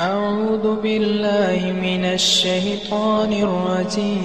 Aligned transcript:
أعوذ 0.00 0.80
بالله 0.80 1.60
من 1.76 2.04
الشيطان 2.16 3.32
الرجيم. 3.36 4.20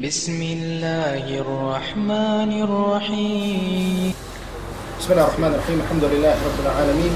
بسم 0.00 0.38
الله 0.42 1.24
الرحمن 1.44 2.50
الرحيم. 2.64 4.16
بسم 4.96 5.08
الله 5.12 5.24
الرحمن 5.28 5.52
الرحيم. 5.60 5.78
الحمد 5.84 6.04
لله 6.08 6.34
رب 6.40 6.58
العالمين. 6.64 7.14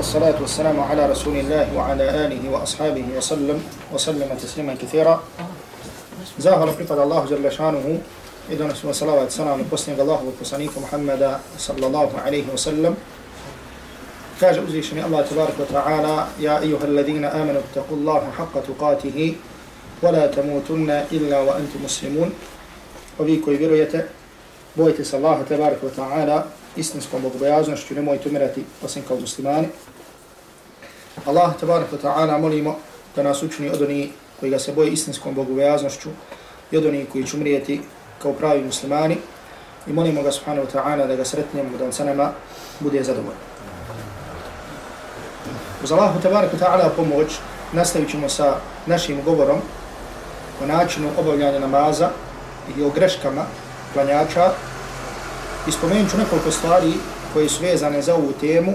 والصلاة 0.00 0.40
والسلام 0.40 0.80
على 0.80 1.12
رسول 1.12 1.36
الله 1.36 1.76
وعلى 1.76 2.04
آله 2.24 2.40
وأصحابه 2.48 3.04
وسلم 3.20 3.60
وسلم 3.92 4.28
تسليما 4.40 4.80
كثيرا. 4.80 5.20
زاهر 6.40 6.68
قفد 6.80 6.98
الله 6.98 7.20
جل 7.28 7.52
شانه. 7.52 8.00
إذن 8.48 8.70
اسم 8.72 8.92
صلاة 8.96 9.28
والسلام 9.28 9.60
بسنق 9.68 10.00
الله 10.00 10.20
وكسانيك 10.24 10.72
محمد 10.72 11.22
kaže 14.40 14.60
uzvišeni 14.60 15.02
Allah 15.02 15.28
tabarak 15.28 15.58
wa 15.58 15.66
ta'ala 15.68 16.26
Ja 16.40 16.62
ijuhal 16.64 16.94
ladhina 16.94 17.30
amanu 17.32 17.60
taku 17.74 17.94
Allahu 17.94 18.32
haqqa 18.32 18.62
tuqatihi 18.64 19.34
wa 20.02 20.10
la 20.10 20.28
tamutunna 20.28 21.02
illa 21.10 21.44
wa 21.44 21.56
antu 21.56 21.78
muslimun 21.78 22.32
Ovi 23.18 23.42
koji 23.42 23.56
vjerujete, 23.56 24.06
bojite 24.74 25.04
se 25.04 25.16
Allaha 25.16 25.44
tabarak 25.44 25.82
wa 25.82 25.90
ta'ala 25.96 26.44
istinskom 26.76 27.22
bogobojaznošću, 27.22 27.94
nemojte 27.94 28.28
umirati 28.28 28.64
osim 28.84 29.02
kao 29.08 29.20
muslimani. 29.20 29.68
Allah 31.26 31.52
tabarak 31.60 31.92
wa 31.92 31.98
ta'ala 32.02 32.38
molimo 32.38 32.76
da 33.16 33.22
nas 33.22 33.42
učini 33.42 33.70
od 33.70 33.82
onih 33.82 34.08
koji 34.40 34.50
ga 34.50 34.58
se 34.58 34.72
boje 34.72 34.90
istinskom 34.90 35.34
bogobojaznošću 35.34 36.08
i 36.70 36.76
od 36.76 36.86
onih 36.86 37.08
koji 37.12 37.26
će 37.26 37.36
umrijeti 37.36 37.80
kao 38.22 38.32
pravi 38.32 38.64
muslimani 38.64 39.16
i 39.86 39.92
molimo 39.92 40.22
ga 40.22 40.32
subhanahu 40.32 40.66
wa 40.66 40.72
ta'ala 40.72 41.06
da 41.06 41.16
ga 41.16 41.24
sretnemo 41.24 41.78
da 41.78 41.84
on 41.84 41.92
sa 41.92 42.04
nama 42.04 42.32
bude 42.80 43.02
zadovoljan. 43.02 43.49
Uz 45.84 45.92
Allahu 45.92 46.20
tabaraka 46.20 46.56
ta'ala 46.56 46.90
pomoć 46.96 47.38
nastavit 47.72 48.10
ćemo 48.10 48.28
sa 48.28 48.56
našim 48.86 49.22
govorom 49.24 49.58
o 50.62 50.66
načinu 50.66 51.08
obavljanja 51.18 51.58
namaza 51.58 52.10
i 52.76 52.82
o 52.82 52.90
greškama 52.90 53.44
klanjača 53.92 54.50
i 55.68 55.72
spomenut 55.72 56.10
ću 56.10 56.18
nekoliko 56.18 56.50
stvari 56.50 56.92
koje 57.32 57.48
su 57.48 57.62
vezane 57.62 58.02
za 58.02 58.14
ovu 58.14 58.32
temu, 58.40 58.74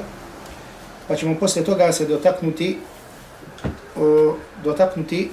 pa 1.08 1.16
ćemo 1.16 1.36
poslije 1.40 1.66
toga 1.66 1.92
se 1.92 2.06
dotaknuti, 2.06 2.80
o, 3.98 4.36
dotaknuti 4.64 5.32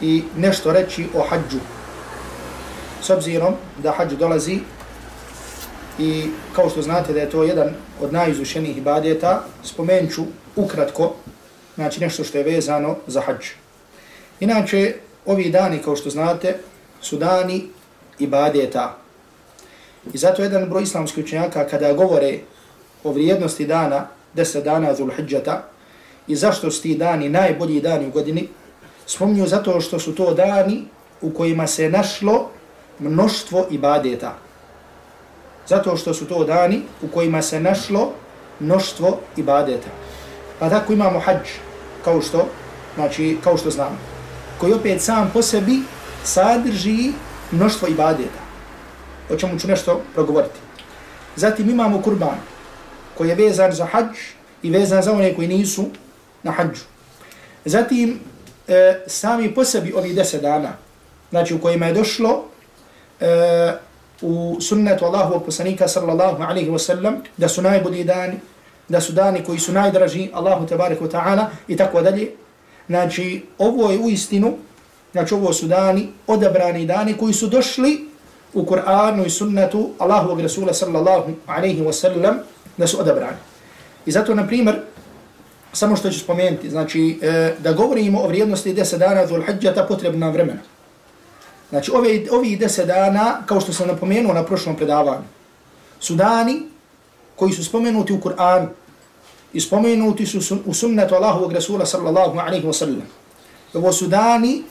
i 0.00 0.24
nešto 0.36 0.72
reći 0.72 1.08
o 1.14 1.22
hađu. 1.30 1.58
S 3.02 3.10
obzirom 3.10 3.54
da 3.78 3.92
hađu 3.92 4.16
dolazi 4.16 4.58
i 5.98 6.30
kao 6.56 6.70
što 6.70 6.82
znate 6.82 7.12
da 7.12 7.20
je 7.20 7.30
to 7.30 7.42
jedan 7.42 7.74
od 8.02 8.12
najizušenijih 8.12 8.78
ibadeta, 8.78 9.44
spomenut 9.64 10.12
ću 10.14 10.22
ukratko, 10.56 11.14
znači 11.74 12.00
nešto 12.00 12.24
što 12.24 12.38
je 12.38 12.44
vezano 12.44 12.96
za 13.06 13.20
hađ. 13.20 13.46
Inače, 14.40 14.94
ovi 15.26 15.50
dani, 15.50 15.78
kao 15.78 15.96
što 15.96 16.10
znate, 16.10 16.56
su 17.00 17.16
dani 17.16 17.64
ibadeta. 18.18 18.96
I 20.12 20.18
zato 20.18 20.42
jedan 20.42 20.68
broj 20.68 20.82
islamskih 20.82 21.24
učenjaka 21.24 21.66
kada 21.66 21.92
govore 21.92 22.38
o 23.04 23.12
vrijednosti 23.12 23.66
dana, 23.66 24.06
deset 24.34 24.64
dana 24.64 24.92
Dhul 24.92 25.10
i 26.26 26.36
zašto 26.36 26.70
su 26.70 26.82
ti 26.82 26.94
dani 26.94 27.28
najbolji 27.28 27.80
dani 27.80 28.06
u 28.06 28.10
godini, 28.10 28.48
spomnju 29.06 29.46
zato 29.46 29.80
što 29.80 29.98
su 29.98 30.14
to 30.14 30.34
dani 30.34 30.84
u 31.22 31.30
kojima 31.30 31.66
se 31.66 31.90
našlo 31.90 32.50
mnoštvo 32.98 33.66
ibadeta. 33.70 34.34
Zato 35.68 35.96
što 35.96 36.14
su 36.14 36.26
to 36.26 36.44
dani 36.44 36.82
u 37.02 37.08
kojima 37.08 37.42
se 37.42 37.60
našlo 37.60 38.12
mnoštvo 38.60 39.18
ibadeta. 39.36 39.88
Pa 40.62 40.70
tako 40.70 40.92
imamo 40.92 41.20
hađ, 41.20 41.48
kao 42.04 42.20
što, 42.22 42.48
znači, 42.94 43.36
kao 43.44 43.56
što 43.56 43.70
znamo, 43.70 43.98
koji 44.58 44.72
opet 44.72 45.02
sam 45.02 45.30
po 45.32 45.42
sebi 45.42 45.80
sadrži 46.24 47.12
mnoštvo 47.50 47.88
ibadeta. 47.88 48.42
O 49.30 49.36
čemu 49.36 49.58
ću 49.58 49.68
nešto 49.68 50.00
progovoriti. 50.14 50.58
Zatim 51.36 51.70
imamo 51.70 52.02
kurban 52.02 52.38
koji 53.18 53.28
je 53.28 53.34
vezan 53.34 53.72
za 53.72 53.86
hađ 53.86 54.16
i 54.62 54.70
vezan 54.70 55.02
za 55.02 55.12
one 55.12 55.34
koji 55.34 55.48
nisu 55.48 55.86
na 56.42 56.50
hađu. 56.50 56.86
Zatim 57.64 58.20
e, 58.68 59.00
sami 59.06 59.54
po 59.54 59.64
sebi 59.64 59.92
ovi 59.92 60.14
deset 60.14 60.42
dana, 60.42 60.76
znači 61.30 61.54
u 61.54 61.60
kojima 61.60 61.86
je 61.86 61.92
došlo 61.92 62.44
e, 63.20 63.72
u 64.20 64.56
sunnetu 64.60 65.04
Allahu 65.04 65.44
poslanika 65.44 65.88
sallallahu 65.88 66.42
alaihi 66.42 66.70
wa 66.70 66.78
sallam, 66.78 67.22
da 67.36 67.48
su 67.48 67.62
najbolji 67.62 68.04
dani, 68.04 68.38
da 68.92 69.00
su 69.00 69.12
dani 69.12 69.40
koji 69.44 69.58
su 69.58 69.72
najdraži 69.72 70.28
Allahu 70.32 70.66
tabarik 70.66 71.00
wa 71.00 71.10
ta'ala 71.10 71.46
i 71.68 71.76
tako 71.76 72.02
dalje. 72.02 72.30
Znači 72.86 73.42
ovo 73.58 73.90
je 73.90 73.98
u 73.98 74.10
istinu 74.10 74.56
Znači 75.12 75.34
ovo 75.34 75.52
su 75.52 75.66
dani, 75.66 76.08
odabrani 76.26 76.86
dani 76.86 77.14
koji 77.14 77.32
su 77.32 77.46
došli 77.46 78.08
u 78.54 78.64
Kur'anu 78.64 79.26
i 79.26 79.30
sunnetu 79.30 79.90
Allahovog 79.98 80.40
Rasula 80.40 80.74
sallallahu 80.74 81.32
alaihi 81.46 81.82
wa 81.82 81.92
sallam 81.92 82.38
da 82.76 82.86
su 82.86 83.00
odabrani. 83.00 83.36
I 84.06 84.10
zato, 84.10 84.34
na 84.34 84.46
primjer, 84.46 84.80
samo 85.72 85.96
što 85.96 86.10
ću 86.10 86.18
spomenuti, 86.18 86.70
znači 86.70 87.18
e, 87.22 87.54
da 87.58 87.72
govorimo 87.72 88.20
o 88.20 88.28
vrijednosti 88.28 88.74
deset 88.74 88.98
dana 88.98 89.26
dhul 89.26 89.42
hajjata 89.46 89.84
potrebna 89.84 90.30
vremena. 90.30 90.60
Znači 91.70 91.90
ove, 91.94 92.20
ovi 92.30 92.56
deset 92.56 92.86
dana, 92.86 93.42
kao 93.46 93.60
što 93.60 93.72
sam 93.72 93.88
napomenuo 93.88 94.32
na 94.32 94.44
prošlom 94.44 94.76
predavanju, 94.76 95.24
su 96.00 96.14
dani 96.14 96.62
koji 97.36 97.52
su 97.52 97.64
spomenuti 97.64 98.12
u 98.12 98.20
Kur'anu 98.20 98.66
i 99.52 99.60
spomenuti 99.60 100.26
su 100.26 100.56
u 100.66 100.74
sunnetu 100.74 101.14
Allahovog 101.14 101.52
Rasula 101.52 101.86
sallallahu 101.86 102.38
alaihi 102.38 102.66
wa 102.66 102.72
sallam. 102.72 103.02
Ovo 103.74 103.92
su 103.92 104.06
dani 104.06 104.62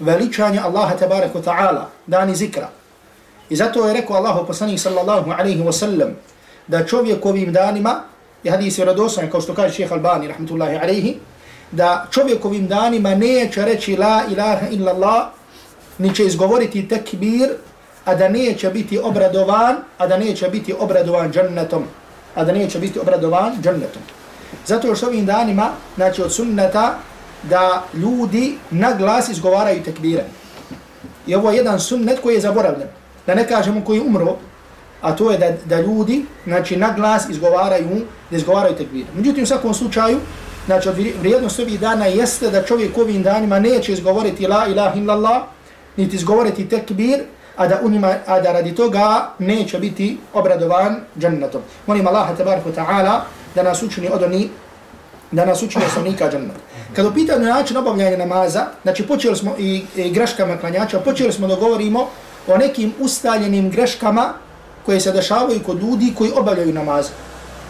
veličanja 0.00 0.62
Allaha 0.64 0.96
tabaraka 0.96 1.38
ta'ala, 1.42 1.84
dani 2.06 2.36
zikra. 2.36 2.68
I 3.50 3.56
zato 3.56 3.86
je 3.86 3.94
rekao 3.94 4.16
Allahu 4.16 4.46
poslanik 4.46 4.80
sallallahu 4.80 5.30
alaihi 5.30 5.62
wa 5.62 5.72
sallam 5.72 6.16
da 6.66 6.86
čovjek 6.86 7.26
ovim 7.26 7.52
danima, 7.52 8.02
i 8.44 8.50
hadis 8.50 8.78
je 8.78 8.84
radosan, 8.84 9.30
kao 9.30 9.40
što 9.40 9.54
kaže 9.54 9.74
šeha 9.74 9.94
Albani, 9.94 10.28
rahmatullahi 10.28 10.76
alaihi, 10.76 11.16
da 11.72 12.06
čovjek 12.10 12.44
ovim 12.44 12.68
danima 12.68 13.14
neće 13.14 13.64
reći 13.64 13.96
la 13.96 14.22
ilaha 14.30 14.68
illa 14.70 14.92
Allah, 14.92 15.26
ni 15.98 16.14
će 16.14 16.26
izgovoriti 16.26 16.88
tekbir, 16.88 17.50
a 18.04 18.14
da 18.14 18.28
neće 18.28 18.70
biti 18.70 18.98
obradovan, 18.98 19.76
a 19.98 20.06
da 20.06 20.16
neće 20.16 20.48
biti 20.48 20.74
obradovan 20.78 21.32
džennetom. 21.32 21.84
A 22.36 22.44
da 22.44 22.52
neće 22.52 22.78
biti 22.78 22.98
obradovan 22.98 23.52
džennetom. 23.62 24.02
Zato 24.66 24.94
što 24.94 25.06
ovim 25.06 25.26
danima, 25.26 25.70
znači 25.96 26.22
od 26.22 26.32
sunneta, 26.32 26.98
da 27.42 27.84
ljudi 27.94 28.58
na 28.70 28.92
glas 28.98 29.28
izgovaraju 29.28 29.82
tekbire. 29.82 30.24
I 31.26 31.34
ovo 31.34 31.50
je 31.50 31.56
jedan 31.56 31.80
sunnet 31.80 32.20
koji 32.20 32.34
je 32.34 32.40
zaboravljen. 32.40 32.88
Da 33.26 33.34
ne 33.34 33.48
kažemo 33.48 33.84
koji 33.84 34.00
umro, 34.00 34.36
a 35.00 35.16
to 35.16 35.30
je 35.30 35.38
da, 35.38 35.50
da 35.64 35.80
ljudi 35.80 36.24
znači, 36.44 36.76
na 36.76 36.92
glas 36.92 37.28
izgovaraju, 37.28 38.06
da 38.30 38.36
izgovaraju 38.36 38.76
tekbire. 38.76 39.06
Međutim, 39.14 39.42
u 39.42 39.46
svakom 39.46 39.74
slučaju, 39.74 40.18
znači, 40.66 40.88
od 40.88 40.94
vrijednosti 41.20 41.62
ovih 41.62 41.80
dana 41.80 42.06
jeste 42.06 42.50
da 42.50 42.62
čovjek 42.62 42.98
ovim 42.98 43.22
danima 43.22 43.58
neće 43.58 43.92
izgovoriti 43.92 44.46
la 44.46 44.66
ilaha 44.66 44.98
illallah, 44.98 45.42
niti 45.96 46.16
izgovoriti 46.16 46.68
tekbir, 46.68 47.24
a 47.56 47.66
da, 47.66 47.80
unima, 47.82 48.14
a 48.26 48.40
da 48.40 48.52
radi 48.52 48.74
toga 48.74 49.30
neće 49.38 49.78
biti 49.78 50.18
obradovan 50.34 51.00
džennetom. 51.18 51.62
Molim 51.86 52.06
Allaha 52.06 52.34
tabaraka 52.34 52.70
ta'ala 52.70 53.20
da 53.54 53.62
nas 53.62 53.82
učini 53.82 54.08
od 54.12 54.22
oni 54.22 54.48
da 55.30 55.44
nas 55.44 55.62
učini 55.62 55.84
osnovnika 55.84 56.30
džennet. 56.30 56.56
Kad 56.96 57.06
upitamo 57.06 57.44
način 57.44 57.76
obavljanja 57.76 58.16
namaza, 58.16 58.66
znači 58.82 59.06
počeli 59.06 59.36
smo 59.36 59.54
i, 59.58 59.84
i 59.96 60.10
greškama 60.10 60.56
klanjača, 60.56 61.00
počeli 61.00 61.32
smo 61.32 61.46
da 61.46 61.54
govorimo 61.54 62.08
o 62.46 62.56
nekim 62.56 62.92
ustaljenim 63.00 63.70
greškama 63.70 64.32
koje 64.86 65.00
se 65.00 65.12
dešavaju 65.12 65.60
kod 65.66 65.82
ljudi 65.82 66.12
koji 66.18 66.32
obavljaju 66.36 66.74
namaz. 66.74 67.06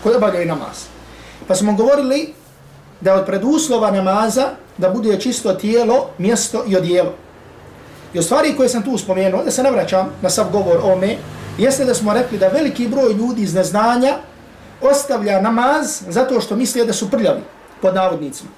Koji 0.03 0.16
obavljaju 0.16 0.47
namaz. 0.47 0.84
Pa 1.48 1.54
smo 1.54 1.74
govorili 1.74 2.34
da 3.00 3.15
od 3.15 3.27
preduslova 3.27 3.91
namaza 3.91 4.48
da 4.78 4.91
bude 4.91 5.21
čisto 5.21 5.54
tijelo, 5.54 6.10
mjesto 6.18 6.65
i 6.68 6.77
odijelo. 6.77 7.12
I 8.16 8.22
stvari 8.22 8.57
koje 8.57 8.68
sam 8.68 8.83
tu 8.83 8.98
spomenuo, 8.98 9.45
da 9.45 9.51
se 9.51 9.63
ne 9.63 9.71
vraćam 9.71 10.13
na 10.22 10.30
sav 10.30 10.51
govor 10.53 10.80
o 10.83 10.97
me, 10.97 11.16
jeste 11.59 11.84
da 11.84 11.95
smo 11.95 12.13
rekli 12.13 12.39
da 12.39 12.48
veliki 12.48 12.89
broj 12.89 13.13
ljudi 13.13 13.42
iz 13.42 13.54
neznanja 13.54 14.15
ostavlja 14.80 15.41
namaz 15.41 16.03
zato 16.09 16.41
što 16.41 16.57
misle 16.57 16.84
da 16.84 16.92
su 16.92 17.10
prljavi, 17.10 17.41
pod 17.83 17.95
navodnicima. 17.95 18.51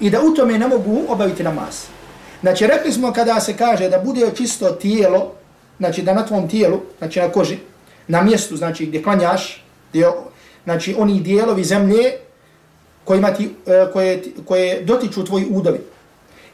I 0.00 0.10
da 0.10 0.20
u 0.20 0.34
tome 0.34 0.58
ne 0.58 0.68
mogu 0.68 1.02
obaviti 1.08 1.42
namaz. 1.42 1.84
Znači, 2.40 2.66
rekli 2.66 2.92
smo 2.92 3.12
kada 3.12 3.40
se 3.40 3.56
kaže 3.56 3.88
da 3.88 3.98
bude 3.98 4.30
čisto 4.34 4.70
tijelo, 4.70 5.32
znači 5.78 6.02
da 6.02 6.14
na 6.14 6.26
tvom 6.26 6.48
tijelu, 6.48 6.80
znači 6.98 7.20
na 7.20 7.28
koži, 7.28 7.58
na 8.08 8.22
mjestu, 8.22 8.56
znači 8.56 8.86
gdje 8.86 9.02
klanjaš, 9.02 9.64
gdje, 9.90 10.06
znači 10.64 10.94
oni 10.98 11.20
dijelovi 11.20 11.64
zemlje 11.64 12.12
kojima 13.04 13.30
ti, 13.30 13.54
e, 13.66 13.86
koje, 13.92 14.22
koje 14.46 14.82
dotiču 14.82 15.24
tvoji 15.24 15.46
udovi. 15.50 15.80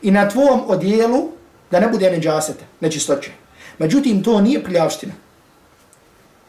I 0.02 0.10
na 0.10 0.28
tvom 0.28 0.62
odijelu 0.66 1.39
da 1.70 1.80
ne 1.80 1.88
bude 1.88 2.10
neđaseta, 2.10 2.64
nečistoće. 2.80 3.30
Međutim, 3.78 4.22
to 4.22 4.40
nije 4.40 4.64
prljavština. 4.64 5.12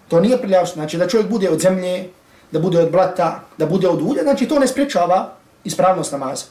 To 0.08 0.20
nije 0.20 0.42
prljavština. 0.42 0.84
Znači 0.84 0.98
da 0.98 1.08
čovjek 1.08 1.30
bude 1.30 1.50
od 1.50 1.60
zemlje, 1.60 2.10
da 2.52 2.60
bude 2.60 2.80
od 2.80 2.92
blata, 2.92 3.44
da 3.58 3.66
bude 3.66 3.88
od 3.88 4.02
ulja, 4.02 4.24
znači 4.24 4.48
to 4.48 4.60
ne 4.60 4.68
sprečava 4.68 5.34
ispravnost 5.64 6.12
namaza. 6.12 6.46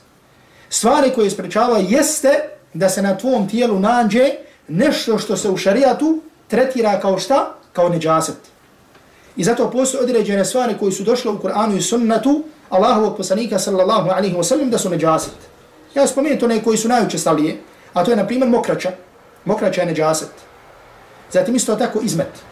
Stvari 0.69 1.11
koje 1.15 1.31
sprečava 1.31 1.79
jeste 1.79 2.29
da 2.75 2.89
se 2.89 3.03
na 3.03 3.19
tvom 3.19 3.49
tijelu 3.49 3.81
nađe 3.81 4.31
nešto 4.69 5.19
što 5.19 5.37
se 5.37 5.51
u 5.51 5.57
šarijatu 5.57 6.21
tretira 6.49 7.01
kao 7.01 7.19
šta? 7.19 7.55
Kao 7.73 7.89
neđaset. 7.89 8.37
I 9.37 9.45
zato 9.45 9.71
postoje 9.71 10.03
određene 10.03 10.45
stvari 10.45 10.75
koji 10.79 10.93
su 10.93 11.03
došle 11.03 11.31
u 11.31 11.39
Kur'anu 11.39 11.77
i 11.77 11.83
sunnatu 11.83 12.43
Allahovog 12.71 13.17
poslanika 13.17 13.59
sallallahu 13.59 14.11
alaihi 14.11 14.37
wa 14.37 14.43
sallam 14.43 14.71
da 14.71 14.79
su 14.79 14.91
neđaset. 14.91 15.33
Ja 15.95 16.07
spomenem 16.07 16.39
to 16.39 16.47
ne 16.47 16.63
koji 16.63 16.79
su 16.79 16.89
najučestalije, 16.89 17.57
a 17.93 18.05
to 18.05 18.11
je 18.11 18.17
na 18.17 18.27
primjer 18.27 18.49
mokraća. 18.49 18.91
Mokraća 19.45 19.81
je 19.81 19.87
neđaset. 19.87 20.31
Zatim 21.33 21.57
isto 21.57 21.77
tako 21.77 22.01
izmet. 22.03 22.51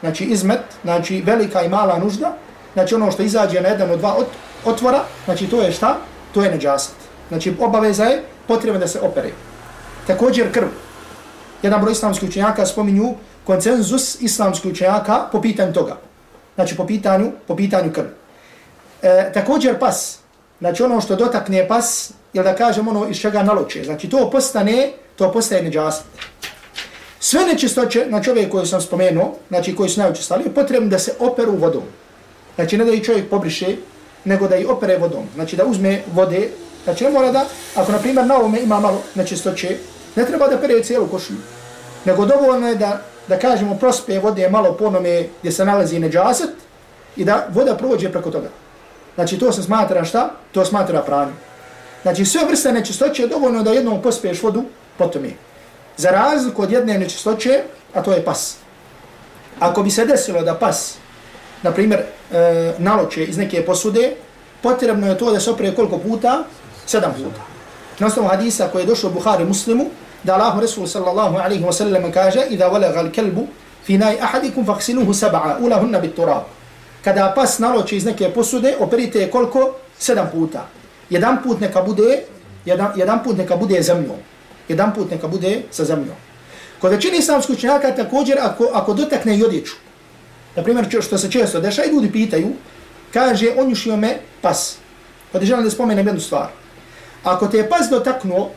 Znači 0.00 0.24
izmet, 0.24 0.60
znači 0.82 1.22
velika 1.26 1.62
i 1.62 1.68
mala 1.68 1.98
nužda, 1.98 2.36
znači 2.72 2.94
ono 2.94 3.10
što 3.10 3.22
izađe 3.22 3.60
na 3.60 3.68
jedan 3.68 3.90
od 3.90 3.98
dva 3.98 4.16
otvora, 4.64 5.02
znači 5.24 5.46
to 5.46 5.62
je 5.62 5.72
šta? 5.72 5.96
To 6.34 6.42
je 6.42 6.50
neđaset. 6.50 6.94
Znači 7.28 7.54
obaveza 7.60 8.04
je 8.04 8.22
potrebno 8.46 8.80
da 8.80 8.88
se 8.88 9.00
opere. 9.00 9.30
Također 10.06 10.52
krv. 10.52 10.66
Jedan 11.62 11.80
broj 11.80 11.92
islamskih 11.92 12.28
učenjaka 12.28 12.66
spominju 12.66 13.14
koncenzus 13.44 14.20
islamskih 14.20 14.72
učenjaka 14.72 15.28
po 15.32 15.40
pitanju 15.40 15.72
toga. 15.72 15.96
Znači 16.54 16.76
po 16.76 16.86
pitanju, 16.86 17.32
po 17.46 17.56
pitanju 17.56 17.92
krvi. 17.92 18.08
E, 19.02 19.32
također 19.32 19.78
pas. 19.78 20.18
Znači 20.60 20.82
ono 20.82 21.00
što 21.00 21.16
dotakne 21.16 21.68
pas, 21.68 22.12
jel 22.38 22.44
da 22.44 22.54
kažem 22.54 22.88
ono 22.88 23.08
iz 23.08 23.16
čega 23.16 23.42
naloče. 23.42 23.84
Znači 23.84 24.10
to 24.10 24.30
postane, 24.30 24.92
to 25.16 25.32
postaje 25.32 25.62
neđasit. 25.62 26.04
Sve 27.20 27.46
nečistoće, 27.46 28.04
znači 28.08 28.24
čovjek 28.24 28.50
koje 28.50 28.66
sam 28.66 28.80
spomenuo, 28.80 29.34
znači 29.48 29.76
koji 29.76 29.88
su 29.88 30.00
najučestali, 30.00 30.44
je 30.44 30.54
potrebno 30.54 30.88
da 30.88 30.98
se 30.98 31.14
operu 31.18 31.56
vodom. 31.56 31.82
Znači 32.54 32.78
ne 32.78 32.84
da 32.84 32.92
i 32.92 33.04
čovjek 33.04 33.30
pobriše, 33.30 33.76
nego 34.24 34.48
da 34.48 34.56
i 34.56 34.66
opere 34.66 34.98
vodom. 34.98 35.26
Znači 35.34 35.56
da 35.56 35.64
uzme 35.64 36.02
vode, 36.14 36.48
znači 36.84 37.04
ne 37.04 37.10
mora 37.10 37.32
da, 37.32 37.44
ako 37.74 37.92
na 37.92 37.98
primjer 37.98 38.26
na 38.26 38.36
ovome 38.36 38.60
ima 38.60 38.80
malo 38.80 39.02
nečistoće, 39.14 39.76
ne 40.16 40.24
treba 40.26 40.48
da 40.48 40.58
pere 40.58 40.82
cijelu 40.82 41.06
košulju. 41.06 41.38
Nego 42.04 42.26
dovoljno 42.26 42.68
je 42.68 42.74
da, 42.74 43.00
da 43.28 43.38
kažemo 43.38 43.74
prospe 43.78 44.18
vode 44.18 44.48
malo 44.48 44.72
po 44.72 44.84
onome 44.84 45.26
gdje 45.40 45.52
se 45.52 45.64
nalazi 45.64 45.98
neđasit 45.98 46.50
i 47.16 47.24
da 47.24 47.46
voda 47.50 47.74
prođe 47.76 48.12
preko 48.12 48.30
toga. 48.30 48.48
Znači 49.14 49.38
to 49.38 49.52
se 49.52 49.62
smatra 49.62 50.04
šta? 50.04 50.30
To 50.52 50.64
smatra 50.64 51.02
pranje. 51.02 51.47
Znači 52.08 52.24
sve 52.24 52.44
vrste 52.48 52.72
nečistoće 52.72 53.22
je 53.22 53.28
dovoljno 53.28 53.62
da 53.62 53.70
jednom 53.70 54.02
pospiješ 54.02 54.42
vodu, 54.42 54.64
potom 54.98 55.24
je. 55.24 55.36
Za 55.96 56.10
razliku 56.10 56.62
od 56.62 56.72
jedne 56.72 56.98
nečistoće, 56.98 57.62
a 57.94 58.02
to 58.02 58.12
je 58.12 58.24
pas. 58.24 58.56
Ako 59.60 59.82
bi 59.82 59.90
se 59.90 60.06
desilo 60.06 60.42
da 60.42 60.54
pas, 60.54 60.96
na 61.62 61.70
primjer, 61.70 62.00
e, 62.00 62.72
naloče 62.78 63.24
iz 63.24 63.36
neke 63.36 63.66
posude, 63.66 64.14
potrebno 64.62 65.08
je 65.08 65.18
to 65.18 65.32
da 65.32 65.40
se 65.40 65.50
opre 65.50 65.74
koliko 65.74 65.98
puta? 65.98 66.44
Sedam 66.86 67.12
puta. 67.12 67.44
Na 67.98 68.06
osnovu 68.06 68.28
hadisa 68.28 68.68
koji 68.72 68.82
je 68.82 68.86
došao 68.86 69.10
Buhari 69.10 69.44
muslimu, 69.44 69.84
da 70.22 70.34
Allah 70.34 70.60
Resul 70.60 70.86
sallallahu 70.86 71.36
alaihi 71.36 71.64
wa 71.64 71.72
sallam 71.72 72.12
kaže 72.12 72.46
Iza 72.50 72.68
valaga 72.68 73.00
al 73.00 73.10
kelbu 73.12 73.46
fi 73.84 73.98
naj 73.98 74.16
ahadikum 74.20 74.66
faksiluhu 74.66 75.14
sab'a 75.14 75.58
ulahunna 75.60 76.00
bit 76.00 76.16
turab. 76.16 76.42
Kada 77.04 77.32
pas 77.36 77.58
naloče 77.58 77.96
iz 77.96 78.04
neke 78.04 78.32
posude, 78.34 78.76
operite 78.80 79.20
je 79.20 79.30
koliko? 79.30 79.74
Sedam 79.98 80.30
puta. 80.32 80.77
Jedan 81.10 81.42
put 81.42 81.60
neka 81.60 81.82
bude, 81.82 82.22
jedan, 82.64 82.92
jedan 82.96 83.24
put 83.24 83.36
neka 83.36 83.56
bude 83.56 83.82
zemljom 83.82 84.18
jedan 84.68 84.94
put 84.94 85.10
neka 85.10 85.28
bude 85.28 85.62
sa 85.70 85.84
zemljom. 85.84 86.16
Kod 86.80 86.92
većini 86.92 87.18
islamskih 87.18 87.56
učenjaka 87.56 87.94
također 87.94 88.38
ako, 88.40 88.70
ako 88.72 88.94
dotakne 88.94 89.38
i 89.38 89.44
odjeću, 89.44 89.74
na 90.56 90.62
primjer 90.62 90.86
što 91.02 91.18
se 91.18 91.30
često 91.30 91.60
deša 91.60 91.84
i 91.84 91.90
ljudi 91.90 92.12
pitaju, 92.12 92.52
kaže 93.12 93.48
on 93.56 93.70
jušio 93.70 93.96
me 93.96 94.18
pas. 94.40 94.76
Pa 95.32 95.40
želim 95.40 95.64
da 95.64 95.70
spomenem 95.70 96.06
jednu 96.06 96.20
stvar. 96.20 96.48
Ako 97.24 97.46
te 97.46 97.58
je 97.58 97.68
pas 97.68 97.88
dotaknuo 97.90 98.50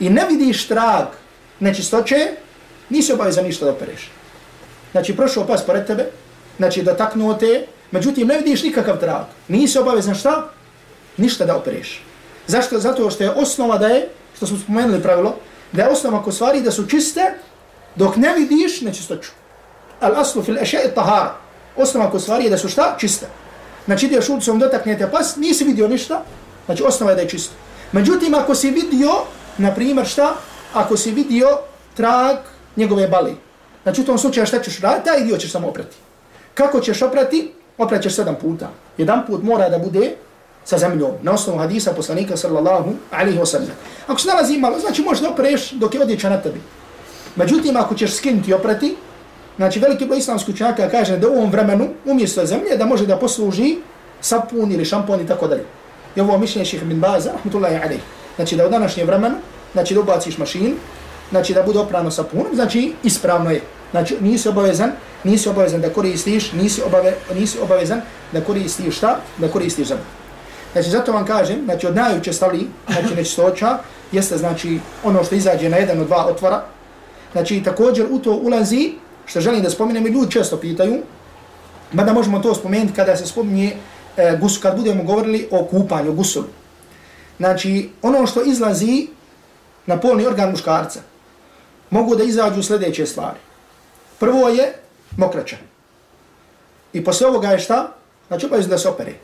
i 0.00 0.10
ne 0.10 0.26
vidiš 0.26 0.68
trag 0.68 1.06
nečistoće, 1.60 2.30
nisi 2.90 3.12
obavezan 3.12 3.44
ništa 3.44 3.64
da 3.64 3.70
opereš. 3.70 4.10
Znači 4.92 5.16
prošao 5.16 5.46
pas 5.46 5.66
pored 5.66 5.86
tebe, 5.86 6.06
znači 6.56 6.82
dotaknuo 6.82 7.34
te, 7.34 7.66
međutim 7.90 8.28
ne 8.28 8.38
vidiš 8.38 8.62
nikakav 8.62 9.00
trag. 9.00 9.24
Nisi 9.48 9.78
obavezan 9.78 10.14
šta? 10.14 10.50
Ništa 11.16 11.44
da 11.44 11.56
opereš. 11.56 12.02
Zašto? 12.46 12.78
Zato 12.78 13.10
što 13.10 13.24
je 13.24 13.30
osnova 13.30 13.78
da 13.78 13.86
je 13.86 14.08
što 14.36 14.46
smo 14.46 14.58
spomenuli 14.58 15.02
pravilo, 15.02 15.36
da 15.72 15.82
je 15.82 15.88
osnova 15.88 16.22
ko 16.22 16.32
stvari 16.32 16.62
da 16.62 16.70
su 16.70 16.86
čiste, 16.86 17.34
dok 17.94 18.16
ne 18.16 18.34
vidiš 18.34 18.80
nečistoću. 18.80 19.30
Al 20.00 20.20
aslu 20.20 20.42
fil 20.42 20.56
eše'i 20.56 20.94
tahara. 20.94 21.34
Osnova 21.76 22.10
ko 22.10 22.18
stvari 22.20 22.44
je 22.44 22.50
da 22.50 22.58
su 22.58 22.68
šta? 22.68 22.96
Čiste. 22.98 23.26
Znači 23.84 24.06
ideš 24.06 24.28
ulicom 24.28 24.58
dotaknete 24.58 25.10
pas, 25.10 25.36
nisi 25.36 25.64
vidio 25.64 25.88
ništa, 25.88 26.22
znači 26.66 26.82
osnova 26.82 27.12
je 27.12 27.14
da 27.14 27.22
je 27.22 27.28
čisto. 27.28 27.54
Međutim, 27.92 28.34
ako 28.34 28.54
si 28.54 28.70
vidio, 28.70 29.10
na 29.58 29.74
primjer 29.74 30.06
šta? 30.06 30.34
Ako 30.74 30.96
si 30.96 31.10
vidio 31.10 31.48
trag 31.94 32.36
njegove 32.76 33.08
bali. 33.08 33.36
Znači 33.82 34.00
u 34.00 34.04
tom 34.04 34.18
slučaju 34.18 34.46
šta 34.46 34.62
ćeš 34.62 34.80
raditi? 34.80 35.04
Taj 35.04 35.20
dio 35.20 35.36
ćeš 35.36 35.52
samo 35.52 35.68
oprati. 35.68 35.96
Kako 36.54 36.80
ćeš 36.80 37.02
oprati? 37.02 37.52
Opraćeš 37.78 38.14
sedam 38.14 38.34
puta. 38.40 38.70
Jedan 38.98 39.26
put 39.26 39.42
mora 39.42 39.68
da 39.68 39.78
bude 39.78 40.16
sa 40.64 40.78
zemljom, 40.78 41.12
na 41.22 41.32
osnovu 41.32 41.58
hadisa 41.58 41.92
poslanika 41.92 42.36
sallallahu 42.36 42.92
alaihi 43.10 43.38
wa 43.38 43.46
sallam. 43.46 43.70
Ako 44.06 44.20
se 44.20 44.28
nalazi 44.28 44.58
malo, 44.58 44.78
znači 44.78 45.02
možeš 45.02 45.22
da 45.22 45.30
opereš 45.30 45.70
dok 45.70 45.94
je 45.94 46.02
odjeća 46.02 46.30
na 46.30 46.40
tebi. 46.42 46.60
Međutim, 47.36 47.76
ako 47.76 47.94
ćeš 47.94 48.16
skinuti 48.16 48.50
i 48.50 48.54
oprati, 48.54 48.96
znači 49.56 49.80
veliki 49.80 50.06
broj 50.06 50.18
islamskih 50.18 50.54
učenjaka 50.54 50.88
kaže 50.90 51.18
da 51.18 51.28
u 51.28 51.32
ovom 51.32 51.50
vremenu, 51.50 51.88
umjesto 52.04 52.46
zemlje, 52.46 52.76
da 52.76 52.86
može 52.86 53.06
da 53.06 53.18
posluži 53.18 53.76
sapun 54.20 54.72
ili 54.72 54.84
šampon 54.84 55.20
i 55.20 55.26
tako 55.26 55.48
dalje. 55.48 55.64
I 56.16 56.20
ovo 56.20 56.38
mišljenje 56.38 56.64
ših 56.64 56.84
bin 56.84 57.00
Baza, 57.00 57.32
rahmatullahi 57.32 57.76
alaihi. 57.76 58.02
Znači 58.36 58.56
da 58.56 58.66
u 58.66 58.70
današnjem 58.70 59.06
vremenu, 59.06 59.34
znači 59.72 59.94
da 59.94 60.00
ubaciš 60.00 60.38
mašin, 60.38 60.74
znači 61.30 61.54
da 61.54 61.62
bude 61.62 61.78
oprano 61.78 62.10
sapunom, 62.10 62.54
znači 62.54 62.92
ispravno 63.02 63.50
je. 63.50 63.60
Znači 63.90 64.16
nisi 64.20 64.48
obavezan, 64.48 64.92
nisi 65.24 65.48
obavezan 65.48 65.80
da 65.80 65.90
koristiš, 65.92 66.52
nisi, 66.52 66.82
obave, 66.82 67.14
nisi 67.34 67.58
obavezan 67.62 68.00
da 68.32 68.40
koristiš 68.40 68.96
šta? 68.96 69.18
Da 69.38 69.48
koristiš 69.48 69.88
zemlju. 69.88 70.23
Znači, 70.74 70.90
zato 70.90 71.12
vam 71.12 71.26
kažem, 71.26 71.64
znači, 71.64 71.86
od 71.86 71.96
najučestali, 71.96 72.66
znači, 72.92 73.14
nečistoća, 73.14 73.78
jeste, 74.12 74.36
znači, 74.36 74.78
ono 75.04 75.24
što 75.24 75.34
izađe 75.34 75.68
na 75.68 75.76
jedan 75.76 76.00
od 76.00 76.06
dva 76.06 76.26
otvora. 76.26 76.64
Znači, 77.32 77.62
također 77.62 78.06
u 78.10 78.18
to 78.18 78.32
ulazi, 78.32 78.92
što 79.26 79.40
želim 79.40 79.62
da 79.62 79.70
spominem, 79.70 80.06
i 80.06 80.10
ljudi 80.10 80.32
često 80.32 80.56
pitaju, 80.56 81.02
mada 81.92 82.12
možemo 82.12 82.38
to 82.38 82.54
spomenuti 82.54 82.92
kada 82.92 83.16
se 83.16 83.26
spominje 83.26 83.76
e, 84.16 84.36
gus, 84.40 84.58
kad 84.58 84.76
budemo 84.76 85.04
govorili 85.04 85.48
o 85.50 85.64
kupanju, 85.64 86.12
gusulu. 86.12 86.46
Znači, 87.38 87.90
ono 88.02 88.26
što 88.26 88.42
izlazi 88.42 89.06
na 89.86 90.00
polni 90.00 90.26
organ 90.26 90.50
muškarca, 90.50 91.00
mogu 91.90 92.16
da 92.16 92.24
izađu 92.24 92.62
sljedeće 92.62 93.06
stvari. 93.06 93.38
Prvo 94.18 94.48
je 94.48 94.74
mokraća. 95.16 95.56
I 96.92 97.04
posle 97.04 97.26
ovoga 97.26 97.48
je 97.48 97.58
šta? 97.58 97.92
Znači, 98.28 98.46
obavezno 98.46 98.70
da 98.70 98.78
se 98.78 98.88
opere. 98.88 99.14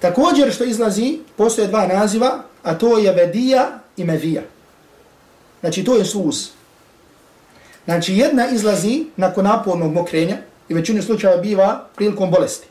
Također 0.00 0.52
što 0.52 0.64
izlazi, 0.64 1.18
postoje 1.36 1.68
dva 1.68 1.86
naziva, 1.86 2.42
a 2.62 2.74
to 2.74 2.98
je 2.98 3.12
vedija 3.12 3.78
i 3.96 4.04
mevija. 4.04 4.42
Znači 5.60 5.84
to 5.84 5.96
je 5.96 6.04
suz. 6.04 6.48
Znači 7.84 8.16
jedna 8.16 8.48
izlazi 8.48 9.04
nakon 9.16 9.44
napornog 9.44 9.92
mokrenja 9.92 10.36
i 10.68 10.74
većinu 10.74 11.02
slučaja 11.02 11.36
biva 11.36 11.88
prilikom 11.96 12.30
bolesti. 12.30 12.66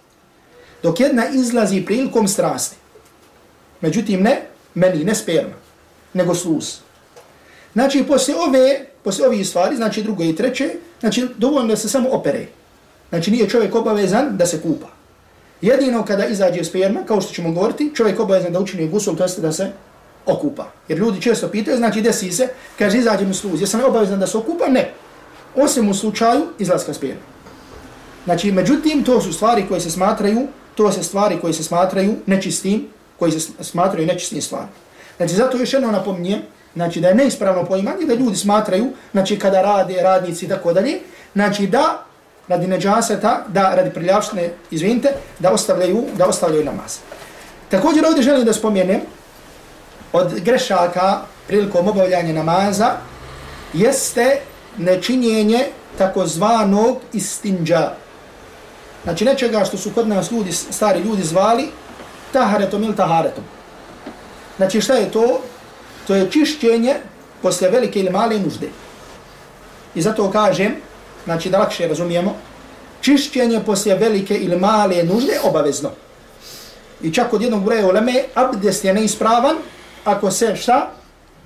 Dok 0.83 0.99
jedna 0.99 1.29
izlazi 1.29 1.85
prilikom 1.85 2.27
strasti. 2.27 2.75
Međutim 3.81 4.23
ne 4.23 4.41
meni, 4.73 5.03
ne 5.03 5.15
sperma, 5.15 5.55
nego 6.13 6.35
sluz. 6.35 6.77
Znači 7.73 8.03
posle 8.03 8.35
ove, 8.35 8.85
posle 9.03 9.27
ovih 9.27 9.47
stvari, 9.47 9.75
znači 9.75 10.03
drugo 10.03 10.23
i 10.23 10.35
treće, 10.35 10.69
znači 10.99 11.27
dovoljno 11.37 11.67
da 11.67 11.75
se 11.75 11.89
samo 11.89 12.09
opere. 12.09 12.47
Znači 13.09 13.31
nije 13.31 13.49
čovjek 13.49 13.75
obavezan 13.75 14.37
da 14.37 14.45
se 14.45 14.61
kupa. 14.61 14.98
Jedino 15.61 16.05
kada 16.05 16.25
izađe 16.25 16.63
sperma, 16.63 16.99
kao 17.05 17.21
što 17.21 17.33
ćemo 17.33 17.51
govoriti, 17.51 17.91
čovjek 17.95 18.19
obavezan 18.19 18.53
da 18.53 18.59
učini 18.59 18.87
gusul, 18.87 19.15
to 19.15 19.23
jeste 19.23 19.41
da 19.41 19.51
se 19.51 19.71
okupa. 20.25 20.71
Jer 20.87 20.99
ljudi 20.99 21.21
često 21.21 21.47
pitaju, 21.47 21.77
znači 21.77 22.01
desi 22.01 22.31
se, 22.31 22.47
kaže 22.79 22.97
izađe 22.97 23.25
mi 23.25 23.33
sluz, 23.33 23.61
jesam 23.61 23.81
obavezan 23.85 24.19
da 24.19 24.27
se 24.27 24.37
okupa? 24.37 24.67
Ne. 24.67 24.91
Osim 25.55 25.89
u 25.89 25.93
slučaju 25.93 26.47
izlaska 26.59 26.93
sperma. 26.93 27.21
Znači, 28.25 28.51
međutim, 28.51 29.03
to 29.03 29.21
su 29.21 29.33
stvari 29.33 29.65
koje 29.67 29.81
se 29.81 29.91
smatraju, 29.91 30.47
to 30.75 30.91
su 30.91 31.03
stvari 31.03 31.37
koje 31.41 31.53
se 31.53 31.63
smatraju 31.63 32.15
nečistim, 32.25 32.87
koji 33.19 33.31
se 33.31 33.51
smatraju 33.61 34.07
nečistim 34.07 34.41
stvari. 34.41 34.67
Znači, 35.17 35.33
zato 35.33 35.57
još 35.57 35.73
jedno 35.73 35.91
napominjem, 35.91 36.41
znači 36.75 37.01
da 37.01 37.07
je 37.07 37.15
neispravno 37.15 37.65
poimanje, 37.65 38.05
da 38.05 38.13
ljudi 38.13 38.35
smatraju, 38.35 38.85
znači 39.11 39.39
kada 39.39 39.61
rade, 39.61 40.01
radnici 40.01 40.45
i 40.45 40.49
tako 40.49 40.73
dalje, 40.73 40.99
znači 41.33 41.67
da 41.67 42.05
radi 42.49 42.67
neđaseta, 42.67 43.43
da 43.47 43.75
radi 43.75 43.89
priljavštine, 43.89 44.49
izvinite, 44.71 45.13
da 45.39 45.51
ostavljaju, 45.51 46.03
da 46.17 46.27
ostavljaju 46.27 46.65
namaz. 46.65 46.97
Također 47.69 48.05
ovdje 48.05 48.23
želim 48.23 48.45
da 48.45 48.53
spomenem 48.53 49.01
od 50.13 50.39
grešaka 50.39 51.21
prilikom 51.47 51.87
obavljanja 51.87 52.33
namaza 52.33 52.91
jeste 53.73 54.41
nečinjenje 54.77 55.65
takozvanog 55.97 56.97
istinđa. 57.13 57.91
znači 59.03 59.25
nečega 59.25 59.65
što 59.65 59.77
su 59.77 59.91
kod 59.95 60.07
nas 60.07 60.31
ljudi, 60.31 60.51
stari 60.51 60.99
ljudi 60.99 61.23
zvali 61.23 61.69
taharetom 62.33 62.83
ili 62.83 62.95
taharetom. 62.95 63.43
Znači 64.57 64.81
šta 64.81 64.93
je 64.93 65.11
to? 65.11 65.41
To 66.07 66.15
je 66.15 66.31
čišćenje 66.31 66.95
posle 67.41 67.69
velike 67.69 67.99
ili 67.99 68.09
male 68.09 68.39
nužde. 68.39 68.69
I 69.95 70.01
zato 70.01 70.31
kažem, 70.31 70.75
znači 71.29 71.49
da 71.49 71.59
lakše 71.59 71.87
razumijemo, 71.87 72.35
čišćenje 73.01 73.59
poslije 73.65 73.95
velike 73.95 74.35
ili 74.35 74.57
male 74.57 75.03
nužde 75.03 75.33
je 75.33 75.41
obavezno. 75.43 75.89
I 77.01 77.13
čak 77.13 77.33
od 77.33 77.41
jednog 77.41 77.63
broja 77.63 77.85
uleme, 77.87 78.23
abdest 78.33 78.85
je 78.85 78.93
neispravan 78.93 79.55
ako 80.05 80.31
se 80.31 80.55
šta? 80.55 80.91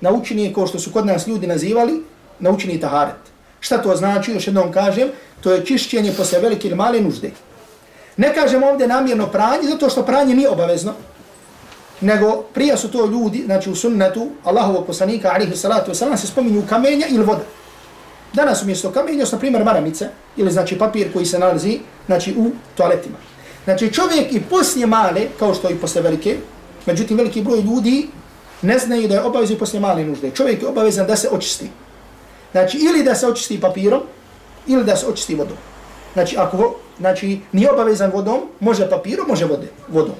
Naučini 0.00 0.54
kao 0.54 0.66
što 0.66 0.78
su 0.78 0.92
kod 0.92 1.06
nas 1.06 1.26
ljudi 1.26 1.46
nazivali, 1.46 2.02
naučini 2.38 2.80
taharet. 2.80 3.20
Šta 3.60 3.82
to 3.82 3.96
znači? 3.96 4.32
Još 4.32 4.46
jednom 4.46 4.72
kažem, 4.72 5.08
to 5.40 5.52
je 5.52 5.64
čišćenje 5.66 6.12
poslije 6.16 6.40
velike 6.40 6.68
ili 6.68 6.76
male 6.76 7.00
nužde. 7.00 7.30
Ne 8.16 8.34
kažem 8.34 8.62
ovdje 8.62 8.88
namjerno 8.88 9.26
pranje, 9.26 9.68
zato 9.68 9.90
što 9.90 10.02
pranje 10.02 10.34
nije 10.34 10.48
obavezno, 10.48 10.94
nego 12.00 12.42
prije 12.54 12.76
su 12.76 12.90
to 12.90 13.06
ljudi, 13.06 13.42
znači 13.44 13.70
u 13.70 13.74
sunnetu 13.74 14.30
Allahovog 14.44 14.86
poslanika, 14.86 15.32
alihi 15.34 15.56
salatu 15.56 15.92
wasalam, 15.92 16.16
se 16.16 16.26
spominju 16.26 16.62
kamenja 16.68 17.06
ili 17.10 17.24
voda. 17.24 17.44
Danas 18.34 18.62
umjesto 18.62 18.90
kamenja 18.90 19.26
su, 19.26 19.36
na 19.36 19.40
primjer, 19.40 19.64
maramice, 19.64 20.08
ili 20.36 20.50
znači 20.50 20.78
papir 20.78 21.12
koji 21.12 21.26
se 21.26 21.38
nalazi 21.38 21.78
znači, 22.06 22.34
u 22.38 22.50
toaletima. 22.76 23.16
Znači 23.64 23.92
čovjek 23.92 24.32
i 24.32 24.42
poslije 24.50 24.86
male, 24.86 25.26
kao 25.38 25.54
što 25.54 25.70
i 25.70 25.76
poslije 25.76 26.02
velike, 26.02 26.36
međutim 26.86 27.16
veliki 27.16 27.42
broj 27.42 27.60
ljudi 27.60 28.08
ne 28.62 28.78
znaju 28.78 29.08
da 29.08 29.14
je 29.14 29.22
obavezno 29.22 29.56
poslije 29.58 29.80
male 29.80 30.04
nužde. 30.04 30.30
Čovjek 30.30 30.62
je 30.62 30.68
obavezan 30.68 31.06
da 31.06 31.16
se 31.16 31.28
očisti. 31.30 31.70
Znači 32.52 32.78
ili 32.78 33.04
da 33.04 33.14
se 33.14 33.26
očisti 33.26 33.60
papirom, 33.60 34.02
ili 34.66 34.84
da 34.84 34.96
se 34.96 35.06
očisti 35.06 35.34
vodom. 35.34 35.56
Znači, 36.12 36.36
ako 36.38 36.74
znači, 36.98 37.40
nije 37.52 37.70
obavezan 37.70 38.10
vodom, 38.14 38.40
može 38.60 38.90
papirom, 38.90 39.26
može 39.28 39.44
vode, 39.44 39.66
vodom. 39.88 40.14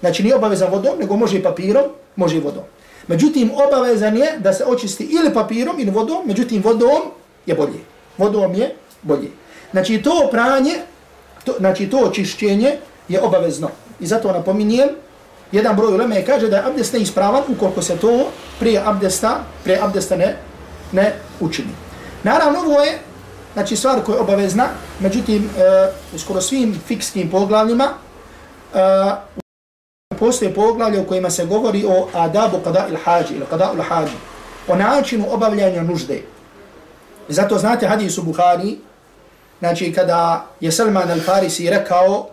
Znači, 0.00 0.22
nije 0.22 0.36
obavezan 0.36 0.70
vodom, 0.72 0.98
nego 0.98 1.16
može 1.16 1.38
i 1.38 1.42
papirom, 1.42 1.84
može 2.16 2.36
i 2.36 2.40
vodom. 2.40 2.62
Međutim, 3.08 3.50
obavezan 3.66 4.16
je 4.16 4.38
da 4.38 4.52
se 4.52 4.64
očisti 4.64 5.04
ili 5.04 5.34
papirom 5.34 5.80
ili 5.80 5.90
vodom, 5.90 6.26
međutim, 6.26 6.62
vodom 6.62 7.02
je 7.46 7.54
bolje. 7.54 7.80
Vodom 8.18 8.54
je 8.54 8.74
bolje. 9.02 9.30
Znači, 9.70 10.02
to 10.02 10.28
pranje, 10.30 10.74
to, 11.44 11.54
znači, 11.58 11.90
to 11.90 11.98
očišćenje 11.98 12.76
je 13.08 13.22
obavezno. 13.22 13.68
I 14.00 14.06
zato 14.06 14.32
napominjem, 14.32 14.88
jedan 15.52 15.76
broj 15.76 15.94
uleme 15.94 16.24
kaže 16.26 16.48
da 16.48 16.56
je 16.56 16.66
abdest 16.66 16.92
neispravan 16.92 17.42
ukoliko 17.48 17.82
se 17.82 17.96
to 17.96 18.26
prije 18.58 18.82
abdesta, 18.84 19.40
prije 19.64 19.78
abdesta 19.82 20.16
ne, 20.16 20.36
ne 20.92 21.14
učini. 21.40 21.68
Naravno, 22.22 22.58
ovo 22.58 22.80
je 22.80 22.98
znači 23.52 23.76
stvar 23.76 24.02
koja 24.04 24.16
je 24.16 24.20
obavezna, 24.20 24.66
međutim, 25.00 25.50
e, 25.58 25.90
u 26.14 26.18
skoro 26.18 26.40
svim 26.40 26.80
fikskim 26.86 27.30
poglavljima, 27.30 27.88
e, 28.74 28.78
postoje 30.18 30.54
poglavlje 30.54 31.00
u 31.00 31.06
kojima 31.06 31.30
se 31.30 31.46
govori 31.46 31.84
o 31.88 32.08
adabu 32.12 32.58
kada 32.64 32.86
il 32.90 32.96
hađi, 33.04 33.34
ili 33.34 33.46
kada 33.50 33.72
il 33.74 33.82
hađi, 33.82 34.16
o 34.68 34.76
načinu 34.76 35.26
obavljanja 35.30 35.82
nužde. 35.82 36.22
Zato 37.28 37.58
znate 37.58 37.86
hadis 37.86 38.18
u 38.18 38.22
Buhari, 38.22 38.78
znači 39.58 39.92
kada 39.92 40.46
je 40.60 40.72
Salman 40.72 41.08
al-Farisi 41.08 41.70
rekao 41.70 42.28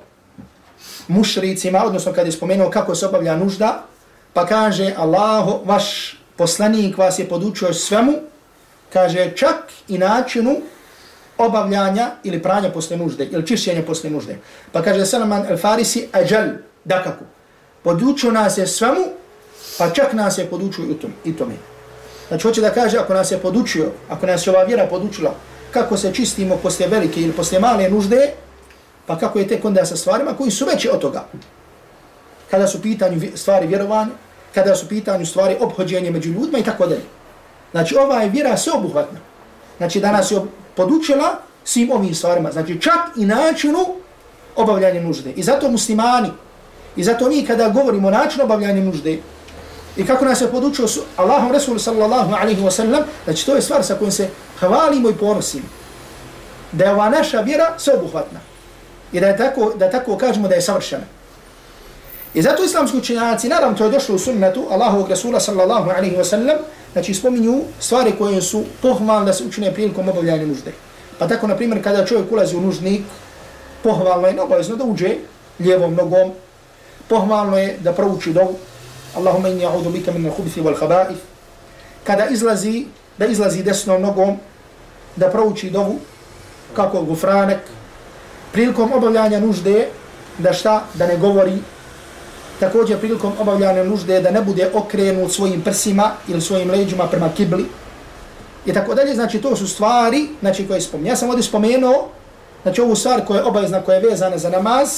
mušricima, 1.08 1.84
odnosno 1.86 2.14
kada 2.14 2.28
je 2.28 2.32
spomenuo 2.32 2.70
kako 2.70 2.96
se 2.96 3.08
obavlja 3.08 3.36
nužda, 3.36 3.84
pa 4.34 4.46
kaže 4.46 4.94
Allahu, 4.98 5.60
vaš 5.66 6.18
poslanik 6.36 6.98
vas 6.98 7.20
je 7.20 7.30
podučio 7.30 7.74
svemu, 7.74 8.14
kaže 8.94 9.32
čak 9.36 9.72
i 9.88 9.98
načinu 9.98 10.56
obavljanja 11.38 12.12
ili 12.24 12.42
pranja 12.42 12.70
posle 12.70 12.98
nužde, 12.98 13.26
ili 13.26 13.48
čišćenja 13.48 13.84
posle 13.84 14.10
nužde. 14.10 14.38
Pa 14.72 14.82
kaže 14.82 15.06
Salman 15.06 15.46
al-Farisi, 15.50 16.06
ađal, 16.12 16.48
dakaku. 16.86 17.24
Podučio 17.84 18.32
nas 18.32 18.58
je 18.58 18.68
svemu, 18.68 19.06
pa 19.78 19.90
čak 19.90 20.14
nas 20.14 20.38
je 20.38 20.46
podučio 20.46 20.86
i, 20.86 20.96
i 21.30 21.38
tome. 21.38 21.71
Znači 22.32 22.48
hoće 22.48 22.62
da 22.62 22.70
kaže, 22.70 22.98
ako 22.98 23.14
nas 23.14 23.32
je 23.32 23.38
podučio, 23.38 23.92
ako 24.10 24.26
nas 24.26 24.48
je 24.48 24.52
ova 24.52 24.64
vjera 24.64 24.88
podučila, 24.90 25.34
kako 25.72 25.98
se 25.98 26.14
čistimo 26.14 26.56
posle 26.56 26.88
velike 26.88 27.22
ili 27.22 27.34
posle 27.34 27.60
male 27.60 27.90
nužde, 27.90 28.30
pa 29.06 29.18
kako 29.18 29.40
je 29.40 29.48
tek 29.48 29.66
onda 29.66 29.86
sa 29.86 29.98
stvarima 29.98 30.34
koji 30.38 30.52
su 30.52 30.66
veće 30.66 30.92
od 30.92 31.02
toga. 31.02 31.26
Kada 32.52 32.68
su 32.68 32.82
pitanju 32.82 33.22
stvari 33.36 33.68
vjerovanja, 33.68 34.12
kada 34.54 34.76
su 34.76 34.88
pitanju 34.88 35.26
stvari 35.26 35.58
obhođenje 35.60 36.12
među 36.12 36.30
ljudima 36.30 36.58
i 36.58 36.64
tako 36.64 36.88
dalje. 36.88 37.04
Znači 37.72 37.96
ova 37.96 38.22
je 38.22 38.30
vjera 38.30 38.58
sveobuhvatna. 38.58 39.20
Znači 39.78 40.00
da 40.00 40.12
nas 40.12 40.32
je 40.32 40.40
podučila 40.76 41.40
svim 41.64 41.92
ovim 41.92 42.16
stvarima. 42.16 42.52
Znači 42.52 42.82
čak 42.82 43.18
i 43.18 43.26
načinu 43.26 43.86
obavljanja 44.56 45.02
nužde. 45.02 45.32
I 45.32 45.44
zato 45.44 45.72
muslimani, 45.72 46.32
i 46.96 47.04
zato 47.04 47.30
mi 47.30 47.46
kada 47.46 47.70
govorimo 47.70 48.08
o 48.08 48.12
načinu 48.12 48.44
obavljanja 48.44 48.84
nužde, 48.84 49.20
i 49.98 50.06
kako 50.06 50.26
nas 50.26 50.42
je 50.42 50.52
podučio 50.52 50.86
Allahom 51.16 51.52
Resul 51.52 51.80
sallallahu 51.80 52.34
alaihi 52.42 52.62
wa 52.62 52.72
sallam, 52.72 53.04
znači 53.24 53.46
to 53.46 53.56
je 53.56 53.62
stvar 53.62 53.84
sa 53.84 53.96
kojom 53.96 54.12
se 54.12 54.30
hvalimo 54.60 55.10
i 55.10 55.16
ponosimo. 55.16 55.66
Da 56.72 56.86
je 56.86 56.92
ova 56.92 57.10
naša 57.10 57.42
vjera 57.42 57.74
sveobuhvatna. 57.78 58.40
I 59.12 59.20
da 59.20 59.28
je 59.28 59.38
tako, 59.38 59.74
da 59.76 59.90
tako 59.90 60.18
kažemo 60.18 60.48
da 60.48 60.56
je 60.56 60.62
savršena. 60.62 61.04
I 62.34 62.42
zato 62.42 62.64
islamski 62.64 62.98
učenjaci, 62.98 63.50
naravno 63.50 63.78
to 63.78 63.84
je 63.84 63.92
došlo 63.92 64.16
u 64.16 64.20
sunnetu 64.20 64.68
Allahovog 64.72 65.10
Rasula 65.10 65.40
sallallahu 65.40 65.90
alaihi 65.90 66.16
wa 66.16 66.24
sallam, 66.24 66.58
znači 66.94 67.14
spominju 67.14 67.62
stvari 67.80 68.14
koje 68.18 68.42
su 68.42 68.64
pohvalne 68.82 69.26
da 69.26 69.34
se 69.34 69.44
učine 69.44 69.74
prilikom 69.74 70.10
obavljanja 70.10 70.46
nužde. 70.46 70.72
Pa 71.20 71.28
tako, 71.28 71.48
na 71.48 71.56
primjer, 71.56 71.84
kada 71.84 72.06
čovjek 72.06 72.32
ulazi 72.32 72.56
u 72.56 72.62
nužnik, 72.62 73.02
pohvalno 73.84 74.28
je 74.28 74.42
obavezno 74.42 74.76
da 74.76 74.84
uđe 74.84 75.16
lijevom 75.60 75.94
nogom, 75.96 76.32
pohvalno 77.08 77.58
je 77.58 77.78
da 77.80 77.94
prouči 77.94 78.34
dovu, 78.34 78.56
Allahumma 79.16 79.50
inni 79.50 79.66
a'udhu 79.66 79.90
bika 79.90 80.12
min 80.12 80.26
al-khubuthi 80.26 80.62
wal 80.62 80.76
khaba'ith. 80.80 81.20
Kada 82.04 82.26
izlazi, 82.30 82.86
da 83.18 83.26
izlazi 83.26 83.64
desnom 83.64 84.02
nogom, 84.02 84.38
da 85.16 85.30
prouči 85.30 85.70
dovu, 85.70 86.00
kako 86.76 87.02
gufranek, 87.02 87.60
prilikom 88.52 88.94
obavljanja 88.94 89.40
nužde, 89.40 89.88
da 90.38 90.54
šta, 90.54 90.84
da 90.94 91.08
ne 91.08 91.18
govori 91.18 91.58
također 92.60 93.00
prilikom 93.00 93.34
obavljanja 93.40 93.84
nužde 93.84 94.22
da 94.22 94.32
ne 94.32 94.42
bude 94.42 94.70
okrenut 94.74 95.32
svojim 95.32 95.62
prsima 95.62 96.12
ili 96.28 96.42
svojim 96.42 96.72
leđima 96.72 97.08
prema 97.08 97.30
kibli. 97.38 97.66
I 98.66 98.74
tako 98.74 98.96
dalje, 98.96 99.16
znači 99.16 99.42
to 99.42 99.56
su 99.56 99.68
stvari 99.68 100.28
znači, 100.42 100.68
koje 100.68 100.82
spomenu. 100.82 101.10
Ja 101.10 101.16
sam 101.16 101.30
ovdje 101.30 101.44
spomenuo 101.44 102.10
znači 102.64 102.82
ovu 102.82 102.96
stvar 102.96 103.26
koja 103.26 103.38
je 103.40 103.46
obavezna, 103.46 103.82
koja 103.82 103.98
je 103.98 104.10
vezana 104.10 104.38
za 104.38 104.50
namaz 104.50 104.90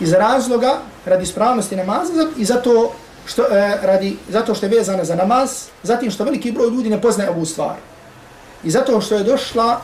iz 0.00 0.12
razloga 0.12 0.78
radi 1.06 1.26
spravnosti 1.26 1.76
namaza 1.76 2.26
i 2.36 2.44
zato 2.44 2.92
što, 3.26 3.42
e, 3.42 3.78
radi, 3.82 4.16
zato 4.28 4.54
što 4.54 4.66
je 4.66 4.70
vezana 4.78 5.04
za 5.04 5.14
namaz, 5.14 5.50
zatim 5.82 6.10
što 6.10 6.24
veliki 6.24 6.52
broj 6.52 6.70
ljudi 6.70 6.90
ne 6.90 7.00
poznaje 7.00 7.30
ovu 7.30 7.44
stvar. 7.44 7.76
I 8.64 8.70
zato 8.70 9.00
što 9.00 9.14
je 9.14 9.24
došla 9.24 9.80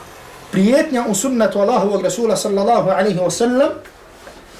prijetnja 0.50 1.04
u 1.08 1.14
sunnetu 1.14 1.58
Allahovog 1.58 2.02
Rasula 2.02 2.36
sallallahu 2.36 2.90
alaihi 2.90 3.18
wa 3.18 3.30
sallam 3.30 3.68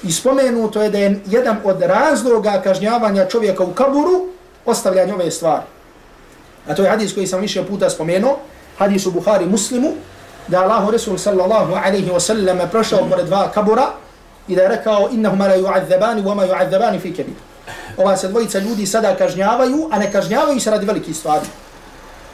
I 0.03 0.11
spomenuto 0.11 0.81
je 0.81 0.89
da 0.89 0.97
je 0.97 1.19
jedan 1.25 1.57
od 1.63 1.81
razloga 1.81 2.61
kažnjavanja 2.63 3.25
čovjeka 3.25 3.63
u 3.63 3.73
kaburu 3.73 4.27
ostavljanje 4.65 5.13
ove 5.13 5.31
stvari. 5.31 5.63
A 6.67 6.75
to 6.75 6.83
je 6.83 6.89
hadis 6.89 7.13
koji 7.13 7.27
sam 7.27 7.41
više 7.41 7.65
puta 7.65 7.89
spomenuo, 7.89 8.37
hadis 8.77 9.05
u 9.05 9.11
Buhari 9.11 9.45
muslimu, 9.45 9.91
da 10.47 10.61
Allahu 10.61 10.91
Resul 10.91 11.17
sallallahu 11.17 11.73
alaihi 11.73 12.09
wa 12.09 12.19
sallam 12.19 12.59
prošao 12.71 13.09
pored 13.09 13.25
dva 13.25 13.51
kabura 13.51 13.87
i 14.47 14.55
da 14.55 14.61
je 14.61 14.67
rekao 14.67 15.09
innahuma 15.11 15.47
la 15.47 15.55
ju'adzabani 15.55 16.23
wa 16.23 16.35
ma 16.35 16.45
ju'adzabani 16.45 16.99
fi 16.99 17.13
kebir 17.13 17.48
Ova 17.98 18.16
se 18.16 18.28
dvojica 18.28 18.58
ljudi 18.58 18.86
sada 18.86 19.16
kažnjavaju, 19.16 19.88
a 19.92 19.98
ne 19.98 20.12
kažnjavaju 20.12 20.60
se 20.60 20.70
radi 20.70 20.86
veliki 20.86 21.14
stvari. 21.14 21.46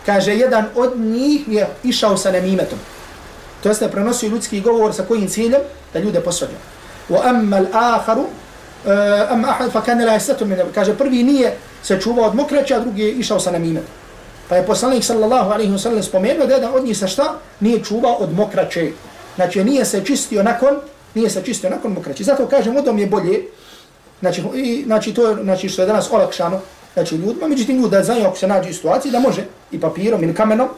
Kaže, 0.06 0.34
jedan 0.34 0.64
od 0.74 1.00
njih 1.00 1.48
je 1.48 1.68
išao 1.84 2.16
sa 2.16 2.30
nemimetom. 2.30 2.78
To 3.62 3.68
jeste 3.68 3.88
prenosio 3.88 4.28
ljudski 4.28 4.60
govor 4.60 4.94
sa 4.94 5.02
kojim 5.02 5.28
ciljem? 5.28 5.60
Da 5.92 5.98
ljude 5.98 6.20
posvađaju. 6.20 6.58
واما 7.10 7.58
الاخر 7.58 8.18
اما 9.32 9.50
احد 9.50 9.68
فكان 9.68 10.02
لا 10.02 10.14
يستتر 10.14 10.44
من 10.44 10.56
kaže 10.74 10.94
prvi 10.94 11.22
nije 11.22 11.56
se 11.82 12.00
čuvao 12.00 12.24
od 12.24 12.34
mokraća 12.34 12.78
drugi 12.78 13.02
je 13.02 13.12
išao 13.12 13.40
sa 13.40 13.50
namimet 13.50 13.82
pa 14.48 14.56
je 14.56 14.66
poslanik 14.66 15.04
sallallahu 15.04 15.50
alejhi 15.50 15.72
ve 15.72 15.78
sellem 15.78 16.02
spomenuo 16.02 16.46
da 16.46 16.54
jedan 16.54 16.74
od 16.74 16.84
njih 16.84 16.98
sa 16.98 17.06
šta 17.06 17.38
nije 17.60 17.84
čuvao 17.84 18.14
od 18.14 18.32
mokraće 18.32 18.90
znači 19.36 19.64
nije 19.64 19.84
se 19.84 20.04
čistio 20.04 20.42
nakon 20.42 20.80
nije 21.14 21.30
se 21.30 21.42
čistio 21.42 21.70
nakon 21.70 21.92
mokraće 21.92 22.24
zato 22.24 22.46
kažem 22.46 22.76
odom 22.76 22.98
je 22.98 23.06
bolje 23.06 23.42
znači 24.25 24.43
i 24.55 24.83
znači 24.85 25.13
to 25.13 25.27
je 25.27 25.43
znači 25.43 25.69
što 25.69 25.81
je 25.81 25.85
danas 25.85 26.11
olakšano 26.11 26.59
znači 26.93 27.15
ljudima 27.15 27.47
međutim 27.47 27.77
ljudi 27.77 27.91
da 27.91 28.03
znaju 28.03 28.25
ako 28.25 28.37
se 28.37 28.47
nađe 28.47 28.69
u 28.69 28.73
situaciji 28.73 29.11
da 29.11 29.19
može 29.19 29.45
i 29.71 29.79
papirom 29.79 30.23
ili 30.23 30.35
kamenom 30.35 30.69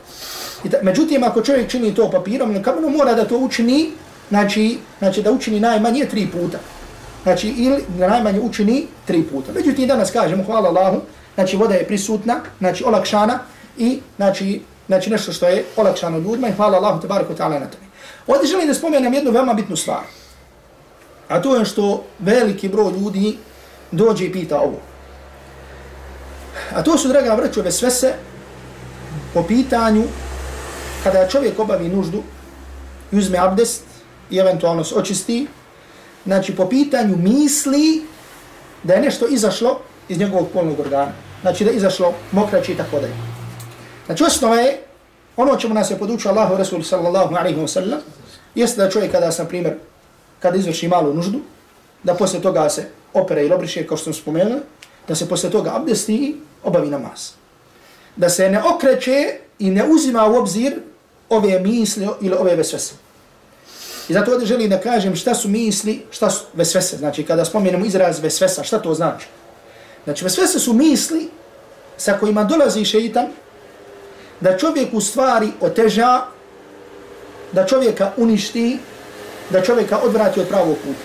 I 0.63 0.69
ta, 0.69 0.77
međutim, 0.81 1.23
ako 1.23 1.41
čovjek 1.41 1.69
čini 1.69 1.95
to 1.95 2.11
papirom 2.11 2.51
ili 2.51 2.63
kamenom, 2.63 2.93
mora 2.93 3.13
da 3.13 3.25
to 3.25 3.37
učini 3.37 3.91
znači, 4.29 4.77
znači 4.99 5.21
da 5.21 5.31
učini 5.31 5.59
najmanje 5.59 6.05
tri 6.05 6.27
puta. 6.27 6.57
Znači, 7.23 7.49
ili 7.49 7.83
da 7.97 8.07
najmanje 8.07 8.39
učini 8.39 8.87
tri 9.05 9.23
puta. 9.23 9.51
Međutim, 9.53 9.87
danas 9.87 10.11
kažemo, 10.11 10.43
hvala 10.43 10.69
Allahu, 10.69 11.01
znači 11.35 11.57
voda 11.57 11.75
je 11.75 11.87
prisutna, 11.87 12.39
znači 12.59 12.83
olakšana 12.83 13.39
i 13.77 13.99
znači, 14.15 14.61
znači 14.87 15.09
nešto 15.09 15.33
što 15.33 15.47
je 15.47 15.65
olakšano 15.75 16.17
ljudima 16.17 16.47
i 16.47 16.51
hvala 16.53 16.77
Allahu 16.77 17.01
te 17.01 17.07
ta'ala 17.07 17.59
na 17.59 17.67
tome. 17.67 17.87
Ovdje 18.27 18.47
želim 18.47 18.67
da 18.67 18.73
spomenem 18.73 19.13
jednu 19.13 19.31
veoma 19.31 19.53
bitnu 19.53 19.75
stvar. 19.75 20.03
A 21.27 21.41
to 21.41 21.55
je 21.55 21.65
što 21.65 22.03
veliki 22.19 22.69
broj 22.69 22.91
ljudi 22.91 23.38
dođe 23.91 24.25
i 24.25 24.31
pita 24.31 24.60
ovo. 24.60 24.79
A 26.75 26.84
to 26.84 26.98
su, 26.98 27.07
draga 27.07 27.34
vrćove, 27.34 27.72
sve 27.72 27.91
se 27.91 28.13
po 29.34 29.43
pitanju 29.43 30.03
kada 31.03 31.27
čovjek 31.27 31.60
obavi 31.60 31.89
nuždu 31.89 32.24
i 33.12 33.17
uzme 33.17 33.38
abdest 33.38 33.84
i 34.29 34.38
eventualno 34.38 34.84
se 34.84 34.96
očisti, 34.96 35.48
znači 36.25 36.55
po 36.55 36.69
pitanju 36.69 37.17
misli 37.17 38.05
da 38.84 38.93
je 38.93 39.01
nešto 39.01 39.27
izašlo 39.27 39.79
iz 40.10 40.19
njegovog 40.19 40.48
polnog 40.53 40.79
organa. 40.79 41.12
Znači 41.41 41.63
da 41.63 41.72
je 41.72 41.77
izašlo 41.77 42.13
mokraće 42.31 42.72
i 42.72 42.77
tako 42.77 43.00
dalje. 43.00 43.13
Znači 44.05 44.24
osnova 44.24 44.55
je, 44.55 44.81
ono 45.38 45.55
čemu 45.55 45.74
nas 45.74 45.91
je 45.91 46.00
podučio 46.00 46.31
Allahu 46.31 46.57
Rasul 46.57 46.84
sallallahu 46.84 47.36
alaihi 47.36 47.60
wa 47.60 47.67
sallam, 47.67 48.00
jeste 48.55 48.81
da 48.81 48.89
čovjek 48.89 49.12
kada, 49.12 49.31
sam 49.31 49.48
primjer, 49.48 49.77
kada 50.39 50.58
izvrši 50.58 50.88
malu 50.88 51.13
nuždu, 51.13 51.39
da 52.03 52.13
posle 52.13 52.41
toga 52.41 52.70
se 52.70 52.89
opere 53.13 53.46
ili 53.46 53.53
obriše, 53.53 53.88
kao 53.88 53.98
što 53.98 54.03
sam 54.03 54.13
spomenuo, 54.13 54.60
da 55.08 55.15
se 55.15 55.29
posle 55.29 55.50
toga 55.50 55.72
abdesti 55.75 56.15
i 56.15 56.36
obavi 56.63 56.89
namaz. 56.89 57.32
Da 58.15 58.29
se 58.29 58.50
ne 58.50 58.63
okreće 58.63 59.39
i 59.60 59.70
ne 59.70 59.84
uzima 59.89 60.25
u 60.25 60.36
obzir 60.36 60.79
ove 61.29 61.60
misli 61.60 62.08
ili 62.22 62.36
ove 62.36 62.56
vesvese. 62.56 62.94
I 64.10 64.13
zato 64.13 64.32
ovdje 64.32 64.48
želim 64.48 64.70
da 64.70 64.79
kažem 64.82 65.15
šta 65.15 65.36
su 65.36 65.50
misli, 65.50 66.06
šta 66.12 66.29
su 66.29 66.44
vesvese. 66.53 66.98
Znači 66.98 67.24
kada 67.24 67.46
spomenemo 67.46 67.86
izraz 67.86 68.20
vesvesa, 68.20 68.63
šta 68.63 68.79
to 68.79 68.94
znači? 68.94 69.27
Znači 70.03 70.24
vesvese 70.24 70.60
su 70.60 70.74
misli 70.74 71.29
sa 71.98 72.17
kojima 72.20 72.44
dolazi 72.44 72.86
šeitan 72.86 73.27
da 74.39 74.58
čovjek 74.58 74.94
u 74.94 75.01
stvari 75.01 75.50
oteža, 75.62 76.22
da 77.51 77.65
čovjeka 77.65 78.12
uništi, 78.17 78.79
da 79.49 79.61
čovjeka 79.61 79.97
odvrati 79.97 80.39
od 80.39 80.47
pravog 80.47 80.75
puta. 80.83 80.99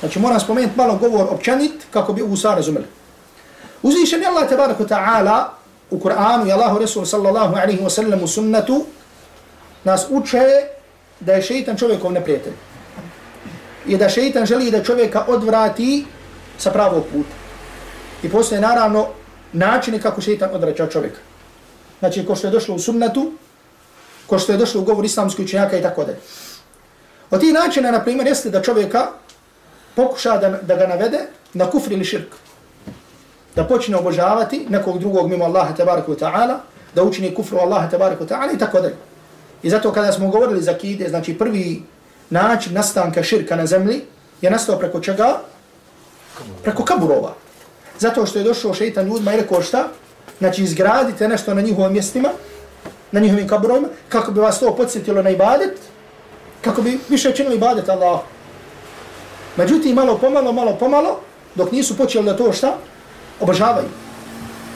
Znači 0.00 0.18
moram 0.18 0.40
spomenuti 0.40 0.76
malo 0.76 0.96
govor 0.96 1.26
općanit 1.30 1.72
kako 1.90 2.12
bi 2.12 2.22
ovu 2.22 2.36
stvar 2.36 2.56
razumeli. 2.56 2.86
Uzvišen 3.82 4.22
je 4.22 4.28
Allah 4.28 4.48
tabaraka 4.48 4.84
ta'ala 4.84 5.44
u 5.90 5.98
Kur'anu 5.98 6.48
i 6.48 6.52
Allahu 6.52 6.78
Resul 6.78 7.04
sallallahu 7.04 7.54
alaihi 7.54 7.82
wa 7.82 7.90
sallam 7.90 8.22
u 8.22 8.28
sunnetu 8.28 8.84
nas 9.84 10.06
uče 10.10 10.44
da 11.20 11.32
je 11.32 11.42
šeitan 11.42 11.76
čovjekov 11.76 12.12
neprijatelj. 12.12 12.52
I 13.86 13.96
da 13.96 14.08
šeitan 14.08 14.46
želi 14.46 14.70
da 14.70 14.82
čovjeka 14.84 15.24
odvrati 15.28 16.04
sa 16.58 16.70
pravog 16.70 17.04
puta. 17.12 17.34
I 18.22 18.30
postoje 18.30 18.60
naravno 18.60 19.06
načine 19.52 20.00
kako 20.00 20.20
šeitan 20.20 20.50
odvraća 20.52 20.86
čovjeka. 20.86 21.18
Znači, 21.98 22.26
ko 22.26 22.36
što 22.36 22.46
je 22.46 22.50
došlo 22.50 22.74
u 22.74 22.78
sunnetu, 22.78 23.32
ko 24.26 24.38
što 24.38 24.52
je 24.52 24.58
došlo 24.58 24.80
u 24.80 24.84
govor 24.84 25.04
islamskoj 25.04 25.44
učenjaka 25.44 25.78
i 25.78 25.82
tako 25.82 26.04
dalje. 26.04 26.18
Od 27.32 27.40
tih 27.40 27.52
načina, 27.52 27.90
na 27.90 28.04
primjer, 28.04 28.26
jeste 28.26 28.50
da 28.50 28.62
čovjeka 28.62 29.06
pokuša 29.96 30.36
da, 30.38 30.48
da 30.48 30.76
ga 30.76 30.86
navede 30.86 31.18
na 31.54 31.70
kufr 31.70 31.92
ili 31.92 32.04
širk. 32.04 32.34
Da 33.56 33.64
počne 33.64 33.96
obožavati 33.96 34.66
nekog 34.68 34.98
drugog 34.98 35.30
mimo 35.30 35.44
Allaha 35.44 35.74
tabaraka 35.74 36.12
wa 36.12 36.18
ta'ala, 36.18 36.56
da 36.94 37.02
učini 37.02 37.34
kufru 37.34 37.58
Allaha 37.58 37.88
tabaraka 37.90 38.24
wa 38.24 38.28
ta'ala 38.28 38.54
i 38.54 38.58
tako 38.58 38.80
dalje. 38.80 38.96
I 39.62 39.70
zato 39.70 39.92
kada 39.92 40.12
smo 40.12 40.28
govorili 40.28 40.62
za 40.62 40.74
kide, 40.74 41.08
znači 41.08 41.38
prvi 41.38 41.82
način 42.30 42.74
nastanka 42.74 43.22
širka 43.22 43.56
na 43.56 43.66
zemlji 43.66 44.00
je 44.42 44.50
nastao 44.50 44.78
preko 44.78 45.00
čega? 45.00 45.40
Preko 46.62 46.84
kaburova. 46.84 47.34
Zato 47.98 48.26
što 48.26 48.38
je 48.38 48.44
došao 48.44 48.74
šeitan 48.74 49.06
ljudima 49.06 49.34
i 49.34 49.36
rekao 49.36 49.62
šta? 49.62 49.88
Znači 50.38 50.62
izgradite 50.62 51.28
nešto 51.28 51.54
na 51.54 51.60
njihovim 51.60 51.92
mjestima, 51.92 52.28
na 53.12 53.20
njihovim 53.20 53.48
kaburovima, 53.48 53.88
kako 54.08 54.32
bi 54.32 54.40
vas 54.40 54.60
to 54.60 54.76
podsjetilo 54.76 55.22
na 55.22 55.30
ibadet, 55.30 55.78
kako 56.62 56.82
bi 56.82 56.98
više 57.08 57.32
činili 57.32 57.56
ibadet 57.56 57.88
Allah. 57.88 58.20
Međutim, 59.56 59.94
malo 59.94 60.18
pomalo, 60.18 60.52
malo 60.52 60.76
pomalo, 60.80 61.20
dok 61.54 61.72
nisu 61.72 61.96
počeli 61.96 62.24
da 62.24 62.36
to 62.36 62.52
šta? 62.52 62.76
Obožavaju. 63.40 63.88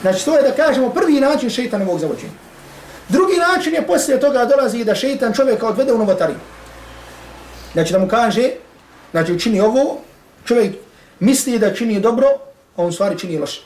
Znači, 0.01 0.25
to 0.25 0.37
je 0.37 0.43
da 0.43 0.51
kažemo 0.51 0.89
prvi 0.89 1.19
način 1.19 1.49
šeitanovog 1.49 1.99
zavođenja. 1.99 2.33
Drugi 3.09 3.37
način 3.37 3.73
je 3.73 3.87
poslije 3.87 4.19
toga 4.19 4.45
dolazi 4.45 4.83
da 4.83 4.95
šeitan 4.95 5.33
čovjeka 5.33 5.67
odvede 5.67 5.93
u 5.93 5.97
novotariju. 5.97 6.37
Znači 7.73 7.93
da 7.93 7.99
mu 7.99 8.07
kaže, 8.07 8.49
znači 9.11 9.33
učini 9.33 9.61
ovo, 9.61 9.97
čovjek 10.45 10.75
misli 11.19 11.59
da 11.59 11.73
čini 11.73 11.99
dobro, 11.99 12.27
a 12.75 12.83
on 12.83 12.93
stvari 12.93 13.19
čini 13.19 13.37
loše. 13.37 13.61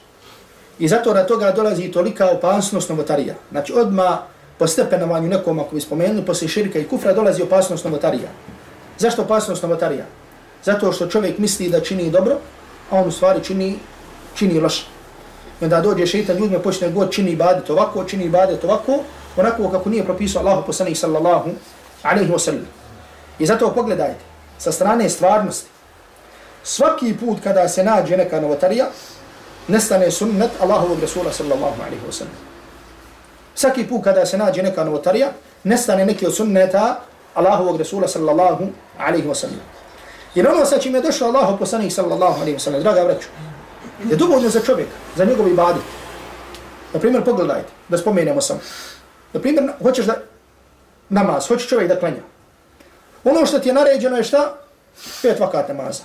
I 0.79 0.87
zato 0.87 1.13
na 1.13 1.23
toga 1.23 1.51
dolazi 1.51 1.91
tolika 1.91 2.29
opasnost 2.29 2.89
novotarija. 2.89 3.35
Znači 3.51 3.73
odma 3.73 4.30
po 4.61 4.67
stepenovanju 4.67 5.29
nekom, 5.29 5.59
ako 5.59 5.75
bi 5.75 5.81
spomenuli, 5.81 6.25
poslije 6.25 6.49
širka 6.49 6.79
i 6.79 6.85
kufra 6.87 7.13
dolazi 7.13 7.41
opasnost 7.41 7.85
novotarija. 7.85 8.27
Zašto 8.97 9.21
opasnost 9.21 9.63
novotarija? 9.63 10.05
Zato 10.63 10.91
što 10.91 11.07
čovjek 11.07 11.37
misli 11.37 11.69
da 11.69 11.79
čini 11.81 12.11
dobro, 12.11 12.35
a 12.91 12.99
on 12.99 13.07
u 13.07 13.11
stvari 13.11 13.41
čini, 13.43 13.79
čini 14.35 14.59
loše. 14.59 14.85
I 15.61 15.63
onda 15.63 15.81
dođe 15.81 16.05
šeitan 16.05 16.37
ljudima 16.37 16.59
počne 16.59 16.91
god 16.91 17.11
čini 17.11 17.31
ibadet 17.31 17.69
ovako, 17.69 18.03
čini 18.03 18.25
ibadet 18.25 18.63
ovako, 18.63 18.99
onako 19.37 19.69
kako 19.69 19.89
nije 19.89 20.05
propisao 20.05 20.41
Allah 20.41 20.63
poslanih 20.65 20.99
sallallahu 20.99 21.49
alaihi 22.03 22.31
wa 22.31 22.39
sallam. 22.39 22.67
I 23.39 23.45
zato 23.45 23.73
pogledajte, 23.73 24.21
sa 24.57 24.71
strane 24.71 25.09
stvarnosti, 25.09 25.69
svaki 26.63 27.17
put 27.17 27.41
kada 27.43 27.67
se 27.67 27.83
nađe 27.83 28.17
neka 28.17 28.41
novotarija, 28.41 28.85
nestane 29.67 30.11
sunnet 30.11 30.51
Allahovog 30.61 31.01
Rasula 31.01 31.33
sallallahu 31.33 31.81
alaihi 31.81 32.05
wa 32.09 32.13
sallam. 32.13 32.50
Svaki 33.61 33.87
put 33.87 34.03
kada 34.03 34.25
se 34.25 34.37
nađe 34.37 34.63
neka 34.63 34.83
novotarija, 34.83 35.27
nestane 35.63 36.05
neki 36.05 36.27
od 36.27 36.35
sunneta 36.35 36.99
Allahovog 37.33 37.77
Rasula 37.77 38.07
sallallahu 38.07 38.67
alaihi 38.97 39.27
wa 39.27 39.35
sallam. 39.35 39.59
Jer 40.35 40.47
ono 40.47 40.65
sa 40.65 40.79
čim 40.79 40.95
je 40.95 41.01
došao 41.01 41.27
Allahov 41.27 41.59
poslanik 41.59 41.91
sallallahu 41.91 42.41
alaihi 42.41 42.57
wa 42.57 42.59
sallam, 42.59 42.81
draga 42.81 43.03
vraću, 43.03 43.27
je 44.09 44.15
dovoljno 44.15 44.49
za 44.49 44.59
čovjeka, 44.59 44.91
za 45.15 45.25
njegov 45.25 45.47
ibadet. 45.47 45.83
Na 46.93 46.99
primjer, 46.99 47.23
pogledajte, 47.23 47.69
da 47.89 47.97
spomenemo 47.97 48.41
sam. 48.41 48.59
Na 49.33 49.39
primjer, 49.39 49.69
hoćeš 49.83 50.05
da 50.05 50.17
namaz, 51.09 51.47
hoće 51.47 51.67
čovjek 51.67 51.89
da 51.89 51.99
klanja. 51.99 52.23
Ono 53.23 53.45
što 53.45 53.59
ti 53.59 53.69
je 53.69 53.73
naređeno 53.73 54.17
je 54.17 54.23
šta? 54.23 54.57
Pet 55.21 55.39
vakat 55.39 55.67
namaza. 55.67 56.03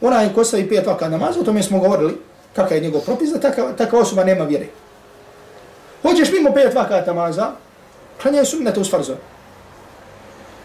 Onaj 0.00 0.34
ko 0.34 0.44
stavi 0.44 0.68
pet 0.68 0.86
vakat 0.86 1.10
namaza, 1.10 1.40
o 1.40 1.44
tome 1.44 1.62
smo 1.62 1.78
govorili, 1.78 2.20
kakav 2.56 2.76
je 2.76 2.80
njegov 2.80 3.00
propis, 3.00 3.30
da 3.30 3.40
taka, 3.40 3.72
taka 3.76 3.98
osoba 3.98 4.24
nema 4.24 4.44
vjere. 4.44 4.66
Hoćeš 6.02 6.32
mimo 6.32 6.52
pet 6.54 6.74
vakat 6.74 7.06
namaza, 7.06 7.50
klanjaj 8.22 8.44
sunnete 8.44 8.80
uz 8.80 8.90
farzove. 8.90 9.18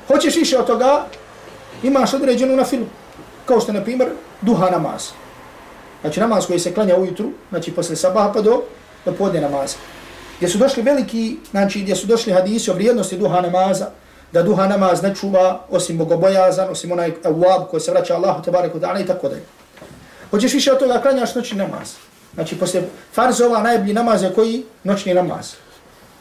Hoćeš 0.08 0.36
više 0.36 0.58
od 0.58 0.68
toga, 0.68 1.06
imaš 1.84 2.14
određenu 2.14 2.56
na 2.56 2.66
filu. 2.66 2.86
Kao 3.46 3.62
što, 3.62 3.72
na 3.74 3.84
primjer, 3.84 4.10
duha 4.42 4.70
namaz. 4.70 5.10
Znači 6.02 6.20
namaz 6.20 6.48
koji 6.48 6.60
se 6.60 6.74
klanja 6.74 6.96
ujutru, 6.96 7.30
znači 7.50 7.72
posle 7.72 7.96
sabaha 7.96 8.32
pa 8.34 8.42
do, 8.42 8.62
do 9.06 9.14
podne 9.14 9.42
namaza 9.42 9.78
gdje 10.38 10.50
su 10.50 10.58
došli 10.58 10.84
veliki, 10.84 11.38
znači 11.52 11.82
gdje 11.82 11.96
su 11.96 12.08
došli 12.08 12.34
hadisi 12.34 12.72
o 12.72 12.74
vrijednosti 12.74 13.18
duha 13.18 13.42
namaza, 13.42 13.88
da 14.32 14.44
duha 14.44 14.68
namaz 14.68 15.02
ne 15.02 15.16
čuva 15.16 15.62
osim 15.70 15.98
bogobojazan, 15.98 16.70
osim 16.70 16.92
onaj 16.92 17.14
awab 17.24 17.68
koji 17.68 17.82
se 17.82 17.92
vraća 17.92 18.16
Allahu 18.16 18.44
te 18.44 18.52
bareku 18.52 18.78
i 18.78 19.06
tako 19.06 19.30
dalje. 19.30 19.44
Hoćeš 20.32 20.54
više 20.54 20.72
od 20.72 20.80
toga 20.80 21.02
klanjaš 21.02 21.36
noćni 21.36 21.58
namaz. 21.58 21.94
Znači 22.38 22.60
poslije 22.60 22.90
farzova 23.14 23.62
najbolji 23.62 23.94
namaz 23.94 24.24
je 24.24 24.34
koji? 24.34 24.66
Noćni 24.84 25.14
namaz. 25.14 25.54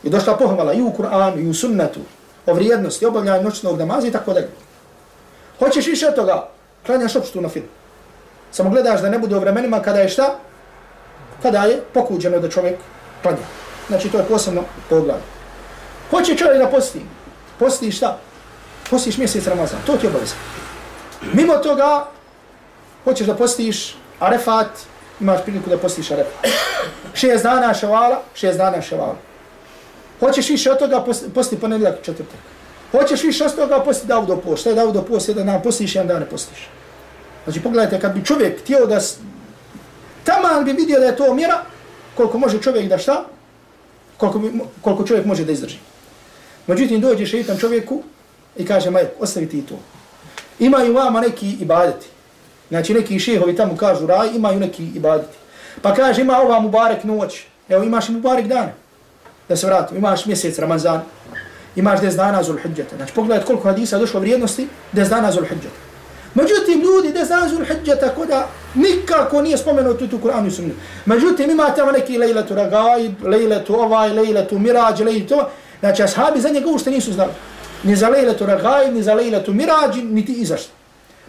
I 0.02 0.10
došla 0.10 0.36
pohvala 0.36 0.72
i 0.72 0.82
u 0.82 0.92
Kur'anu 0.98 1.44
i 1.44 1.48
u 1.48 1.54
sunnetu 1.54 2.00
o 2.46 2.54
vrijednosti 2.54 3.06
obavljanja 3.06 3.42
noćnog 3.42 3.78
namaza 3.78 4.08
i 4.08 4.12
tako 4.12 4.32
dalje. 4.32 4.48
Hoćeš 5.58 5.86
više 5.86 6.08
od 6.08 6.14
toga? 6.14 6.48
Klanjaš 6.86 7.16
opštu 7.16 7.40
na 7.40 7.48
film. 7.48 7.66
Samo 8.52 8.70
gledaš 8.70 9.00
da 9.00 9.10
ne 9.10 9.18
bude 9.18 9.36
u 9.36 9.40
vremenima 9.40 9.82
kada 9.82 10.00
je 10.00 10.08
šta? 10.08 10.38
Kada 11.42 11.64
je 11.64 11.82
pokuđeno 11.94 12.40
da 12.40 12.48
čovjek 12.48 12.78
klanja. 13.22 13.46
Znači 13.88 14.08
to 14.08 14.18
je 14.18 14.24
posebno 14.24 14.62
poglavlje. 14.88 15.22
Hoće 16.10 16.36
čovjek 16.36 16.58
da 16.58 16.68
posti. 16.68 17.00
Posti 17.58 17.92
šta? 17.92 18.18
Postiš 18.90 19.18
mjesec 19.18 19.46
Ramazan. 19.46 19.78
To 19.86 19.96
ti 19.96 20.06
je 20.06 20.10
obavezno. 20.10 20.36
Mimo 21.32 21.56
toga, 21.56 22.06
hoćeš 23.04 23.26
da 23.26 23.34
postiš 23.34 23.96
arefat, 24.20 24.68
imaš 25.20 25.42
priliku 25.42 25.70
da 25.70 25.78
postiš 25.78 26.10
arefat. 26.10 26.46
Šest 27.14 27.42
dana 27.42 27.74
ševala, 27.74 28.22
šest 28.34 28.58
dana 28.58 28.82
ševala. 28.82 29.16
Hoćeš 30.20 30.48
više 30.48 30.72
od 30.72 30.78
toga, 30.78 31.04
posti 31.34 31.60
ponedljak 31.60 32.02
četvrtak. 32.02 32.40
Hoćeš 32.92 33.22
više 33.22 33.44
od 33.44 33.54
toga, 33.54 33.80
posti 33.80 34.06
Davudo 34.06 34.36
post. 34.36 34.60
Šta 34.60 34.70
je 34.70 34.76
Davudo 34.76 35.02
post? 35.02 35.28
Jedan 35.28 35.46
dan 35.46 35.62
postiš, 35.62 35.94
jedan 35.94 36.08
dan 36.08 36.20
ne 36.20 36.28
postiš. 36.28 36.68
Znači 37.44 37.60
pogledajte, 37.60 38.00
kad 38.00 38.14
bi 38.14 38.24
čovjek 38.24 38.60
htio 38.60 38.86
da... 38.86 39.00
Tamo 40.24 40.62
bi 40.64 40.72
vidio 40.72 41.00
da 41.00 41.06
je 41.06 41.16
to 41.16 41.34
mjera, 41.34 41.58
koliko 42.16 42.38
može 42.38 42.62
čovjek 42.62 42.88
da 42.88 42.98
šta? 42.98 43.24
koliko, 44.16 44.40
koliko 44.80 45.04
čovjek 45.04 45.26
može 45.26 45.44
da 45.44 45.52
izdrži. 45.52 45.78
Međutim, 46.66 47.00
dođe 47.00 47.26
šeitan 47.26 47.58
čovjeku 47.58 48.02
i 48.56 48.66
kaže, 48.66 48.90
maj, 48.90 49.06
ostavi 49.18 49.48
ti 49.48 49.62
to. 49.62 49.78
Imaju 50.58 50.94
vama 50.94 51.20
neki 51.20 51.56
ibadeti. 51.60 52.06
Znači, 52.68 52.94
neki 52.94 53.18
šehovi 53.18 53.56
tamo 53.56 53.76
kažu 53.76 54.06
raj, 54.06 54.28
imaju 54.34 54.60
neki 54.60 54.84
ibadeti. 54.94 55.36
Pa 55.82 55.94
kaže, 55.94 56.22
ima 56.22 56.38
ova 56.38 56.60
mubarek 56.60 57.04
noć. 57.04 57.42
Evo, 57.68 57.84
imaš 57.84 58.08
mubarek 58.08 58.46
dan. 58.46 58.70
Da 59.48 59.56
se 59.56 59.66
vratim, 59.66 59.96
imaš 59.96 60.26
mjesec 60.26 60.58
Ramazan. 60.58 61.00
Imaš 61.76 62.00
des 62.00 62.14
dana 62.14 62.42
zul. 62.42 62.56
Znači, 62.96 63.12
pogledaj 63.14 63.44
koliko 63.44 63.68
hadisa 63.68 63.98
došlo 63.98 64.20
vrijednosti 64.20 64.68
des 64.92 65.08
dana 65.08 65.32
zul. 65.32 65.44
Međutim, 66.34 66.80
ljudi 66.80 67.12
da 67.12 67.24
znaju 67.24 67.48
zul 67.48 67.64
hijđa 67.64 67.94
da 68.28 68.48
nikako 68.74 69.42
nije 69.42 69.58
spomenuto 69.58 70.04
u 70.04 70.08
Kur'anu 70.08 70.46
i 70.46 70.50
sunnu. 70.50 70.74
Međutim, 71.04 71.50
ima 71.50 71.70
tamo 71.70 71.92
neki 71.92 72.18
lejletu 72.18 72.54
ragaib, 72.54 73.24
lejletu 73.24 73.80
ovaj, 73.80 74.10
lejletu 74.10 74.58
mirađ, 74.58 75.00
lejletu 75.00 75.40
Znači, 75.80 76.02
ashabi 76.02 76.40
za 76.40 76.48
njega 76.48 76.70
ušte 76.70 76.90
nisu 76.90 77.12
znali. 77.12 77.30
Ni 77.82 77.96
za 77.96 78.08
lejletu 78.08 78.46
ragaib, 78.46 78.94
ni 78.94 79.02
za 79.02 79.14
lejletu 79.14 79.52
mirađ, 79.52 79.96
niti 80.02 80.32
i. 80.32 80.46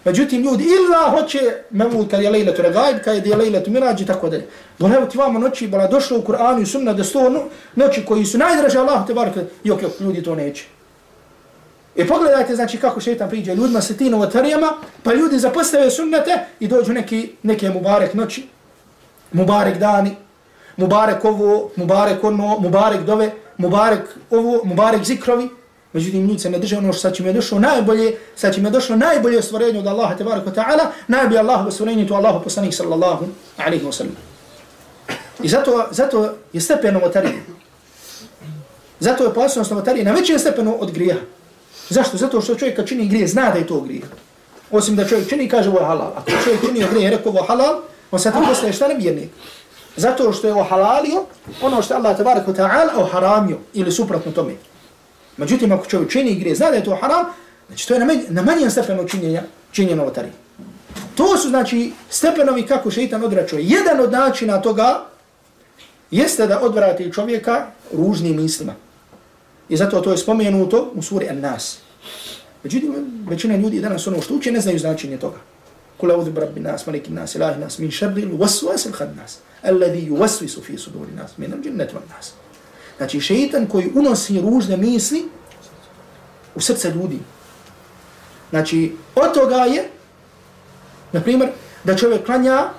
Međutim, 0.08 0.42
ljudi 0.42 0.64
illa 0.64 1.10
hoće 1.12 1.40
memul 1.70 2.08
kad 2.08 2.22
je 2.22 2.30
lejletu 2.30 2.62
ragaib, 2.62 2.98
kad 3.04 3.26
je 3.26 3.36
lejletu 3.36 3.72
mirađ 3.72 4.02
i 4.02 4.06
tako 4.06 4.30
dalje. 4.30 4.48
Bo 4.80 4.88
evo 4.88 5.06
ti 5.06 5.18
vama 5.18 5.40
noći 5.40 5.68
bila 5.68 5.88
došlo 5.88 6.18
u 6.18 6.22
Kur'anu 6.22 6.62
i 6.62 6.66
sunna 6.66 6.94
da 6.94 7.04
sto 7.04 7.50
noći 7.76 8.06
koji 8.06 8.26
su 8.26 8.38
najdraže 8.38 8.80
Allah 8.80 9.08
te 9.08 9.14
barek, 9.14 9.36
jok, 9.64 9.82
jok, 9.82 10.00
ljudi 10.00 10.24
to 10.24 10.36
neće. 10.36 10.66
I 11.96 12.08
pogledajte 12.08 12.56
znači 12.56 12.78
kako 12.78 13.02
šetan 13.02 13.30
priđe 13.30 13.56
ljudima 13.56 13.82
sa 13.82 13.94
tim 13.94 14.12
novotarijama, 14.12 14.74
pa 15.04 15.14
ljudi 15.14 15.40
zapostave 15.40 15.92
sunnete 15.92 16.40
i 16.60 16.68
dođu 16.68 16.94
neki, 16.94 17.32
neke 17.44 17.70
mubarek 17.70 18.14
noći, 18.14 18.48
mubarek 19.32 19.78
dani, 19.78 20.16
mubarek 20.78 21.26
ovo, 21.26 21.70
mubarek 21.76 22.24
ono, 22.24 22.60
mubarek 22.60 23.02
dove, 23.02 23.32
mubarek 23.58 24.16
ovo, 24.32 24.62
mubarek 24.64 25.04
zikrovi. 25.04 25.50
Međutim, 25.94 26.28
ljudi 26.28 26.40
se 26.40 26.50
ne 26.50 26.60
drže 26.60 26.78
ono 26.78 26.94
što 26.94 27.02
sad 27.02 27.16
će 27.16 27.24
mi 27.24 27.30
je 27.30 27.34
došlo 27.34 27.60
najbolje, 27.60 28.16
sad 28.36 28.54
će 28.54 28.62
mi 28.62 28.68
je 28.68 28.72
došlo 28.72 28.96
najbolje 28.96 29.42
stvorenje 29.42 29.80
od 29.80 29.88
Allaha 29.88 30.16
tebarak 30.16 30.46
wa 30.46 30.54
ta'ala, 30.54 30.86
najbolje 31.08 31.40
Allahu 31.40 31.72
stvorenje 31.72 32.08
tu 32.08 32.14
Allahu 32.14 32.44
poslanik 32.44 32.74
sallallahu 32.74 33.26
alaihi 33.58 33.86
wa 33.86 33.92
sallam. 33.92 34.16
I 35.44 35.50
zato, 35.50 35.88
zato 35.92 36.34
je 36.54 36.62
stepen 36.62 36.94
novotarije. 36.94 37.44
Zato 39.00 39.24
je 39.24 39.30
opasnost 39.30 39.72
novotarije 39.72 40.06
na 40.06 40.12
većem 40.12 40.40
stepenu 40.40 40.78
od 40.80 40.92
grija. 40.92 41.16
Zašto? 41.90 42.18
Zato 42.18 42.42
što 42.42 42.56
čovjek 42.56 42.76
kad 42.76 42.88
čini 42.88 43.08
grije, 43.08 43.28
zna 43.28 43.52
da 43.52 43.58
je 43.58 43.68
to 43.68 43.82
grije. 43.82 44.02
Osim 44.72 44.96
da 44.96 45.08
čovjek 45.08 45.30
čini 45.30 45.44
i 45.44 45.50
kaže 45.50 45.70
ovo 45.70 45.80
je 45.80 45.86
halal. 45.86 46.12
Ako 46.16 46.32
čovjek 46.44 46.66
čini 46.66 46.86
grije 46.92 47.08
i 47.08 47.10
rekao 47.10 47.30
ovo 47.32 47.40
je 47.40 47.48
halal, 47.48 47.82
on 48.12 48.20
sad 48.20 48.34
postaje 48.50 48.74
šta 48.74 48.88
nevjernik. 48.88 49.30
Zato 49.96 50.34
što 50.34 50.48
je 50.48 50.54
ohalalio 50.54 50.86
halalio, 50.86 51.26
ono 51.62 51.82
što 51.82 51.96
Allah 51.96 52.18
tabarak 52.18 52.48
wa 52.48 52.56
ta'ala 52.56 53.12
haramio 53.12 53.58
ili 53.74 53.92
suprotno 53.92 54.32
tome. 54.32 54.54
Međutim, 55.38 55.72
ako 55.72 55.86
čovjek 55.86 56.12
čini 56.12 56.36
grije, 56.36 56.56
zna 56.56 56.70
da 56.70 56.76
je 56.76 56.84
to 56.84 56.98
haram, 57.02 57.26
znači 57.68 57.88
to 57.88 57.94
je 57.94 58.00
na, 58.00 58.14
na 58.30 58.42
manjem 58.42 58.72
stepenu 58.72 59.08
činjenja, 59.08 59.44
činjenja 59.72 59.96
novotari. 59.96 60.30
To 61.16 61.38
su 61.38 61.50
znači 61.50 61.92
stepenovi 62.10 62.66
kako 62.66 62.92
šeitan 62.92 63.24
odračuje. 63.24 63.64
Jedan 63.66 64.00
od 64.00 64.12
načina 64.12 64.62
toga 64.62 65.06
jeste 66.12 66.48
da 66.48 66.62
odvrati 66.62 67.14
čovjeka 67.14 67.68
ružnim 67.94 68.36
mislima. 68.36 68.74
I 69.70 69.78
zato 69.78 70.02
to 70.02 70.12
je 70.12 70.18
spomenuto 70.18 70.92
u 70.96 71.02
suri 71.02 71.30
An-Nas. 71.30 71.80
Međutim, 72.64 72.96
većina 73.30 73.56
ljudi 73.56 73.80
danas 73.80 74.08
ono 74.08 74.22
što 74.22 74.34
uče 74.34 74.52
ne 74.52 74.62
znaju 74.62 74.80
značenje 74.80 75.18
toga. 75.18 75.38
Kula 75.98 76.18
udhu 76.18 76.32
bi 76.32 76.40
rabbi 76.40 76.60
nas, 76.60 76.86
maliki 76.86 77.12
nas, 77.12 77.36
ilahi 77.36 77.60
nas, 77.60 77.80
min 77.80 77.92
šarri 77.92 78.22
il 78.22 78.30
waswas 78.38 78.86
il 78.86 78.94
had 78.94 79.16
nas, 79.16 79.40
alladhi 79.64 80.10
yuwaswisu 80.10 80.62
fi 80.64 80.78
suduri 80.78 81.12
nas, 81.12 81.38
minam 81.38 81.62
al 81.66 81.88
van 81.94 82.04
nas. 82.18 82.34
Znači, 82.98 83.22
šeitan 83.22 83.68
koji 83.68 83.92
unosi 83.96 84.42
ružne 84.42 84.78
misli 84.78 85.30
u 86.56 86.62
srce 86.62 86.90
ljudi. 86.90 87.20
Znači, 88.50 88.96
od 89.16 89.34
toga 89.34 89.56
je, 89.56 89.90
na 91.12 91.22
primjer, 91.22 91.50
da 91.84 91.96
čovjek 91.96 92.26
klanja, 92.26 92.70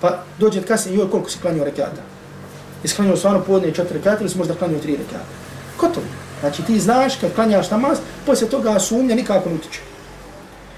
pa 0.00 0.22
dođe 0.38 0.62
kasnije, 0.62 0.98
joj, 0.98 1.10
koliko 1.10 1.30
si 1.30 1.38
klanio 1.38 1.64
rekata? 1.64 2.02
Jesi 2.82 2.96
klanio 2.96 3.16
stvarno 3.16 3.40
podne 3.40 3.74
četiri 3.74 3.98
rekata 3.98 4.20
ili 4.20 4.30
si 4.30 4.38
možda 4.38 4.54
klanio 4.54 4.78
tri 4.78 4.96
rekata? 4.96 5.24
to 5.80 6.00
Znači 6.40 6.62
ti 6.62 6.80
znaš 6.80 7.16
kad 7.20 7.34
klanjaš 7.34 7.70
namaz, 7.70 7.98
poslije 8.26 8.50
toga 8.50 8.78
sumnja 8.78 9.14
nikako 9.14 9.48
ne 9.48 9.54
utiče. 9.54 9.80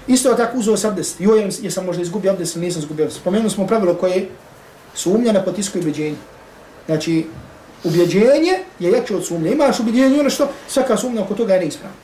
Isto 0.07 0.29
je 0.29 0.37
tako 0.37 0.57
uzeo 0.57 0.77
s 0.77 0.85
abdest. 0.85 1.21
Joj, 1.21 1.49
jesam 1.61 1.85
možda 1.85 2.01
izgubio 2.01 2.31
abdest 2.31 2.55
ili 2.55 2.65
nisam 2.65 2.81
izgubio 2.81 3.03
abdest. 3.03 3.21
Spomenuli 3.21 3.49
smo 3.49 3.67
pravilo 3.67 3.93
koje 3.93 4.29
sumnja 4.93 5.31
na 5.31 5.43
potisku 5.43 5.79
ubjeđenje. 5.79 6.15
Znači, 6.85 7.25
ubjeđenje 7.85 8.59
je 8.79 8.91
jače 8.91 9.15
od 9.15 9.25
sumnje. 9.25 9.51
Imaš 9.51 9.79
ubjeđenje 9.79 10.19
ono 10.19 10.29
što 10.29 10.49
svaka 10.67 10.97
sumnja 10.97 11.21
oko 11.21 11.33
toga 11.33 11.53
je 11.53 11.59
neispravna. 11.59 11.97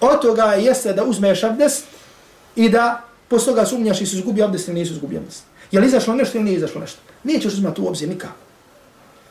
Od 0.00 0.22
toga 0.22 0.42
jeste 0.42 0.92
da 0.92 1.04
uzmeš 1.04 1.44
abdest 1.44 1.84
i 2.56 2.68
da 2.68 3.02
posle 3.28 3.52
toga 3.52 3.66
sumnjaš 3.66 4.00
i 4.00 4.06
si 4.06 4.16
izgubio 4.16 4.44
abdest 4.44 4.68
ili 4.68 4.80
nisu 4.80 4.92
izgubio 4.92 5.18
abdest. 5.18 5.44
Je 5.72 5.80
li 5.80 5.86
izašlo 5.86 6.14
nešto 6.14 6.38
ili 6.38 6.44
nije 6.44 6.56
izašlo 6.56 6.80
nešto? 6.80 6.98
Nećeš 7.24 7.52
uzmati 7.52 7.80
u 7.80 7.88
obzir 7.88 8.08
nikako. 8.08 8.34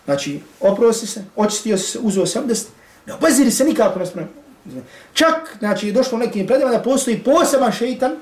Znači, 0.05 0.39
oprosti 0.59 1.07
se, 1.07 1.23
očistio 1.35 1.77
se, 1.77 1.99
uzeo 1.99 2.25
se 2.25 2.39
abdest, 2.39 2.67
Ne 3.05 3.13
obaziri 3.13 3.51
se 3.51 3.63
nikako 3.63 3.99
na 3.99 4.05
spremu. 4.05 4.27
Čak, 5.13 5.55
znači, 5.59 5.91
došlo 5.91 6.15
u 6.15 6.19
nekim 6.19 6.47
predima 6.47 6.71
da 6.71 6.81
postoji 6.81 7.23
poseban 7.23 7.71
šeitan 7.71 8.15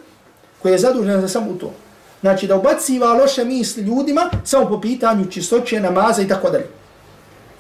koji 0.62 0.71
je 0.71 0.78
zadužen 0.78 1.21
za 1.21 1.28
samo 1.28 1.54
to. 1.54 1.73
Znači, 2.21 2.47
da 2.47 2.56
ubaciva 2.56 3.13
loše 3.13 3.45
misli 3.45 3.84
ljudima 3.84 4.30
samo 4.43 4.69
po 4.69 4.82
pitanju 4.82 5.32
čistoće, 5.32 5.80
namaza 5.80 6.21
i 6.21 6.28
tako 6.28 6.49
dalje. 6.49 6.67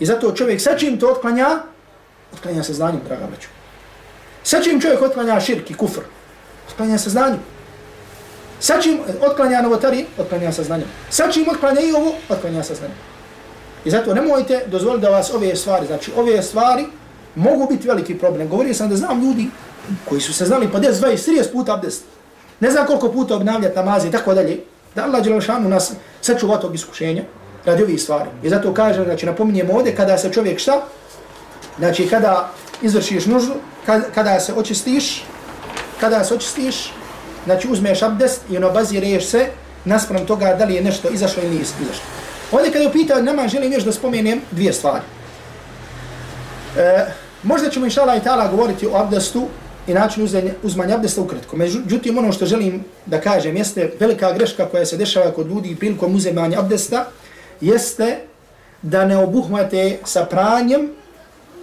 I 0.03 0.05
zato 0.05 0.31
čovjek 0.31 0.61
sa 0.61 0.75
čim 0.77 0.99
to 0.99 1.07
otklanja, 1.07 1.47
otklanja 2.33 2.63
se 2.63 2.73
znanjem, 2.73 3.01
draga 3.07 3.27
braću. 3.27 3.47
Sa 4.43 4.59
čim 4.63 4.81
čovjek 4.81 5.01
otklanja 5.01 5.39
širk 5.39 5.71
i 5.71 5.73
kufr, 5.73 6.01
otklanja 6.69 6.97
se 6.97 7.09
znanjem. 7.09 7.39
Sa 8.59 8.81
čim 8.81 8.99
otklanja 9.21 9.61
novotari, 9.61 10.05
otklanja 10.17 10.51
se 10.51 10.63
znanjem. 10.63 10.87
Sa 11.09 11.31
čim 11.31 11.45
otklanja 11.51 11.81
i 11.81 11.93
ovo, 11.93 12.15
otklanja 12.29 12.63
se 12.63 12.75
znanjem. 12.75 12.97
I 13.85 13.91
zato 13.91 14.13
nemojte 14.13 14.65
dozvoliti 14.67 15.01
da 15.01 15.09
vas 15.09 15.33
ove 15.33 15.55
stvari, 15.55 15.87
znači 15.87 16.11
ove 16.17 16.41
stvari, 16.41 16.85
mogu 17.35 17.67
biti 17.71 17.87
veliki 17.87 18.17
problem. 18.17 18.49
Govorio 18.49 18.73
sam 18.73 18.89
da 18.89 18.95
znam 18.95 19.23
ljudi 19.23 19.47
koji 20.09 20.21
su 20.21 20.33
se 20.33 20.45
znali 20.45 20.69
pa 20.71 20.79
10, 20.79 20.91
20, 20.91 21.31
30 21.31 21.51
puta 21.51 21.73
abdest. 21.73 22.03
Ne 22.59 22.71
znam 22.71 22.87
koliko 22.87 23.11
puta 23.11 23.35
obnavljati 23.35 23.75
namaze 23.75 24.07
i 24.07 24.11
tako 24.11 24.33
dalje. 24.33 24.59
Da 24.95 25.03
Allah 25.03 25.23
Đelešanu 25.23 25.69
nas 25.69 25.93
sačuva 26.21 26.57
tog 26.57 26.75
iskušenja 26.75 27.23
radi 27.65 27.83
ovih 27.83 28.01
stvari. 28.01 28.29
I 28.43 28.49
zato 28.49 28.73
kažem, 28.73 29.03
znači 29.03 29.25
napominjemo 29.25 29.73
ovdje, 29.73 29.95
kada 29.95 30.17
se 30.17 30.31
čovjek 30.31 30.59
šta? 30.59 30.81
Znači 31.77 32.07
kada 32.07 32.49
izvršiš 32.81 33.25
nuždu, 33.25 33.53
kada, 33.85 34.05
kada 34.15 34.39
se 34.39 34.53
očistiš, 34.53 35.23
kada 35.99 36.23
se 36.23 36.33
očistiš, 36.33 36.91
znači 37.45 37.67
uzmeš 37.67 38.01
abdest 38.01 38.41
i 38.49 38.57
ono 38.57 38.71
bazireš 38.71 39.25
se 39.25 39.47
naspram 39.85 40.25
toga 40.25 40.55
da 40.59 40.65
li 40.65 40.75
je 40.75 40.81
nešto 40.81 41.09
izašlo 41.09 41.43
ili 41.43 41.51
nije 41.51 41.61
izašlo. 41.61 42.05
Ovdje 42.51 42.71
kada 42.71 42.83
je 42.83 42.89
upitao 42.89 43.21
nama, 43.21 43.47
želim 43.47 43.73
još 43.73 43.83
da 43.83 43.91
spomenem 43.91 44.41
dvije 44.51 44.73
stvari. 44.73 45.03
E, 46.77 47.05
Možda 47.43 47.69
ćemo 47.69 47.85
inša 47.85 48.01
Allah 48.01 48.17
i 48.17 48.25
ta'ala 48.25 48.51
govoriti 48.51 48.87
o 48.87 48.97
abdestu 48.97 49.47
i 49.87 49.93
načinu 49.93 50.27
uzmanja 50.63 50.95
abdesta 50.95 51.21
ukratko. 51.21 51.57
Međutim, 51.57 52.17
ono 52.17 52.31
što 52.31 52.45
želim 52.45 52.83
da 53.05 53.21
kažem 53.21 53.57
jeste 53.57 53.91
velika 53.99 54.33
greška 54.33 54.65
koja 54.65 54.85
se 54.85 54.97
dešava 54.97 55.31
kod 55.31 55.47
ljudi 55.47 55.75
prilikom 55.75 56.15
uzemanja 56.15 56.59
abdesta 56.59 57.05
jeste 57.63 58.17
da 58.81 59.05
ne 59.05 59.17
obuhmate 59.17 59.99
sa 60.05 60.25
pranjem 60.25 60.89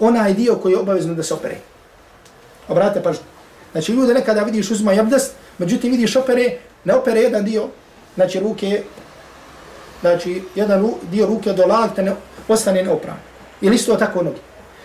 onaj 0.01 0.35
dio 0.35 0.57
koji 0.57 0.73
je 0.73 0.79
obavezno 0.79 1.15
da 1.15 1.23
se 1.23 1.35
opere. 1.35 1.57
Obratite 2.69 3.03
pažnju. 3.03 3.25
Znači, 3.73 3.93
ljude 3.93 4.15
nekada 4.15 4.43
vidiš 4.43 4.71
uzma 4.71 4.93
abdest, 5.01 5.33
međutim 5.59 5.93
vidiš 5.93 6.17
opere, 6.17 6.59
ne 6.85 6.95
opere 6.95 7.21
jedan 7.21 7.45
dio, 7.45 7.69
znači 8.15 8.41
ruke, 8.41 8.83
znači 10.01 10.43
jedan 10.55 10.91
dio 11.11 11.27
ruke 11.27 11.53
do 11.53 11.67
lakta 11.67 12.03
ne, 12.03 12.13
ostane 12.49 12.83
neopran. 12.83 13.17
Ili 13.61 13.77
isto 13.77 13.97
tako 13.97 14.23
noge. 14.23 14.39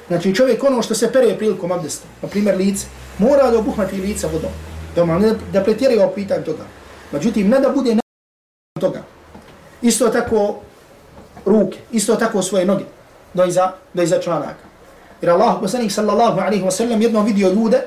Znači 0.08 0.36
čovjek 0.36 0.63
ono 0.63 0.82
što 0.82 0.95
se 0.95 1.12
pere 1.12 1.38
prilikom 1.38 1.71
abdesta, 1.71 2.08
na 2.21 2.28
primjer 2.28 2.58
lice, 2.58 2.86
mora 3.17 3.51
da 3.51 3.60
obuhvati 3.60 4.01
lice 4.01 4.28
vodom. 4.28 4.51
Doma, 4.95 5.19
ne 5.19 5.34
da 5.54 5.63
pretjeraju 5.63 6.01
o 6.04 6.12
pitanju 6.15 6.43
toga. 6.43 6.63
Međutim, 7.12 7.49
ne 7.49 7.60
da 7.60 7.69
bude 7.69 7.95
na 7.95 8.01
toga. 8.80 9.04
Isto 9.82 10.10
tako 10.10 10.60
ruke, 11.46 11.78
isto 11.92 12.16
tako 12.16 12.42
svoje 12.42 12.64
noge, 12.64 12.85
do 13.35 13.44
iza, 13.44 13.72
do 13.94 14.02
iza 14.02 14.18
članaka. 14.18 14.64
Jer 15.22 15.30
Allah, 15.30 15.56
poslanik 15.61 15.92
sallallahu 15.92 16.40
alaihi 16.40 16.64
wa 16.64 16.70
sallam, 16.70 17.02
jednom 17.02 17.26
vidio 17.26 17.52
ljude 17.52 17.80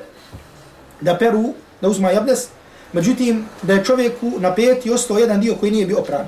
da 1.00 1.16
peru, 1.18 1.54
da 1.80 1.88
uzma 1.88 2.10
abdest, 2.16 2.50
međutim, 2.92 3.46
da 3.62 3.72
je 3.72 3.84
čovjeku 3.84 4.32
na 4.38 4.54
peti 4.54 4.90
ostao 4.90 5.18
jedan 5.18 5.40
dio 5.40 5.54
koji 5.54 5.72
nije 5.72 5.86
bio 5.86 5.98
opran. 5.98 6.26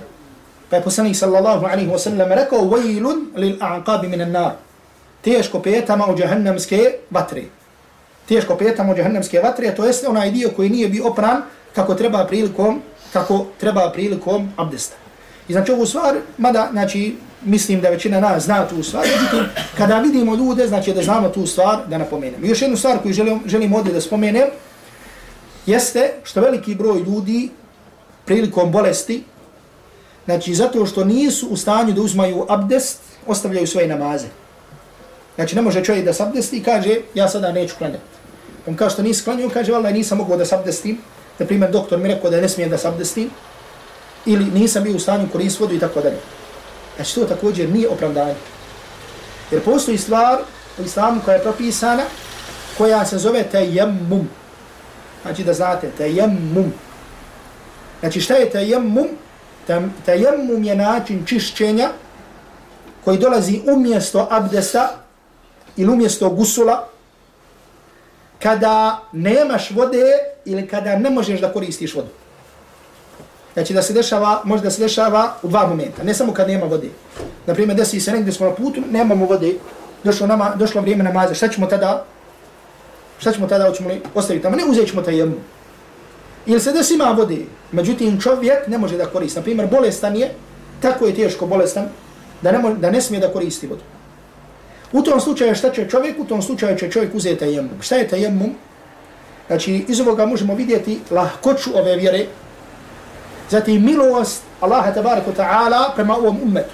Pa 0.71 0.77
je 0.77 0.83
poslanik 0.83 1.17
sallallahu 1.17 1.67
alaihi 1.67 1.91
wa 1.91 1.99
sallam 1.99 2.33
rekao, 2.33 2.59
وَيْلٌ 2.59 3.05
لِلْأَعْقَابِ 3.37 4.03
مِنَ 4.03 4.23
النَّارِ 4.27 4.51
teško 5.27 5.59
petama 5.59 6.07
u 6.07 6.17
džahannamske 6.17 6.79
vatre. 7.11 7.43
Teško 8.29 8.57
petama 8.57 8.93
u 8.93 8.97
džahannamske 8.97 9.41
vatre, 9.41 9.75
to 9.75 9.87
jeste 9.87 10.09
onaj 10.09 10.31
dio 10.31 10.51
koji 10.57 10.71
nije 10.71 10.89
bio 10.89 11.09
opran 11.11 11.43
kako 11.75 11.95
treba 11.95 12.27
prilikom, 12.27 12.83
kako 13.13 13.47
treba 13.61 13.91
prilikom 13.91 14.53
abdesta. 14.57 14.97
I 15.52 15.54
znači 15.54 15.72
ovu 15.72 15.86
stvar, 15.86 16.16
mada, 16.38 16.70
znači, 16.72 17.16
mislim 17.44 17.82
da 17.82 17.90
većina 17.90 18.20
nas 18.20 18.44
zna 18.44 18.68
tu 18.68 18.84
stvar, 18.84 19.08
međutim, 19.08 19.50
kada 19.78 20.00
vidimo 20.00 20.36
ljude, 20.36 20.68
znači 20.68 20.94
da 20.94 21.02
znamo 21.04 21.30
tu 21.30 21.48
stvar, 21.48 21.80
da 21.90 21.98
napomenem. 21.98 22.46
I 22.46 22.48
još 22.48 22.62
jednu 22.62 22.78
stvar 22.78 23.02
koju 23.02 23.14
želim, 23.14 23.42
želim 23.46 23.74
ovdje 23.74 23.94
da 23.94 24.02
spomenem, 24.02 24.48
jeste 25.66 26.14
što 26.24 26.42
veliki 26.42 26.76
broj 26.76 27.00
ljudi 27.00 27.50
prilikom 28.26 28.72
bolesti, 28.72 29.24
znači 30.26 30.56
zato 30.56 30.86
što 30.86 31.04
nisu 31.04 31.48
u 31.48 31.58
stanju 31.58 31.94
da 31.94 32.02
uzmaju 32.02 32.46
abdest, 32.50 33.00
ostavljaju 33.28 33.68
svoje 33.68 33.88
namaze. 33.88 34.28
Znači 35.36 35.56
ne 35.56 35.62
može 35.62 35.84
čovjek 35.84 36.06
da 36.06 36.14
sabdesti 36.14 36.58
i 36.58 36.64
kaže 36.64 37.02
ja 37.14 37.28
sada 37.28 37.52
neću 37.52 37.76
klanjati. 37.78 38.04
On 38.68 38.76
kaže 38.76 38.94
što 38.94 39.04
nisi 39.04 39.24
klanio, 39.24 39.50
kaže 39.50 39.72
valjda 39.72 39.92
nisam 39.92 40.18
mogao 40.18 40.38
da 40.38 40.46
sabdestim. 40.46 40.98
Na 41.40 41.46
primjer, 41.46 41.72
doktor 41.72 42.00
mi 42.00 42.08
rekao 42.08 42.30
da 42.30 42.42
ne 42.42 42.50
smijem 42.50 42.70
da 42.70 42.78
se 42.78 42.88
abdestim, 42.88 43.30
ili 44.26 44.46
nisam 44.46 44.84
bio 44.84 44.96
u 44.96 45.00
stanju 45.00 45.28
koristiti 45.32 45.64
vodu 45.64 45.76
i 45.76 45.80
tako 45.80 46.02
dalje. 46.02 46.18
Znači, 46.96 47.16
to 47.16 47.26
također 47.26 47.70
nije 47.70 47.90
opravdanje. 47.90 48.36
Jer 49.52 49.64
postoji 49.64 49.98
stvar 49.98 50.40
u 50.80 50.84
islamu 50.84 51.22
koja 51.26 51.36
je 51.36 51.44
propisana, 51.44 52.04
koja 52.78 53.06
se 53.06 53.18
zove 53.18 53.44
tejemmum. 53.44 54.30
Znači 55.22 55.44
da 55.44 55.54
znate, 55.54 55.92
tejemmum. 55.98 56.74
Znači 58.00 58.22
šta 58.22 58.34
je 58.34 58.50
tejemmum? 58.50 59.08
Tejemmum 60.06 60.64
je 60.64 60.76
način 60.76 61.26
čišćenja 61.26 61.90
koji 63.06 63.18
dolazi 63.18 63.62
umjesto 63.66 64.28
abdesta 64.32 64.98
ili 65.78 65.92
umjesto 65.92 66.30
gusula 66.30 66.88
kada 68.40 69.04
nemaš 69.12 69.72
vode 69.72 70.04
ili 70.46 70.68
kada 70.68 70.96
ne 70.96 71.10
možeš 71.10 71.42
da 71.42 71.54
koristiš 71.54 71.96
vodu. 71.96 72.21
Znači 73.54 73.74
da 73.74 73.82
se 73.82 73.94
dešava, 73.94 74.42
može 74.44 74.64
da 74.64 74.72
se 74.72 74.82
dešava 74.82 75.36
u 75.42 75.48
dva 75.48 75.68
momenta, 75.68 76.04
ne 76.04 76.14
samo 76.14 76.34
kad 76.34 76.48
nema 76.48 76.66
vode. 76.66 76.90
Naprimjer, 77.46 77.78
desi 77.78 78.00
se 78.00 78.12
negdje 78.12 78.34
smo 78.34 78.46
na 78.46 78.56
putu, 78.56 78.82
nemamo 78.92 79.26
vode, 79.26 79.54
došlo, 80.04 80.28
nama, 80.28 80.56
došlo 80.56 80.82
vrijeme 80.82 81.04
namaza, 81.04 81.34
šta 81.34 81.48
ćemo 81.48 81.68
tada? 81.68 82.06
Šta 83.20 83.32
ćemo 83.32 83.48
tada, 83.48 83.68
hoćemo 83.70 83.90
li 83.90 84.02
ostaviti 84.16 84.44
tamo? 84.44 84.56
Ne 84.56 84.66
uzet 84.66 84.88
ćemo 84.88 85.02
taj 85.02 85.18
jemu. 85.18 85.36
Ili 86.46 86.60
se 86.60 86.72
desi 86.72 86.94
ima 86.94 87.14
vode, 87.18 87.38
međutim 87.72 88.22
čovjek 88.22 88.68
ne 88.68 88.78
može 88.78 88.98
da 88.98 89.06
koristi. 89.06 89.40
Naprimjer, 89.40 89.68
bolestan 89.68 90.16
je, 90.16 90.32
tako 90.82 91.06
je 91.06 91.16
teško 91.16 91.46
bolestan, 91.46 91.90
da 92.42 92.52
ne, 92.52 92.60
može, 92.60 92.76
da 92.76 92.92
ne 92.92 93.02
smije 93.02 93.20
da 93.20 93.34
koristi 93.34 93.68
vodu. 93.68 93.82
U 94.92 95.02
tom 95.02 95.20
slučaju 95.20 95.56
šta 95.56 95.70
će 95.70 95.90
čovjek? 95.90 96.20
U 96.20 96.26
tom 96.26 96.42
slučaju 96.42 96.78
će 96.78 96.92
čovjek 96.92 97.16
uzeti 97.16 97.40
tajemum. 97.40 97.82
Šta 97.82 97.96
je 97.96 98.08
tajemum? 98.08 98.56
Znači, 99.48 99.86
iz 99.88 100.00
ovoga 100.00 100.26
možemo 100.26 100.56
vidjeti 100.56 101.00
lahkoću 101.12 101.70
ove 101.76 101.96
vjere, 101.96 102.26
zatim 103.52 103.84
milost 103.86 104.42
Allaha 104.62 104.94
tabaraka 104.94 105.32
ta'ala 105.32 105.92
prema 105.96 106.16
ovom 106.16 106.40
ummetu. 106.44 106.74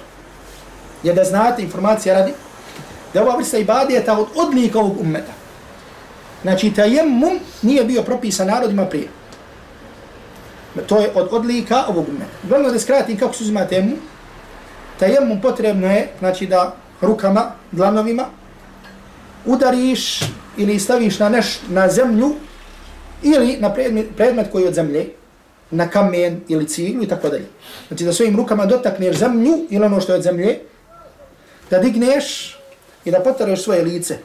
Je 1.02 1.14
da 1.14 1.24
znate 1.24 1.62
informacija 1.62 2.14
radi, 2.14 2.32
da 3.14 3.22
ova 3.22 3.36
vrsta 3.36 3.58
ibadeta 3.58 4.18
od 4.18 4.26
odlika 4.34 4.78
ovog 4.78 5.00
ummeta. 5.00 5.32
Znači, 6.42 6.70
tajemmum 6.74 7.38
nije 7.62 7.84
bio 7.84 8.02
propisan 8.02 8.46
narodima 8.46 8.84
prije. 8.86 9.08
To 10.86 11.00
je 11.00 11.10
od 11.14 11.28
odlika 11.30 11.84
ovog 11.88 12.08
ummeta. 12.08 12.38
Gledamo 12.42 12.70
da 12.70 12.78
skratim 12.78 13.18
kako 13.18 13.34
se 13.34 13.44
uzima 13.44 13.66
temu. 13.66 13.96
Tajemmum 14.98 15.40
potrebno 15.40 15.86
je, 15.86 16.08
znači 16.18 16.46
da 16.46 16.74
rukama, 17.00 17.50
dlanovima, 17.72 18.26
udariš 19.46 20.20
ili 20.56 20.78
staviš 20.78 21.18
na, 21.18 21.28
neš, 21.28 21.60
na 21.68 21.88
zemlju 21.88 22.34
ili 23.22 23.56
na 23.60 23.72
predmet, 23.74 24.06
predmet 24.16 24.52
koji 24.52 24.62
je 24.62 24.68
od 24.68 24.74
zemlje, 24.74 25.06
na 25.70 25.88
kamen 25.90 26.40
ili 26.48 26.68
ciglu 26.68 27.02
i 27.02 27.08
tako 27.08 27.28
dalje. 27.28 27.46
Znači 27.88 28.04
da 28.04 28.12
svojim 28.12 28.36
rukama 28.36 28.66
dotakneš 28.66 29.16
zemlju 29.16 29.66
ili 29.70 29.84
ono 29.84 30.00
što 30.00 30.12
je 30.12 30.16
od 30.16 30.22
zemlje, 30.22 30.58
da 31.70 31.78
digneš 31.78 32.58
i 33.04 33.10
da 33.10 33.20
potareš 33.20 33.62
svoje 33.62 33.82
lice. 33.82 34.18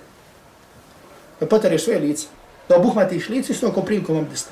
Da 1.40 1.46
potareš 1.46 1.84
svoje 1.84 2.00
lice. 2.00 2.28
Da 2.70 2.78
obuhmatiš 2.78 3.30
lice 3.30 3.54
s 3.54 3.60
tokom 3.60 3.86
prilikom 3.86 4.18
abdesta. 4.18 4.52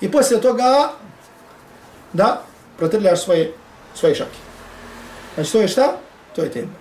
I 0.00 0.10
poslije 0.10 0.40
toga 0.40 0.90
da 2.12 2.42
protrljaš 2.78 3.24
svoje, 3.24 3.52
svoje 3.94 4.14
šake. 4.14 4.38
Znači 5.34 5.52
to 5.52 5.60
je 5.60 5.68
šta? 5.68 5.96
To 6.36 6.42
je 6.42 6.50
tema. 6.50 6.72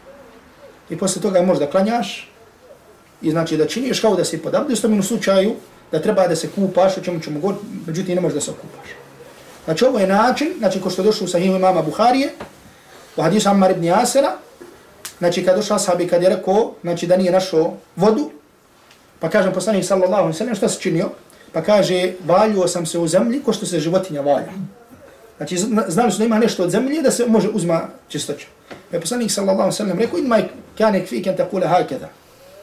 I 0.90 0.98
poslije 0.98 1.22
toga 1.22 1.42
možda 1.42 1.70
klanjaš 1.70 2.32
i 3.22 3.32
znači 3.32 3.58
da 3.58 3.68
činiš 3.68 4.00
kao 4.00 4.16
da 4.16 4.26
si 4.26 4.42
pod 4.42 4.56
abdestom 4.56 5.00
u 5.00 5.04
slučaju 5.04 5.56
da 5.92 6.02
treba 6.02 6.28
da 6.28 6.36
se 6.36 6.50
kupaš, 6.56 6.98
o 6.98 7.02
čemu 7.02 7.20
ćemo 7.20 7.40
govoriti, 7.40 7.66
međutim 7.88 8.16
ne 8.16 8.22
možeš 8.22 8.36
da 8.36 8.42
se 8.42 8.52
okupaš. 8.52 8.90
Znači 9.66 9.86
ovo 9.86 10.00
je 10.00 10.08
način, 10.08 10.54
znači 10.58 10.82
ko 10.82 10.90
što 10.90 11.04
došlo 11.04 11.26
u 11.26 11.28
sahihu 11.28 11.56
imama 11.56 11.82
Buharije, 11.82 12.30
u 13.18 13.22
hadisu 13.22 13.50
Ammar 13.50 13.72
ibn 13.72 13.84
Yasera, 13.84 14.32
znači 15.20 15.46
kad 15.46 15.56
došao 15.56 15.80
sahabi 15.80 16.08
kad 16.08 16.24
je 16.24 16.30
rekao, 16.30 16.74
znači 16.82 17.08
da 17.08 17.18
nije 17.18 17.32
našao 17.32 17.74
vodu, 17.96 18.32
pa 19.20 19.30
kažem 19.30 19.54
poslanik 19.54 19.86
sallallahu 19.86 20.24
alaihi 20.24 20.38
sallam, 20.38 20.56
šta 20.56 20.70
se 20.70 20.80
činio? 20.80 21.10
Pa 21.54 21.62
kaže, 21.62 22.14
valjuo 22.26 22.68
sam 22.68 22.86
se 22.86 23.00
u 23.00 23.08
zemlji 23.08 23.42
ko 23.44 23.54
što 23.54 23.66
se 23.66 23.80
životinja 23.80 24.22
valja. 24.22 24.52
Znači 25.38 25.58
znali 25.88 26.12
su 26.12 26.18
da 26.18 26.26
ima 26.26 26.40
nešto 26.40 26.64
od 26.64 26.70
zemlje 26.70 27.02
da 27.02 27.12
se 27.12 27.26
može 27.26 27.50
uzma 27.50 27.82
čistoća. 28.08 28.48
Pa 28.90 28.98
je 28.98 29.02
poslanik 29.02 29.32
sallallahu 29.32 29.60
alaihi 29.60 29.76
sallam 29.76 30.00
rekao, 30.00 30.20
idmaj 30.20 30.44
kane 30.78 31.06
kvi 31.06 31.24
kenta 31.24 31.46
kule 31.50 31.68
hakeda. 31.68 32.10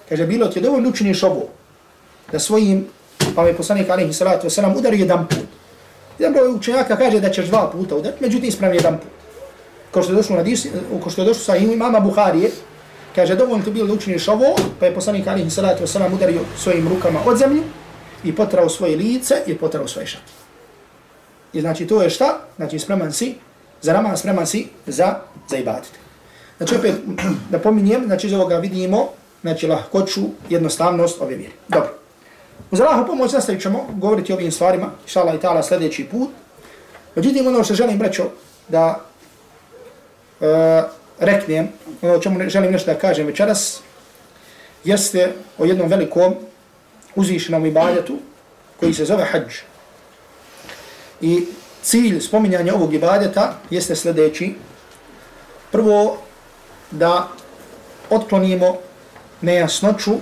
Kaže, 0.08 0.26
bilo 0.26 0.46
ti 0.46 0.58
je 0.58 0.62
dovoljno 0.62 0.88
učiniš 0.88 1.22
ovo, 1.22 1.48
da 2.32 2.38
svojim, 2.38 2.86
pa 3.34 3.46
je 3.46 3.56
poslanik 3.56 3.90
alaihi 3.90 4.12
sallatu 4.12 4.46
wasallam 4.46 4.78
udario 4.78 4.98
jedan 4.98 5.26
put. 5.28 5.46
Jedan 6.18 6.32
broj 6.32 6.54
učenjaka 6.54 6.96
kaže 6.96 7.20
da 7.20 7.30
ćeš 7.30 7.46
dva 7.46 7.70
puta 7.70 7.96
udariti, 7.96 8.24
međutim 8.24 8.48
ispravni 8.48 8.76
jedan 8.76 8.98
put. 8.98 9.10
Kao 9.90 10.02
što 10.02 10.12
je 10.12 10.16
došlo, 10.16 10.36
na 10.36 10.42
dis, 10.42 10.66
eh, 10.66 10.70
kao 11.02 11.10
što 11.10 11.22
je 11.22 11.26
došlo 11.26 11.44
sa 11.44 11.56
imama 11.56 12.00
Buharije, 12.00 12.50
kaže 13.14 13.34
dovoljno 13.34 13.64
ti 13.64 13.70
bilo 13.70 13.86
da 13.86 13.92
učiniš 13.92 14.28
ovo, 14.28 14.56
pa 14.80 14.86
je 14.86 14.94
poslanik 14.94 15.26
alihi 15.26 15.50
salatu 15.50 15.84
wasalam 15.84 16.14
udario 16.14 16.40
svojim 16.58 16.88
rukama 16.88 17.20
od 17.26 17.38
zemlju 17.38 17.62
i 18.24 18.34
potrao 18.34 18.68
svoje 18.68 18.96
lice 18.96 19.34
i 19.46 19.54
potrao 19.54 19.88
svoje 19.88 20.06
šake. 20.06 20.32
I 21.52 21.60
znači 21.60 21.86
to 21.86 22.02
je 22.02 22.10
šta? 22.10 22.40
Znači 22.56 22.78
spreman 22.78 23.12
si 23.12 23.34
za 23.82 23.92
namaz, 23.92 24.20
spreman 24.20 24.46
si 24.46 24.68
za, 24.86 25.14
za 25.48 25.56
ibadet. 25.56 25.92
Znači 26.56 26.74
opet 26.74 26.94
da 27.52 27.58
pominjem, 27.58 28.04
znači 28.06 28.26
iz 28.26 28.32
ovoga 28.32 28.58
vidimo, 28.58 29.08
znači 29.42 29.66
lahkoću, 29.66 30.20
jednostavnost 30.48 31.20
ove 31.20 31.36
vjere. 31.36 31.52
Dobro. 31.68 31.95
Uz 32.76 32.80
Allahu 32.80 33.06
pomoć 33.06 33.32
nastavit 33.32 33.62
ćemo 33.62 33.86
govoriti 33.92 34.32
o 34.32 34.36
ovim 34.36 34.52
stvarima, 34.52 34.90
šala 35.06 35.34
i 35.34 35.38
ta'ala 35.38 35.62
sljedeći 35.62 36.04
put. 36.04 36.28
Međutim, 37.14 37.46
ono 37.46 37.64
što 37.64 37.74
želim 37.74 38.02
reći 38.02 38.22
da 38.68 39.00
e, 40.40 40.82
reknem, 41.18 41.68
ono 42.02 42.18
čemu 42.18 42.48
želim 42.48 42.72
nešto 42.72 42.92
da 42.92 42.98
kažem 42.98 43.26
večeras, 43.26 43.80
jeste 44.84 45.32
o 45.58 45.64
jednom 45.64 45.88
velikom 45.88 46.34
uzvišenom 47.14 47.66
ibadetu 47.66 48.18
koji 48.80 48.94
se 48.94 49.04
zove 49.04 49.24
hađ. 49.24 49.54
I 51.20 51.46
cilj 51.82 52.20
spominjanja 52.20 52.74
ovog 52.74 52.94
ibadeta 52.94 53.54
jeste 53.70 53.96
sljedeći. 53.96 54.54
Prvo, 55.72 56.18
da 56.90 57.28
otklonimo 58.10 58.76
nejasnoću 59.40 60.12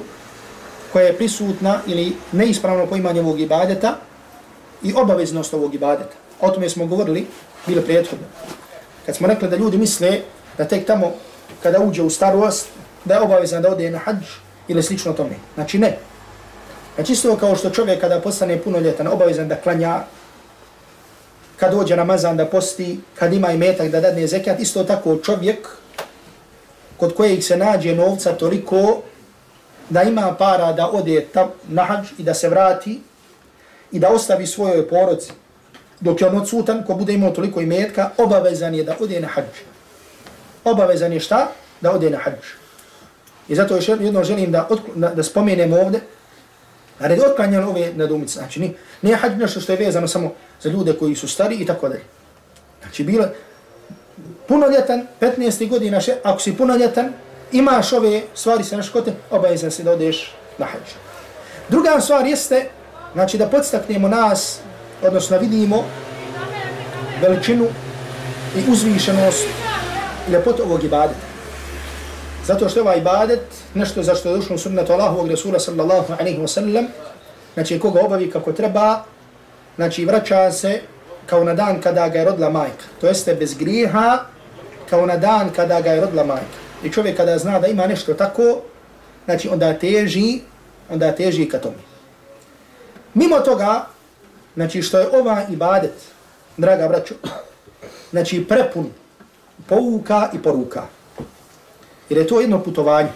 koja 0.94 1.06
je 1.06 1.16
prisutna 1.16 1.80
ili 1.86 2.12
neispravno 2.32 2.86
poimanje 2.86 3.20
ovog 3.20 3.40
ibadeta 3.40 3.96
i 4.82 4.92
obaveznost 4.94 5.54
ovog 5.54 5.74
ibadeta. 5.74 6.14
O 6.40 6.50
tome 6.50 6.68
smo 6.68 6.86
govorili, 6.86 7.26
bilo 7.66 7.82
prethodno. 7.82 8.26
Kad 9.06 9.16
smo 9.16 9.26
rekli 9.26 9.48
da 9.48 9.56
ljudi 9.56 9.78
misle 9.78 10.20
da 10.58 10.64
tek 10.64 10.86
tamo 10.86 11.12
kada 11.62 11.80
uđe 11.80 12.02
u 12.02 12.10
starost, 12.10 12.68
da 13.04 13.14
je 13.14 13.20
obavezan 13.20 13.62
da 13.62 13.72
ode 13.72 13.90
na 13.90 13.98
hađ 13.98 14.22
ili 14.68 14.82
slično 14.82 15.12
tome. 15.12 15.34
Znači 15.54 15.78
ne. 15.78 15.98
Znači 16.94 17.12
isto 17.12 17.36
kao 17.36 17.56
što 17.56 17.70
čovjek 17.70 18.00
kada 18.00 18.20
postane 18.20 18.60
punoljetan, 18.62 19.06
obavezan 19.06 19.48
da 19.48 19.56
klanja, 19.56 20.04
kad 21.56 21.72
dođe 21.72 21.96
Ramazan 21.96 22.36
da 22.36 22.46
posti, 22.46 23.00
kad 23.18 23.32
ima 23.32 23.50
i 23.52 23.58
metak 23.58 23.90
da 23.90 24.00
dadne 24.00 24.26
zekijat, 24.26 24.60
isto 24.60 24.84
tako 24.84 25.16
čovjek 25.16 25.68
kod 26.96 27.14
kojeg 27.14 27.42
se 27.42 27.56
nađe 27.56 27.94
novca 27.94 28.32
toliko 28.32 29.02
da 29.90 30.02
ima 30.02 30.34
para 30.38 30.72
da 30.72 30.90
ode 30.90 31.26
tam 31.32 31.50
na 31.68 31.84
hađ 31.84 32.06
i 32.18 32.22
da 32.22 32.34
se 32.34 32.48
vrati 32.48 33.00
i 33.92 33.98
da 33.98 34.08
ostavi 34.08 34.46
svojoj 34.46 34.88
porodci. 34.88 35.32
dok 36.00 36.20
je 36.20 36.26
on 36.26 36.36
odsutan, 36.36 36.82
ko 36.84 36.94
bude 36.94 37.12
imao 37.12 37.30
toliko 37.30 37.60
imetka, 37.60 38.10
obavezan 38.18 38.74
je 38.74 38.84
da 38.84 38.96
ode 39.00 39.20
na 39.20 39.28
hađ. 39.28 39.62
Obavezan 40.64 41.12
je 41.12 41.20
šta? 41.20 41.48
Da 41.80 41.92
ode 41.92 42.10
na 42.10 42.18
hađ. 42.18 42.44
I 43.48 43.54
zato 43.54 43.76
još 43.76 43.88
jedno 43.88 44.24
želim 44.24 44.52
da, 44.52 44.68
da, 44.94 45.08
da 45.08 45.22
spomenem 45.22 45.72
ovdje, 45.72 46.00
a 46.98 47.06
red 47.06 47.20
otklanjam 47.20 47.68
ove 47.68 47.92
nadumice. 47.94 48.38
Znači, 48.38 48.60
nije, 48.60 48.72
nije 49.02 49.16
hađ 49.16 49.32
nešto 49.38 49.60
što 49.60 49.72
je 49.72 49.78
vezano 49.78 50.08
samo 50.08 50.32
za 50.62 50.68
ljude 50.68 50.92
koji 50.92 51.14
su 51.14 51.28
stari 51.28 51.56
i 51.56 51.66
tako 51.66 51.88
dalje. 51.88 52.04
Znači, 52.82 53.04
bilo 53.04 53.26
punoljetan, 54.48 55.06
15. 55.20 55.68
godina, 55.68 56.00
še, 56.00 56.16
ako 56.22 56.40
si 56.40 56.56
punoljetan, 56.56 57.12
imaš 57.52 57.92
ove 57.92 58.22
stvari 58.34 58.64
sa 58.64 58.76
naškote, 58.76 59.12
obavezan 59.30 59.70
se 59.70 59.82
da 59.82 59.92
odeš 59.92 60.34
na 60.58 60.66
hađ. 60.66 60.94
Druga 61.68 62.00
stvar 62.00 62.26
jeste, 62.26 62.68
znači 63.12 63.38
da 63.38 63.46
podstaknemo 63.46 64.08
nas, 64.08 64.58
odnosno 65.02 65.38
vidimo 65.38 65.84
veličinu 67.22 67.66
i 68.56 68.70
uzvišenost 68.70 69.46
i 70.28 70.32
ljepot 70.32 70.60
ovog 70.60 70.84
ibadeta. 70.84 71.34
Zato 72.46 72.68
što 72.68 72.78
je 72.78 72.82
ovaj 72.82 72.98
ibadet 72.98 73.40
nešto 73.74 74.02
za 74.02 74.14
što 74.14 74.28
je 74.28 74.36
došlo 74.36 74.54
u 74.54 74.58
sunnetu 74.58 74.92
Allahovog 74.92 75.30
Rasula 75.30 75.58
sallallahu 75.58 76.12
alaihi 76.12 76.38
wa 76.38 76.46
sallam, 76.46 76.86
znači 77.54 77.78
koga 77.78 78.00
obavi 78.00 78.30
kako 78.30 78.52
treba, 78.52 79.02
znači 79.76 80.04
vraća 80.04 80.52
se 80.52 80.80
kao 81.26 81.44
na 81.44 81.54
dan 81.54 81.80
kada 81.80 82.08
ga 82.08 82.18
je 82.18 82.24
rodila 82.24 82.50
majka. 82.50 82.84
To 83.00 83.06
jeste 83.06 83.34
bez 83.34 83.54
griha 83.54 84.18
kao 84.90 85.06
na 85.06 85.16
dan 85.16 85.50
kada 85.56 85.80
ga 85.80 85.90
je 85.90 86.00
rodila 86.00 86.24
majka. 86.24 86.63
I 86.84 86.92
čovjek 86.92 87.16
kada 87.16 87.38
zna 87.38 87.58
da 87.58 87.66
ima 87.66 87.86
nešto 87.86 88.14
tako, 88.14 88.60
znači 89.24 89.48
onda 89.48 89.78
teži, 89.78 90.40
onda 90.90 91.12
teži 91.12 91.48
ka 91.48 91.58
tome. 91.58 91.76
Mimo 93.14 93.40
toga, 93.40 93.86
znači 94.54 94.82
što 94.82 94.98
je 94.98 95.08
ova 95.12 95.42
ibadet, 95.50 95.94
draga 96.56 96.88
braćo, 96.88 97.14
znači 98.10 98.44
prepun 98.48 98.90
pouka 99.66 100.30
i 100.34 100.38
poruka. 100.42 100.82
Jer 102.08 102.18
je 102.18 102.26
to 102.26 102.40
jedno 102.40 102.62
putovanje. 102.62 103.10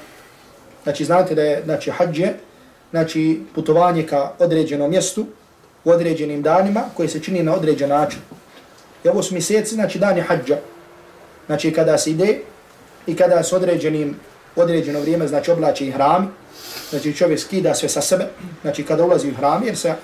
Znači 0.82 1.04
znate 1.04 1.34
da 1.34 1.42
je 1.42 1.62
znači, 1.64 1.90
hađe, 1.90 2.32
znači 2.90 3.40
putovanje 3.54 4.06
ka 4.06 4.32
određenom 4.38 4.90
mjestu, 4.90 5.26
u 5.84 5.90
određenim 5.90 6.42
danima, 6.42 6.82
koje 6.96 7.08
se 7.08 7.20
čini 7.20 7.42
na 7.42 7.54
određen 7.54 7.88
način. 7.88 8.20
I 9.04 9.08
ovo 9.08 9.22
su 9.22 9.34
mjeseci, 9.34 9.74
znači 9.74 9.98
dani 9.98 10.20
hađa. 10.20 10.56
Znači 11.46 11.72
kada 11.72 11.98
se 11.98 12.10
ide 12.10 12.38
i 13.08 13.16
kada 13.16 13.42
s 13.42 13.52
određenim, 13.52 14.16
određeno 14.56 15.00
vrijeme, 15.00 15.28
znači 15.28 15.50
oblači 15.50 15.86
i 15.86 15.90
hram, 15.90 16.34
znači 16.90 17.14
čovjek 17.14 17.40
skida 17.40 17.74
sve 17.74 17.88
sa 17.88 18.00
sebe, 18.00 18.26
znači 18.62 18.84
kada 18.84 19.04
ulazi 19.04 19.30
u 19.30 19.34
hram, 19.34 19.62
jer 19.64 19.76
se 19.76 19.94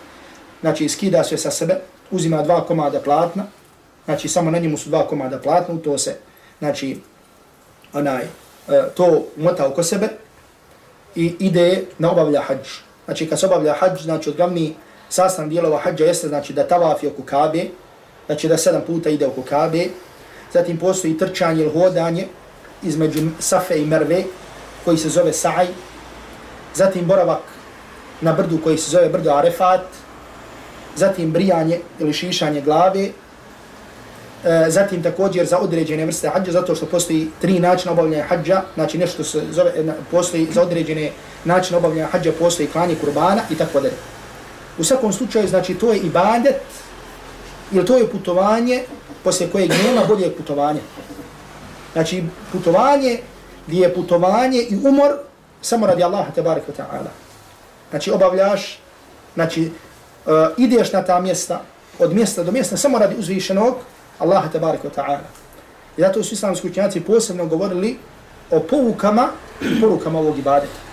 znači 0.60 0.88
skida 0.88 1.24
sve 1.24 1.38
sa 1.38 1.50
sebe, 1.50 1.76
uzima 2.10 2.42
dva 2.42 2.64
komada 2.66 3.00
platna, 3.00 3.44
znači 4.04 4.28
samo 4.28 4.50
na 4.50 4.58
njemu 4.58 4.78
su 4.78 4.88
dva 4.88 5.06
komada 5.08 5.38
platna, 5.38 5.76
to 5.84 5.98
se, 5.98 6.16
znači, 6.58 7.00
onaj, 7.92 8.22
e, 8.22 8.28
to 8.94 9.26
mota 9.36 9.66
oko 9.66 9.82
sebe 9.82 10.08
i 11.14 11.34
ide 11.38 11.84
na 11.98 12.12
obavlja 12.12 12.40
hađ. 12.40 12.68
Znači 13.04 13.28
kad 13.28 13.40
se 13.40 13.46
obavlja 13.46 13.74
hađ, 13.78 14.02
znači 14.02 14.30
od 14.30 14.36
glavni 14.36 14.74
sastav 15.08 15.48
dijelova 15.48 15.78
hađa 15.78 16.04
jeste 16.04 16.28
znači 16.28 16.52
da 16.52 16.68
tavafi 16.68 17.06
oko 17.06 17.22
kabe, 17.22 17.64
znači 18.26 18.48
da 18.48 18.56
sedam 18.56 18.82
puta 18.86 19.10
ide 19.10 19.26
oko 19.26 19.42
kabe, 19.42 19.86
zatim 20.52 20.78
postoji 20.78 21.18
trčanje 21.18 21.62
ili 21.62 21.72
hodanje 21.72 22.26
između 22.84 23.20
Safe 23.38 23.78
i 23.80 23.86
Merve, 23.86 24.24
koji 24.84 24.98
se 24.98 25.08
zove 25.08 25.32
Sa'aj, 25.32 25.66
zatim 26.74 27.06
boravak 27.06 27.42
na 28.20 28.32
brdu 28.32 28.58
koji 28.64 28.78
se 28.78 28.90
zove 28.90 29.08
brdo 29.08 29.30
Arefat, 29.30 29.86
zatim 30.96 31.30
brijanje 31.30 31.80
ili 31.98 32.12
šišanje 32.12 32.60
glave, 32.60 33.04
e, 33.04 33.12
zatim 34.68 35.02
također 35.02 35.46
za 35.46 35.58
određene 35.58 36.06
vrste 36.06 36.28
hađa, 36.28 36.52
zato 36.52 36.74
što 36.74 36.86
postoji 36.86 37.28
tri 37.40 37.58
načina 37.60 37.92
obavljanja 37.92 38.24
hađa, 38.24 38.62
znači 38.74 38.98
nešto 38.98 39.24
se 39.24 39.42
zove, 39.50 39.72
postoji 40.10 40.48
za 40.52 40.62
određene 40.62 41.10
načine 41.44 41.78
obavljanja 41.78 42.08
hađa, 42.12 42.32
postoji 42.38 42.68
klanje 42.68 42.94
kurbana 43.00 43.42
i 43.50 43.54
tako 43.54 43.80
dalje. 43.80 43.94
U 44.78 44.84
svakom 44.84 45.12
slučaju, 45.12 45.48
znači, 45.48 45.74
to 45.74 45.92
je 45.92 45.98
ibadet, 45.98 46.56
ili 47.72 47.86
to 47.86 47.96
je 47.96 48.10
putovanje 48.10 48.82
poslije 49.24 49.50
kojeg 49.50 49.70
nema 49.70 50.04
bolje 50.08 50.30
putovanja. 50.30 50.80
Znači, 51.94 52.24
putovanje 52.52 53.18
gdje 53.66 53.80
je 53.80 53.94
putovanje 53.94 54.58
i 54.58 54.76
umor 54.76 55.12
samo 55.62 55.86
radi 55.86 56.02
Allaha 56.02 56.32
tabarika 56.32 56.72
ta'ala. 56.78 57.10
Znači, 57.90 58.10
obavljaš, 58.10 58.78
znači, 59.34 59.70
uh, 60.26 60.32
ideš 60.56 60.92
na 60.92 61.04
ta 61.04 61.20
mjesta, 61.20 61.62
od 61.98 62.14
mjesta 62.14 62.42
do 62.42 62.52
mjesta, 62.52 62.76
samo 62.76 62.98
radi 62.98 63.14
uzvišenog 63.18 63.74
Allaha 64.18 64.48
tabarika 64.48 64.88
ta'ala. 64.96 65.26
I 65.96 66.00
zato 66.00 66.22
su 66.22 66.34
islamski 66.34 66.68
učenjaci 66.68 67.00
posebno 67.00 67.46
govorili 67.46 67.98
o 68.50 68.60
povukama 68.60 69.28
i 69.62 69.80
porukama 69.80 70.18
ovog 70.18 70.38
ibadeta. 70.38 70.84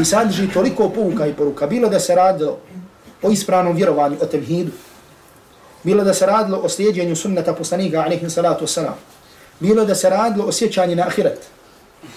I 0.00 0.04
sadrži 0.04 0.48
toliko 0.48 0.88
pouka 0.88 1.26
i 1.26 1.34
poruka. 1.34 1.66
Bilo 1.66 1.88
da 1.88 2.00
se 2.00 2.14
radilo 2.14 2.58
o 3.22 3.30
ispravnom 3.30 3.76
vjerovanju, 3.76 4.16
o 4.20 4.26
tevhidu. 4.26 4.72
Bilo 5.82 6.04
da 6.04 6.14
se 6.14 6.26
radilo 6.26 6.58
o 6.58 6.68
slijedjenju 6.68 7.16
sunnata 7.16 7.54
poslanika, 7.54 8.00
alaihi 8.00 8.30
salatu 8.30 8.64
wasalam. 8.64 8.94
Bilo 9.60 9.84
da 9.84 9.94
se 9.94 10.10
radilo 10.10 10.44
osjećanje 10.44 10.96
na 10.96 11.06
ahiret. 11.06 11.46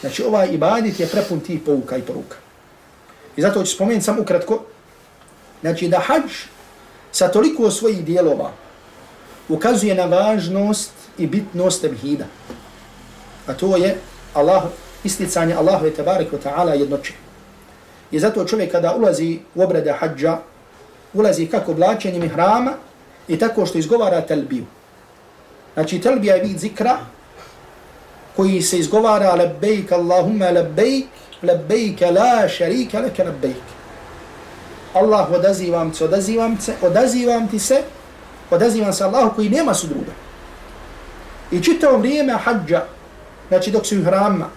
Znači 0.01 0.23
ovaj 0.23 0.47
ibadit 0.51 0.99
je 0.99 1.07
prepun 1.07 1.39
tih 1.39 1.59
pouka 1.65 1.97
i 1.97 2.01
poruka. 2.01 2.37
I 3.35 3.41
zato 3.41 3.63
ću 3.63 3.75
spomenuti 3.75 4.05
samo 4.05 4.21
ukratko. 4.21 4.63
Znači 5.61 5.87
da 5.87 5.99
hađ 5.99 6.31
sa 7.11 7.27
toliko 7.27 7.71
svojih 7.71 8.05
dijelova 8.05 8.51
ukazuje 9.49 9.95
na 9.95 10.05
važnost 10.05 10.91
i 11.17 11.27
bitnost 11.27 11.81
tevhida. 11.81 12.25
A 13.47 13.53
to 13.53 13.77
je 13.77 13.97
Allah, 14.33 14.63
isticanje 15.03 15.53
Allahove 15.53 15.89
i 15.89 15.93
tabarik 15.93 16.31
wa 16.31 16.39
ta'ala 16.43 16.79
jednoće. 16.79 17.13
I 18.11 18.19
zato 18.19 18.45
čovjek 18.45 18.71
kada 18.71 18.95
ulazi 18.95 19.39
u 19.55 19.61
obrade 19.61 19.91
hađa, 19.91 20.37
ulazi 21.13 21.47
kako 21.47 21.71
oblačenjem 21.71 22.29
hrama 22.29 22.73
i 23.27 23.39
tako 23.39 23.65
što 23.65 23.77
izgovara 23.77 24.21
talbiju. 24.21 24.65
Znači 25.73 26.01
talbija 26.01 26.35
je 26.35 26.43
vid 26.43 26.59
zikra 26.59 26.97
koji 28.35 28.61
se 28.61 28.79
izgovara 28.79 29.35
labbaik 29.35 29.91
Allahumma 29.91 30.51
labbaik 30.51 31.05
labbaik 31.43 32.01
la 32.01 32.49
sharika 32.49 32.99
laka 32.99 33.23
labbaik. 33.23 33.63
Allah 34.93 35.31
odazivam 35.31 35.93
se, 35.93 36.03
odazivam 36.05 36.57
se, 36.61 36.73
odazivam 36.81 37.47
ti 37.47 37.59
se, 37.59 37.81
odazivam 38.51 38.93
se 38.93 39.03
Allahu 39.03 39.35
koji 39.35 39.49
nema 39.49 39.73
sudruga. 39.73 40.11
I 41.51 41.63
čitao 41.63 41.97
vrijeme 41.97 42.33
hađa, 42.33 42.83
znači 43.47 43.71
dok 43.71 43.85
si 43.85 43.97
u 43.97 44.03
hrama, 44.03 44.49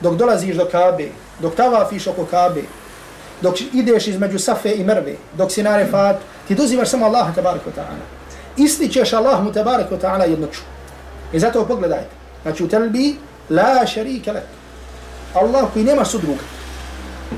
dok 0.00 0.14
dolaziš 0.14 0.56
do 0.56 0.68
Kabe, 0.72 1.08
dok 1.40 1.54
tavafiš 1.54 2.06
oko 2.06 2.24
Kabe, 2.24 2.62
dok 3.40 3.54
ideš 3.72 4.06
između 4.06 4.38
Safe 4.38 4.74
i 4.74 4.84
Mrve, 4.84 5.14
dok 5.36 5.52
si 5.52 5.62
na 5.62 5.76
refat, 5.76 6.16
ti 6.48 6.54
dozivaš 6.54 6.88
samo 6.88 7.06
Allaha 7.06 7.34
tabarik 7.34 7.62
wa 7.66 7.80
ta'ala. 7.80 8.04
Ističeš 8.56 9.12
Allahu 9.12 9.52
tabarik 9.52 9.90
wa 9.90 10.00
ta'ala 10.00 10.24
jednoću. 10.24 10.60
I 11.32 11.38
zato 11.38 11.64
pogledajte. 11.64 12.19
Znači 12.42 12.64
u 12.64 12.68
telbi, 12.68 13.16
la 13.50 13.86
šarike 13.86 14.32
lak. 14.32 14.44
Allah 15.34 15.72
koji 15.72 15.84
nema 15.84 16.04
sudruga. 16.04 16.42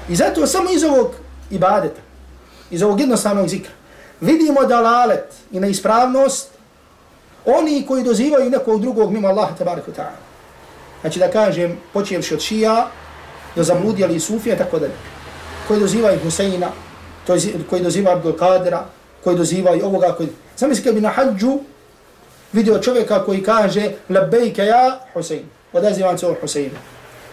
I 0.09 0.17
zato 0.17 0.47
samo 0.47 0.71
iz 0.71 0.85
ovog 0.85 1.15
ibadeta, 1.51 2.01
iz 2.71 2.83
ovog 2.83 3.01
jednostavnog 3.01 3.49
zikra, 3.49 3.73
vidimo 4.21 4.65
dalalet 4.65 5.35
i 5.53 5.61
neispravnost 5.61 6.49
oni 7.47 7.85
koji 7.89 8.05
dozivaju 8.05 8.51
nekog 8.51 8.81
drugog 8.81 9.13
mimo 9.13 9.29
Allaha 9.29 9.55
tabaraka 9.57 9.93
ta'ala. 9.97 10.21
Znači 11.01 11.19
da 11.19 11.31
kažem, 11.31 11.79
počevši 11.93 12.35
od 12.35 12.41
šija, 12.41 12.87
do 13.57 13.63
zamudjali 13.63 14.17
i 14.17 14.21
sufija, 14.21 14.57
tako 14.57 14.79
dalje 14.79 14.95
koji 15.69 15.81
dozivaju 15.81 16.21
Huseina, 16.23 16.69
koji 17.71 17.83
dozivaju 17.83 18.17
Abdul 18.17 18.33
Kadira, 18.33 18.85
koji 19.25 19.37
dozivaju 19.37 19.87
ovoga, 19.87 20.15
koji... 20.17 20.29
Zamisli 20.57 20.85
kad 20.85 20.95
bi 20.95 21.01
na 21.01 21.09
hađu 21.09 21.59
vidio 22.53 22.79
čovjeka 22.79 23.25
koji 23.25 23.43
kaže 23.43 23.91
Labbejke 24.09 24.65
ja 24.65 24.99
Husein, 25.15 25.45
odazivam 25.73 26.19
se 26.19 26.27
o 26.27 26.35
Huseinu. 26.41 26.77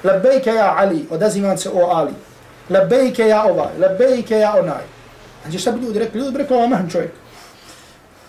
Labbejke 0.03 0.49
ja 0.49 0.75
Ali, 0.77 1.07
odazivam 1.09 1.57
se 1.57 1.69
o 1.69 1.89
Ali. 1.91 2.11
Labbejke 2.69 3.27
ja 3.27 3.43
ovaj, 3.43 3.67
labbejke 3.79 4.35
ja 4.37 4.53
onaj. 4.59 4.83
Znači 5.43 5.59
šta 5.59 5.71
bi 5.71 5.85
ljudi 5.85 5.99
rekli? 5.99 6.19
Ljudi 6.19 6.31
bi 6.31 6.37
rekli 6.37 6.55
ovaj 6.55 6.67
mahan 6.67 6.89
čovjek. 6.89 7.11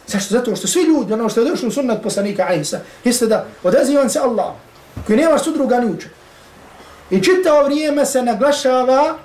Zašto? 0.07 0.35
Zato 0.35 0.57
što 0.57 0.69
svi 0.69 0.83
ljudi, 0.83 1.13
ono 1.13 1.29
što 1.29 1.41
je 1.41 1.51
došlo 1.51 1.69
u 1.69 1.73
sunnat 1.73 2.03
poslanika 2.03 2.47
Aisa, 2.49 2.81
jeste 3.05 3.27
da 3.27 3.45
odazivam 3.63 4.09
se 4.09 4.19
Allah, 4.19 4.53
koji 5.07 5.19
nema 5.19 5.39
sudruga 5.39 5.81
ni 5.81 5.91
uče. 5.91 6.09
I 7.11 7.23
čitao 7.23 7.65
vrijeme 7.65 8.07
se 8.07 8.23
naglašava 8.23 9.19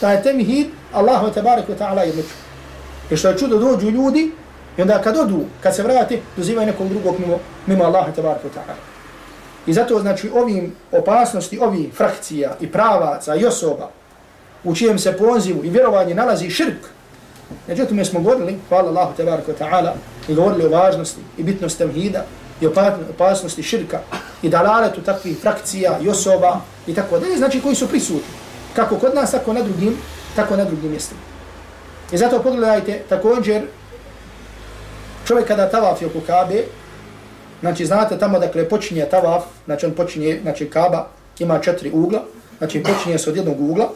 taj 0.00 0.22
temhid 0.22 0.66
Allahu 0.92 1.30
tebarek 1.30 1.68
ve 1.68 1.74
ta'ala 1.78 2.00
je. 2.00 2.24
I 3.10 3.16
što 3.16 3.28
je 3.28 3.38
čudo 3.38 3.58
dođu 3.58 3.90
ljudi, 3.90 4.32
i 4.80 4.82
onda 4.82 5.02
kad 5.02 5.16
odu, 5.16 5.40
kad 5.62 5.76
se 5.76 5.82
vrate, 5.82 6.18
dozivaju 6.36 6.66
nekog 6.66 6.88
drugog 6.88 7.20
mimo, 7.20 7.38
mimo 7.66 7.84
Allaha 7.84 8.12
tabaraka 8.12 8.48
ta'ala. 8.48 8.74
I 9.66 9.72
zato 9.72 10.00
znači 10.00 10.30
ovim 10.34 10.72
opasnosti, 10.92 11.58
ovi 11.58 11.90
frakcija 11.96 12.56
i 12.60 12.72
pravaca 12.72 13.34
i 13.34 13.44
osoba 13.44 13.90
u 14.64 14.74
čijem 14.74 14.98
se 14.98 15.12
pozivu 15.12 15.64
i 15.64 15.70
vjerovanje 15.70 16.14
nalazi 16.14 16.50
širk. 16.50 16.86
Međutim, 17.68 17.96
mi 17.96 18.04
smo 18.04 18.20
govorili, 18.20 18.58
hvala 18.68 18.88
Allahu 18.88 19.16
tebarek 19.16 19.44
ta'ala, 19.60 19.92
i 20.28 20.34
govorili 20.34 20.64
o 20.64 20.68
važnosti 20.68 21.20
i 21.38 21.42
bitnosti 21.42 21.78
tevhida 21.78 22.24
i 22.60 22.66
opasnosti 22.66 23.62
širka 23.62 24.00
i 24.42 24.48
dalaletu 24.48 25.02
takvih 25.02 25.38
frakcija 25.38 25.98
i 26.02 26.08
osoba 26.08 26.60
i 26.86 26.94
tako 26.94 27.18
da 27.18 27.26
je, 27.26 27.38
znači 27.38 27.60
koji 27.60 27.74
su 27.74 27.88
prisutni 27.88 28.34
kako 28.76 28.96
kod 28.96 29.14
nas, 29.14 29.30
tako 29.30 29.52
na 29.52 29.62
drugim, 29.62 29.96
tako 30.36 30.56
na 30.56 30.64
drugim 30.64 30.90
mjestima. 30.90 31.20
I 32.12 32.18
zato 32.18 32.42
pogledajte, 32.42 33.02
također, 33.08 33.62
čovjek 35.30 35.46
kada 35.46 35.68
tavaf 35.70 36.02
je 36.02 36.06
oko 36.06 36.20
Kabe, 36.26 36.64
znači 37.60 37.86
znate 37.86 38.18
tamo 38.18 38.38
dakle 38.38 38.68
počinje 38.68 39.04
tavaf, 39.10 39.44
znači 39.64 39.86
on 39.86 39.92
počinje, 39.94 40.40
znači 40.42 40.70
Kaba 40.70 41.06
ima 41.38 41.58
četiri 41.58 41.90
ugla, 41.94 42.22
znači 42.58 42.82
počinje 42.82 43.18
se 43.18 43.30
od 43.30 43.36
jednog 43.36 43.60
ugla, 43.60 43.90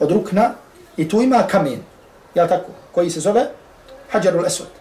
od 0.00 0.10
rukna, 0.10 0.54
i 0.96 1.08
tu 1.08 1.22
ima 1.22 1.42
kamen, 1.50 1.82
ja 2.34 2.48
tako, 2.48 2.72
koji 2.92 3.10
se 3.10 3.20
zove 3.20 3.44
Hajarul 4.10 4.44
Eswad. 4.44 4.72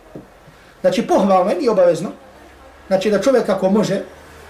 Znači 0.82 1.08
pohvalno 1.08 1.50
je, 1.50 1.58
nije 1.58 1.72
obavezno, 1.72 2.10
znači 2.88 3.12
da 3.12 3.22
čovjek 3.22 3.50
ako 3.50 3.70
može 3.70 4.02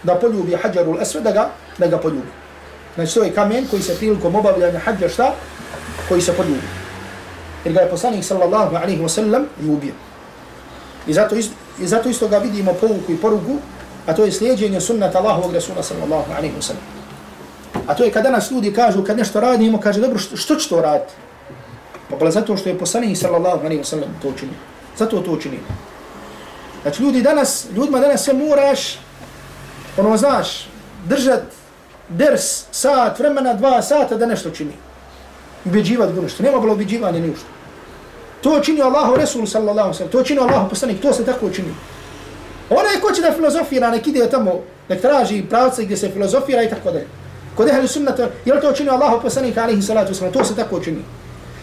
da 0.04 0.16
poljubi 0.16 0.56
Hajarul 0.62 1.02
Eswad, 1.02 1.22
da 1.24 1.32
ga, 1.32 1.50
da 1.78 1.88
ga 1.88 1.98
poljubi. 1.98 2.30
Znači 2.96 3.14
to 3.14 3.24
je 3.24 3.34
kamen 3.34 3.68
koji 3.70 3.82
se 3.82 3.98
prilikom 3.98 4.36
obavljanja 4.36 4.80
hađa 4.80 5.10
šta? 5.10 5.34
Koji 6.10 6.22
se 6.22 6.34
poljubi. 6.34 6.68
Jer 7.66 7.74
ga 7.74 7.80
je 7.80 7.90
poslanik 7.90 8.24
sallallahu 8.24 8.76
alaihi 8.76 9.02
wa 9.02 9.10
sallam 9.10 9.46
ljubio. 9.62 10.13
I 11.08 11.14
zato, 11.14 11.36
isto, 11.36 11.54
I 11.80 11.88
zato 11.88 12.10
isto 12.10 12.28
ga 12.28 12.38
vidimo 12.38 12.74
povuku 12.74 13.12
i 13.12 13.18
porugu, 13.18 13.58
a 14.06 14.14
to 14.14 14.26
je 14.26 14.32
slijedjenje 14.32 14.82
sunnata 14.82 15.20
Allahovog 15.20 15.54
Rasula 15.54 15.84
sallallahu 15.84 16.32
alaihi 16.38 16.56
wa 16.56 16.62
sallam. 16.62 16.84
A 17.88 17.96
to 17.96 18.04
je 18.04 18.12
kada 18.12 18.30
nas 18.30 18.52
ljudi 18.52 18.74
kažu, 18.74 19.04
kad 19.04 19.18
nešto 19.18 19.40
radimo, 19.40 19.80
kaže, 19.80 20.02
dobro, 20.02 20.20
što, 20.20 20.38
što 20.38 20.56
ću 20.56 20.70
to 20.70 20.82
raditi? 20.82 21.14
Pa 22.10 22.16
bila 22.16 22.32
zato 22.32 22.58
što 22.58 22.70
je 22.70 22.78
poslanik 22.78 23.18
sallallahu 23.18 23.66
alaihi 23.66 23.82
wa 23.82 23.86
sallam 23.86 24.10
to 24.22 24.30
učinio. 24.30 24.56
Zato 24.98 25.22
to 25.22 25.32
učinio. 25.32 25.60
Znači 26.82 27.04
ljudi 27.04 27.22
danas, 27.22 27.68
ljudima 27.76 28.00
danas 28.00 28.24
se 28.24 28.34
moraš, 28.34 29.00
ono 29.98 30.18
znaš, 30.18 30.70
držat 31.06 31.44
ders, 32.10 32.64
sat, 32.72 33.20
vremena, 33.20 33.54
dva 33.54 33.82
sata 33.82 34.16
da 34.16 34.26
nešto 34.26 34.50
čini. 34.50 34.74
Ubeđivat 35.66 36.14
ga 36.14 36.22
nešto. 36.22 36.44
Nema 36.44 36.60
bilo 36.60 36.74
ubeđivanja 36.74 37.20
ni 37.20 37.30
ušto. 37.30 37.46
To 38.44 38.60
čini 38.60 38.82
Allahu 38.82 39.16
Resul 39.16 39.48
sallallahu 39.48 39.94
sallam, 39.94 40.12
to 40.12 40.24
čini 40.24 40.40
Allahu 40.40 40.70
poslanik, 40.70 41.02
to 41.02 41.14
se 41.14 41.26
tako 41.26 41.50
čini. 41.50 41.74
Onaj 42.70 43.00
ko 43.02 43.12
će 43.12 43.22
da 43.22 43.32
filozofira, 43.32 43.92
nek 43.92 44.08
ide 44.08 44.30
tamo, 44.30 44.62
nek 44.90 45.02
traži 45.02 45.44
pravce 45.50 45.84
gdje 45.84 45.98
se 45.98 46.10
filozofira 46.10 46.64
i 46.64 46.70
tako 46.70 46.92
da 46.92 47.00
je. 47.00 47.08
Kod 47.56 47.70
ehli 47.70 47.88
sunnata, 47.88 48.30
je 48.46 48.54
li 48.54 48.62
to 48.62 48.72
čini 48.72 48.90
Allahu 48.90 49.22
poslanik 49.22 49.58
alaihi 49.58 49.82
salatu 49.82 50.14
sallam, 50.14 50.34
to 50.34 50.44
se 50.44 50.56
tako 50.56 50.80
čini. 50.80 51.04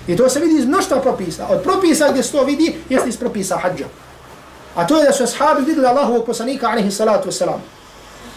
I 0.09 0.17
to 0.17 0.29
se 0.29 0.41
vidi 0.41 0.59
iz 0.59 0.67
mnoštva 0.67 1.01
propisa. 1.01 1.47
Od 1.51 1.63
propisa 1.63 2.11
gdje 2.11 2.23
se 2.23 2.33
to 2.33 2.45
vidi, 2.45 2.75
jeste 2.89 3.09
iz 3.09 3.17
propisa 3.17 3.57
hađa. 3.57 3.85
A 4.75 4.87
to 4.87 4.99
je 4.99 5.05
da 5.05 5.13
su 5.13 5.25
ashabi 5.25 5.65
vidjeli 5.67 5.89
Allahu 5.89 6.25
poslanika 6.27 6.69
alaihi 6.69 6.91
salatu 6.91 7.33
sallam. 7.33 7.63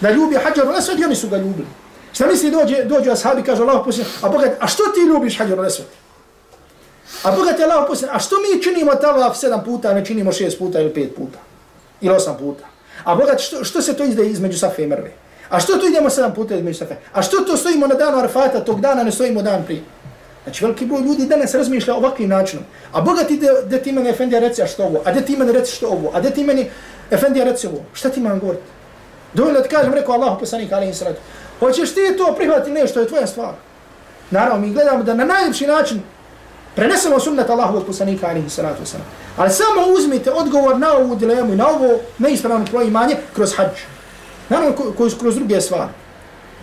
Da 0.02 0.12
ljubi 0.12 0.36
hađaru 0.36 0.72
nesvet, 0.72 1.06
oni 1.06 1.16
su 1.16 1.30
ga 1.30 1.38
ljubili. 1.38 1.68
Šta 2.14 2.28
misli 2.28 2.52
dođe, 2.52 2.84
dođu 2.84 3.12
ashabi, 3.12 3.44
kaže 3.44 3.62
Allahu 3.62 3.86
poslanik, 3.86 4.12
a 4.22 4.30
Boga, 4.30 4.56
a 4.60 4.68
što 4.68 4.84
ti 4.84 5.02
ljubiš 5.08 5.38
hađaru 5.38 5.62
nesvet? 5.62 6.03
A 7.24 7.32
Boga 7.32 7.54
te 7.54 7.64
Allah 7.64 7.86
poslanik, 7.88 8.16
a 8.16 8.20
što 8.20 8.36
mi 8.36 8.64
činimo 8.64 8.96
tavaf 8.96 9.38
sedam 9.38 9.64
puta, 9.64 9.94
ne 9.94 10.06
činimo 10.06 10.32
šest 10.32 10.58
puta 10.58 10.80
ili 10.80 10.94
pet 10.94 11.16
puta? 11.16 11.40
Ili 12.02 12.16
osam 12.16 12.38
puta? 12.38 12.64
A 13.04 13.16
Boga, 13.16 13.38
što, 13.38 13.64
što 13.64 13.82
se 13.82 13.94
to 13.94 14.04
izde 14.04 14.26
između 14.28 14.60
Safe 14.60 14.84
i 14.84 14.88
Mrve? 14.88 15.12
A 15.50 15.60
što 15.60 15.78
tu 15.78 15.86
idemo 15.86 16.10
sedam 16.10 16.34
puta 16.34 16.56
između 16.56 16.78
Safe? 16.78 16.96
A 17.14 17.22
što 17.22 17.38
to 17.38 17.58
stojimo 17.58 17.88
na 17.88 17.96
danu 17.96 18.18
Arfata, 18.18 18.60
tog 18.60 18.82
dana 18.82 19.04
ne 19.04 19.12
stojimo 19.12 19.42
dan 19.42 19.64
prije? 19.66 19.82
Znači, 20.44 20.64
veliki 20.66 20.86
broj 20.86 21.02
ljudi 21.02 21.26
danas 21.26 21.54
razmišlja 21.54 21.96
ovakvim 21.96 22.30
načinom. 22.30 22.66
A 22.92 23.02
Boga 23.02 23.24
ti 23.24 23.40
da 23.66 23.78
ti 23.78 23.92
meni 23.92 24.10
Efendija 24.10 24.40
reci 24.40 24.62
a 24.64 24.68
što 24.68 24.84
ovo, 24.84 25.02
a 25.06 25.12
da 25.12 25.22
ti 25.22 25.38
meni 25.38 25.52
reci 25.52 25.76
što 25.76 25.88
ovo, 25.88 26.12
a 26.14 26.22
da 26.22 26.30
ti 26.30 26.44
meni 26.44 26.70
Efendija 27.12 27.46
reci 27.46 27.68
ovo. 27.68 27.86
Šta 27.94 28.10
ti 28.10 28.20
imam 28.20 28.40
govoriti? 28.40 28.64
Dovoljno 29.34 29.60
da 29.60 29.64
ti 29.64 29.76
kažem, 29.76 29.94
rekao 29.94 30.14
Allahu 30.14 30.40
poslanik, 30.40 30.72
ali 30.72 30.88
im 30.88 30.94
sratu. 30.94 31.20
Hoćeš 31.60 31.94
ti 31.94 32.18
to 32.18 32.36
prihvatiti 32.36 32.72
nešto, 32.72 33.00
je 33.00 33.08
tvoja 33.08 33.28
stvar. 33.28 33.54
Naravno, 34.32 34.68
mi 34.68 34.74
gledamo 34.74 35.04
da 35.04 35.14
na 35.14 35.26
najljepši 35.26 35.68
način 35.68 36.02
prenesemo 36.76 37.20
sunnet 37.20 37.50
Allahu 37.50 37.84
poslanika, 37.86 38.28
alihi 38.28 38.50
salatu 38.50 38.84
wasalam. 38.84 39.08
Ali 39.38 39.50
samo 39.50 39.82
uzmite 39.98 40.32
odgovor 40.32 40.80
na 40.80 40.94
ovu 40.94 41.16
dilemu 41.16 41.54
i 41.54 41.56
na 41.56 41.68
ovo 41.68 42.00
neispravno 42.18 42.66
proimanje 42.66 43.16
kroz 43.36 43.56
hađ. 43.56 43.78
Naravno, 44.50 44.76
ko, 44.76 44.84
ko, 44.98 45.10
kroz 45.20 45.36
druge 45.36 45.62
stvari. 45.62 45.90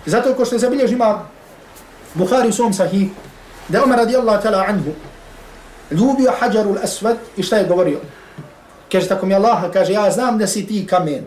Zato 0.06 0.34
ko 0.34 0.44
što 0.44 0.54
je 0.54 0.58
zabilježi 0.58 0.94
ima 0.94 1.22
Bukhari 2.14 2.48
u 2.48 2.52
svom 2.52 2.72
sahih, 2.72 3.10
da 3.68 3.84
Umar 3.84 3.98
radijallahu 3.98 4.42
ta'ala 4.42 4.64
anhu 4.68 4.90
ljubio 5.90 6.32
hađarul 6.40 6.78
asvad 6.82 7.16
i 7.36 7.42
šta 7.42 7.56
je 7.56 7.68
govorio? 7.68 7.98
Kaže 8.92 9.08
tako 9.08 9.26
mi 9.26 9.34
Allaha, 9.34 9.70
kaže 9.72 9.92
ja 9.92 10.10
znam 10.10 10.38
da 10.38 10.46
si 10.46 10.66
ti 10.66 10.86
kamen. 10.86 11.24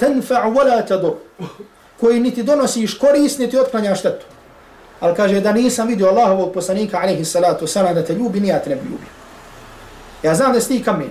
Tenfa'u 0.00 0.54
wala 0.54 0.86
tadur. 0.86 1.14
Koji 2.00 2.20
niti 2.20 2.42
donosiš 2.42 2.98
korist, 2.98 3.38
niti 3.38 3.58
otklanjaš 3.58 3.98
štetu. 3.98 4.26
Ali 5.00 5.14
kaže 5.14 5.40
da 5.40 5.52
nisam 5.52 5.88
vidio 5.88 6.08
Allahovog 6.08 6.52
poslanika 6.52 6.98
alaihi 6.98 7.24
salatu 7.24 7.66
sana 7.66 7.94
da 7.94 8.04
te 8.04 8.14
ljubi, 8.14 8.40
nija 8.40 8.58
te 8.58 8.70
ne 8.70 8.76
bi 8.76 8.82
ljubio. 8.82 9.08
Ja 10.22 10.34
znam 10.34 10.52
da 10.52 10.60
si 10.60 10.68
ti 10.68 10.84
kamen 10.84 11.10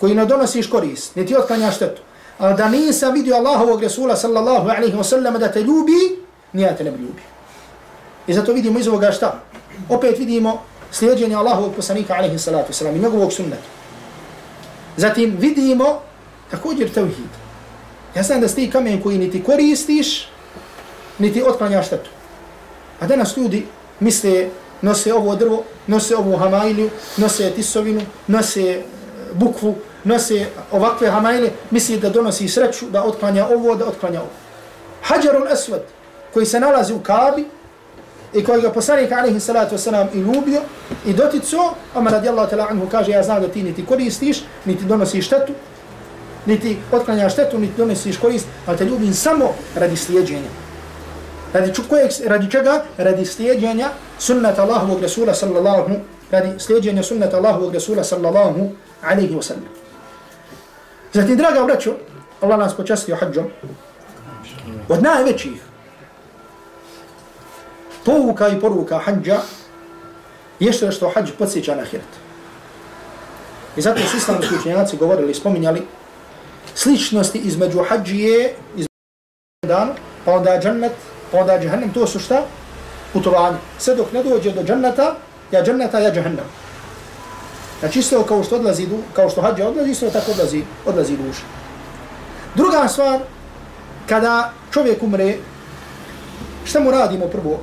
koji 0.00 0.14
ne 0.14 0.26
donosiš 0.26 0.70
korist, 0.70 1.16
niti 1.16 1.36
otklanja 1.36 1.70
štetu. 1.70 2.02
Ali 2.38 2.56
da 2.56 2.68
nisam 2.68 3.14
vidio 3.14 3.36
Allahovog 3.36 3.82
Resula 3.82 4.16
sallallahu 4.16 4.68
alaihi 4.68 4.96
wa 4.96 5.04
sallam 5.04 5.38
da 5.38 5.52
te 5.52 5.60
ljubi, 5.60 6.22
nija 6.52 6.76
te 6.76 6.84
ne 6.84 6.90
bi 6.90 7.02
ljubio. 7.02 7.24
I 8.26 8.34
zato 8.34 8.52
vidimo 8.52 8.78
iz 8.78 8.88
ovoga 8.88 9.12
šta? 9.12 9.40
Opet 9.88 10.18
vidimo 10.18 10.62
slijedjenje 10.90 11.36
Allahovog 11.36 11.74
poslanika 11.74 12.14
alaihi 12.14 12.38
salatu 12.38 12.72
wasalam 12.72 12.96
i 12.96 12.98
njegovog 12.98 13.32
sunneta. 13.32 13.62
Zatim 14.96 15.36
vidimo 15.38 16.00
također 16.50 16.90
tevhid. 16.94 17.30
Ja 18.16 18.22
znam 18.22 18.40
da 18.40 18.48
ste 18.48 18.70
kamen 18.70 19.02
koji 19.02 19.18
niti 19.18 19.44
koristiš, 19.44 20.28
niti 21.18 21.42
otklanjaš 21.42 21.86
štetu. 21.86 22.10
A 23.00 23.06
danas 23.06 23.36
ljudi 23.36 23.66
misle, 24.00 24.48
nose 24.82 25.14
ovo 25.14 25.36
drvo, 25.36 25.62
nose 25.86 26.16
ovu 26.16 26.36
hamajliju, 26.36 26.90
nose 27.16 27.50
tisovinu, 27.50 28.00
nose 28.26 28.60
e, 28.60 28.82
bukvu, 29.34 29.74
nose 30.04 30.46
ovakve 30.72 31.10
hamajle, 31.10 31.50
misli 31.70 31.98
da 31.98 32.10
donosi 32.10 32.48
sreću, 32.48 32.90
da 32.90 33.04
otklanja 33.04 33.46
ovo, 33.46 33.74
da 33.74 33.86
otklanja 33.86 34.20
ovo. 34.20 34.30
Hađarul 35.02 35.46
Aswad, 35.46 35.80
koji 36.34 36.46
se 36.46 36.60
nalazi 36.60 36.94
u 36.94 37.00
Kabi, 37.00 37.44
i 38.34 38.44
koji 38.44 38.62
ga 38.62 38.72
poslanik 38.72 39.12
alaihi 39.12 39.40
salatu 39.40 39.76
wasalam 39.76 40.06
i 40.14 40.18
ljubio 40.18 40.60
i 41.06 41.12
dotico, 41.12 41.74
Omar 41.94 42.12
radijallahu 42.12 42.50
ta'la 42.50 42.66
anhu 42.70 42.88
kaže, 42.90 43.12
ja 43.12 43.22
znam 43.22 43.42
da 43.42 43.48
ti 43.48 43.62
niti 43.62 43.86
koristiš, 43.86 44.38
niti 44.64 44.84
donosiš 44.84 45.26
štetu, 45.26 45.52
niti 46.46 46.76
otklanjaš 46.92 47.32
štetu, 47.32 47.58
niti 47.58 47.72
donosiš 47.76 48.16
korist, 48.16 48.46
ali 48.66 48.78
te 48.78 48.84
ljubim 48.84 49.14
samo 49.14 49.54
radi 49.74 49.96
slijedženja. 49.96 50.67
Radi, 51.52 51.72
kojeg, 51.88 52.10
radi 52.26 52.50
čega? 52.50 52.84
Radi 52.98 53.24
slijedjenja 53.26 53.88
sunnata 54.18 54.62
Allahovog 54.62 55.02
Rasula 55.02 55.34
sallallahu 55.34 55.90
radi 56.30 56.58
slijedjenja 56.58 57.02
sunnata 57.02 57.36
Allahovog 57.36 57.74
Rasula 57.74 58.04
sallallahu 58.04 58.70
alaihi 59.02 59.34
wa 59.34 59.42
sallam. 59.42 59.68
Zatim, 61.12 61.36
draga 61.36 61.64
braćo, 61.64 61.94
Allah 62.40 62.58
nas 62.58 62.76
počastio 62.76 63.16
hađom, 63.16 63.44
od 64.88 65.02
najvećih 65.02 65.62
pouka 68.04 68.48
i 68.48 68.60
poruka 68.60 68.98
hađa 68.98 69.40
je 70.60 70.72
što 70.72 70.90
što 70.92 71.08
hađ 71.14 71.30
podsjeća 71.38 71.76
na 71.76 71.82
ahiret. 71.82 72.08
I 73.76 73.80
zato 73.80 74.00
su 74.00 74.16
islamski 74.16 74.54
učenjaci 74.54 74.96
govorili, 74.96 75.34
spominjali 75.34 75.82
sličnosti 76.74 77.38
između 77.38 77.84
hađije, 77.88 78.54
između 78.72 78.88
danu, 79.66 79.92
pa 80.24 80.32
onda 80.32 80.60
džennet, 80.62 80.92
pa 81.32 81.38
onda 81.38 81.58
džahnem, 81.60 81.92
to 81.92 82.06
su 82.06 82.18
šta? 82.18 82.42
Putovanje. 83.12 83.56
Sve 83.78 83.94
dok 83.94 84.12
ne 84.12 84.22
dođe 84.22 84.52
do 84.52 84.62
dženneta, 84.62 85.14
ja 85.52 85.64
dženneta, 85.64 85.98
ja 85.98 86.12
džahnem. 86.14 86.46
Znači 87.80 87.98
isto 87.98 88.22
kao 88.22 88.44
što 88.44 88.56
odlazi, 88.56 88.88
kao 89.12 89.30
što 89.30 89.42
hađa 89.42 89.68
odlazi, 89.68 89.90
isto 89.90 90.10
tako 90.10 90.30
odlazi, 90.30 90.62
odlazi 90.86 91.16
duša. 91.16 91.42
Druga 92.54 92.88
stvar, 92.88 93.20
kada 94.08 94.52
čovjek 94.70 95.02
umre, 95.02 95.36
šta 96.64 96.80
mu 96.80 96.90
radimo 96.90 97.26
prvo? 97.26 97.60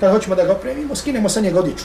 kada 0.00 0.12
hoćemo 0.12 0.36
da 0.36 0.44
ga 0.44 0.52
opremimo, 0.52 0.96
skinemo 0.96 1.28
sa 1.28 1.40
njega 1.40 1.58
odjeću. 1.58 1.84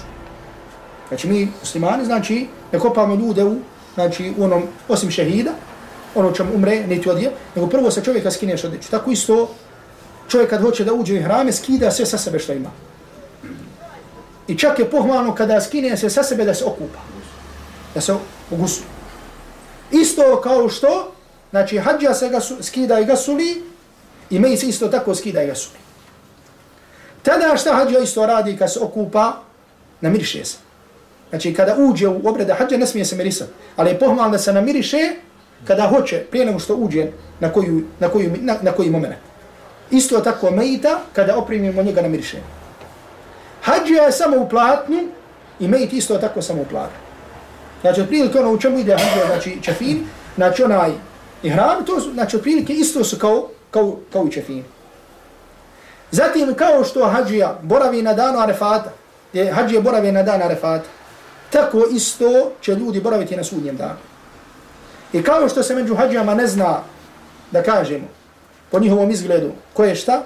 Znači 1.08 1.28
mi 1.28 1.48
muslimani, 1.60 2.06
znači, 2.06 2.48
ne 2.72 2.80
kopamo 2.80 3.16
ljude 3.16 3.44
u, 3.44 3.58
znači, 3.94 4.34
u 4.38 4.44
onom, 4.44 4.64
osim 4.88 5.12
šehida, 5.12 5.52
ono 6.16 6.32
čem 6.32 6.50
umre, 6.56 6.88
ne 6.88 7.02
ti 7.02 7.10
odje, 7.10 7.32
nego 7.56 7.68
prvo 7.68 7.92
sa 7.92 8.02
čovjeka 8.02 8.32
skineš 8.32 8.64
odjeću. 8.64 8.92
Tako 8.92 9.12
isto, 9.12 9.50
čovjek 10.30 10.50
kad 10.50 10.62
hoće 10.62 10.84
da 10.84 10.94
uđe 10.94 11.20
u 11.20 11.24
hrame, 11.24 11.52
skida 11.52 11.92
sve 11.92 12.06
sa 12.06 12.18
sebe 12.18 12.40
što 12.40 12.54
ima. 12.54 12.72
I 14.48 14.58
čak 14.58 14.80
je 14.80 14.90
pohvalno 14.90 15.36
kada 15.36 15.62
skine 15.62 15.98
se 15.98 16.10
sa 16.10 16.24
sebe 16.24 16.46
da 16.46 16.54
se 16.54 16.66
okupa. 16.66 17.00
Da 17.96 18.02
se 18.02 18.16
ugusli. 18.52 18.86
Isto 19.92 20.42
kao 20.42 20.70
što, 20.70 21.14
znači, 21.52 21.78
hađa 21.78 22.14
se 22.14 22.30
ga 22.30 22.40
skida 22.62 23.00
i 23.00 23.06
gasuli, 23.06 23.64
i 24.30 24.40
mej 24.40 24.58
se 24.58 24.68
isto 24.68 24.88
tako 24.88 25.16
skida 25.16 25.44
i 25.44 25.48
gasuli. 25.48 25.78
Tada 27.24 27.58
šta 27.58 27.74
hađa 27.74 28.00
isto 28.00 28.26
radi 28.26 28.58
kad 28.58 28.74
se 28.74 28.80
okupa, 28.80 29.34
namiriše 30.02 30.46
se. 30.46 30.58
Znači 31.30 31.54
kada 31.54 31.76
uđe 31.78 32.08
u 32.08 32.22
obrede 32.28 32.54
hađa 32.54 32.78
ne 32.78 32.88
smije 32.88 33.06
se 33.06 33.16
mirisati. 33.16 33.52
Ali 33.76 33.90
je 33.90 34.00
pohvalno 34.00 34.32
da 34.32 34.38
se 34.38 34.54
namiriše 34.54 35.12
kada 35.68 35.88
hoće, 35.88 36.26
prije 36.32 36.46
nego 36.46 36.60
što 36.60 36.76
uđe 36.76 37.08
na, 37.40 37.54
koju, 37.54 37.84
na, 38.00 38.10
koju, 38.10 38.32
na, 38.42 38.58
na 38.62 38.72
koji 38.72 38.90
moment. 38.90 39.16
Isto 39.94 40.20
tako 40.20 40.52
mejita 40.52 41.00
kada 41.14 41.38
oprimimo 41.38 41.84
njega 41.84 42.02
namiriše. 42.02 42.38
Hadžija 43.62 44.04
je 44.04 44.12
samo 44.12 44.38
u 44.38 44.50
platnu 44.50 45.04
i 45.60 45.68
mejit 45.68 45.94
isto 45.94 46.18
tako 46.18 46.42
samo 46.42 46.62
u 46.62 46.66
platnu. 46.66 46.98
Znači 47.82 48.02
otprilike 48.02 48.40
ono 48.40 48.52
u 48.52 48.58
čemu 48.58 48.80
ide 48.80 48.98
hadžija, 48.98 49.26
znači 49.28 49.58
čefin, 49.62 50.08
znači 50.36 50.64
onaj 50.64 50.92
ihram, 51.44 51.86
to 51.86 52.00
znači 52.14 52.38
otprilike 52.38 52.74
isto 52.74 53.04
su 53.04 53.20
kao, 53.20 53.50
kao, 53.72 53.98
kao 54.14 54.28
i 54.28 54.32
čefin. 54.32 54.64
Zatim 56.12 56.54
kao 56.54 56.84
što 56.84 57.06
hađija 57.06 57.60
boravi 57.62 58.02
na 58.02 58.14
danu 58.14 58.40
arefata, 58.40 58.92
je 59.34 59.52
hađija 59.52 59.82
boravi 59.82 60.12
na 60.12 60.24
danu 60.24 60.46
arefata, 60.46 60.86
tako 61.50 61.86
isto 61.92 62.52
će 62.62 62.76
ljudi 62.76 63.02
boraviti 63.02 63.36
na 63.36 63.44
sudnjem 63.44 63.78
danu. 63.78 64.02
I 65.14 65.24
kao 65.24 65.50
što 65.50 65.64
se 65.64 65.76
među 65.76 65.96
hađijama 65.96 66.34
ne 66.36 66.48
zna, 66.48 66.80
da 67.52 67.64
kažemo, 67.64 68.08
po 68.74 68.80
njihovom 68.80 69.12
izgledu, 69.12 69.52
ko 69.74 69.84
je 69.84 69.96
šta, 69.96 70.24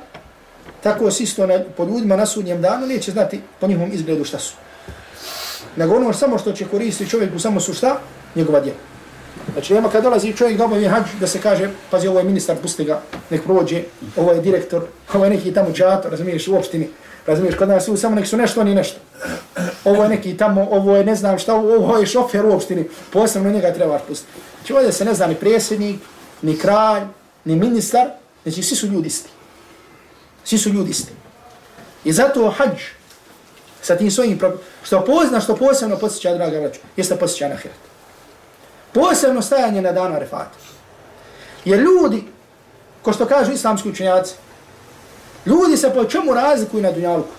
tako 0.84 1.12
se 1.12 1.24
isto 1.24 1.48
na, 1.48 1.60
po 1.78 1.84
ljudima 1.84 2.16
na 2.16 2.26
sudnjem 2.26 2.62
danu 2.62 2.88
neće 2.88 3.12
znati 3.12 3.42
po 3.60 3.68
njihovom 3.68 3.92
izgledu 3.94 4.24
šta 4.24 4.40
su. 4.40 4.54
Nego 5.76 5.96
ono 5.96 6.14
samo 6.14 6.38
što 6.38 6.52
će 6.52 6.66
koristiti 6.66 7.10
čovjeku 7.10 7.40
samo 7.40 7.60
su 7.60 7.74
šta, 7.74 8.00
njegova 8.36 8.60
djela. 8.60 8.78
Znači 9.54 9.74
nema 9.74 9.90
kad 9.90 10.04
dolazi 10.04 10.34
čovjek 10.34 10.58
da 10.58 10.66
obavi 10.66 10.86
hađ 10.86 11.04
da 11.20 11.28
se 11.28 11.42
kaže, 11.42 11.70
pazi 11.92 12.08
ovo 12.08 12.20
je 12.20 12.26
ministar, 12.26 12.56
pusti 12.62 12.86
ga, 12.86 13.02
nek 13.30 13.44
prođe, 13.44 13.84
ovo 14.16 14.32
je 14.32 14.42
direktor, 14.42 14.84
ovo 15.14 15.26
je 15.26 15.30
neki 15.30 15.54
tamo 15.54 15.72
džato, 15.74 16.10
razumiješ, 16.10 16.48
u 16.48 16.56
opštini, 16.56 16.88
razumiješ, 17.26 17.56
kod 17.56 17.70
nas 17.70 17.90
samo 17.98 18.16
nek 18.16 18.28
su 18.28 18.38
nešto, 18.38 18.62
oni 18.62 18.76
nešto. 18.76 19.00
ovo 19.86 20.04
je 20.04 20.10
neki 20.10 20.38
tamo, 20.38 20.68
ovo 20.72 20.96
je 20.96 21.06
ne 21.06 21.16
znam 21.16 21.40
šta, 21.40 21.56
ovo 21.56 21.98
je 21.98 22.06
šofer 22.06 22.46
u 22.46 22.54
opštini, 22.54 22.88
posebno 23.14 23.52
njega 23.52 23.74
trebaš 23.74 24.02
pustiti. 24.08 24.32
Znači 24.58 24.74
ovdje 24.74 24.92
se 24.92 25.06
ne 25.06 25.14
zna 25.14 25.28
ni 25.28 25.36
presjednik, 25.36 26.00
ni 26.42 26.58
kralj, 26.58 27.04
ni 27.46 27.56
ministar, 27.56 28.08
znači 28.52 28.64
svi 28.64 28.76
su 28.76 28.88
ljudi 28.88 29.08
isti. 29.08 29.30
Svi 30.44 30.58
su 30.58 30.70
ljudi 30.70 30.92
isti. 30.92 31.12
I 32.04 32.14
zato 32.14 32.54
hađ 32.58 32.82
sa 33.82 33.96
tim 33.96 34.12
svojim 34.12 34.40
što 34.84 35.06
pozna, 35.06 35.40
što 35.40 35.56
posebno 35.56 35.98
posjeća, 35.98 36.34
draga 36.34 36.60
vraću, 36.60 36.80
jeste 36.96 37.16
posjeća 37.16 37.48
na 37.48 37.56
hirat. 37.56 37.78
Posebno 38.94 39.42
stajanje 39.42 39.82
na 39.82 39.92
danu 39.92 40.16
Arefata. 40.16 40.58
Jer 41.66 41.80
ljudi, 41.80 42.24
ko 43.02 43.14
što 43.14 43.26
kažu 43.26 43.52
islamski 43.52 43.90
učenjaci, 43.90 44.36
ljudi 45.46 45.78
se 45.78 45.94
po 45.94 46.06
čemu 46.06 46.34
razlikuju 46.34 46.84
na 46.84 46.92
dunjalku? 46.92 47.34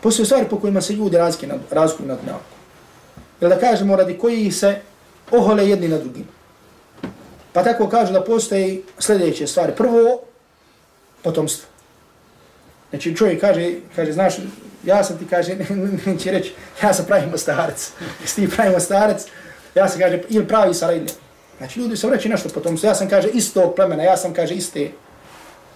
Postoje 0.00 0.26
stvari 0.26 0.46
po 0.50 0.60
kojima 0.60 0.80
se 0.80 0.92
ljudi 0.92 1.16
razlikuju 1.16 1.48
na, 1.48 1.58
razlikuju 1.70 2.08
na 2.08 2.16
dunjalku. 2.16 2.52
Jer 3.40 3.50
da 3.50 3.58
kažemo 3.58 3.96
radi 3.96 4.18
koji 4.18 4.52
se 4.52 4.80
ohole 5.30 5.68
jedni 5.68 5.88
na 5.88 5.98
drugima. 5.98 6.41
Pa 7.52 7.62
tako 7.62 7.88
kažu 7.88 8.12
da 8.12 8.24
postoje 8.24 8.82
sljedeće 8.98 9.46
stvari. 9.46 9.72
Prvo, 9.76 10.20
potomstvo. 11.22 11.68
Znači 12.90 13.16
čovjek 13.16 13.40
kaže, 13.40 13.74
kaže, 13.96 14.12
znaš, 14.12 14.34
ja 14.84 15.04
sam 15.04 15.18
ti 15.18 15.26
kaže, 15.30 15.56
neće 16.06 16.30
reći, 16.30 16.54
ja 16.82 16.94
sam 16.94 17.04
pravi 17.06 17.26
mostarac, 17.30 17.92
Jesi 18.20 18.36
ti 18.36 18.56
pravi 18.56 18.72
mostarac, 18.72 19.26
ja 19.74 19.88
sam 19.88 20.00
kaže, 20.00 20.22
ili 20.28 20.48
pravi 20.48 20.74
Sarajlija. 20.74 21.12
Znači 21.58 21.80
ljudi 21.80 21.96
se 21.96 22.06
vreći 22.06 22.28
nešto 22.28 22.48
potomstvo. 22.48 22.88
Ja 22.88 22.94
sam 22.94 23.08
kaže 23.08 23.28
istog 23.28 23.74
plemena, 23.74 24.02
ja 24.02 24.16
sam 24.16 24.34
kaže 24.34 24.54
iste. 24.54 24.90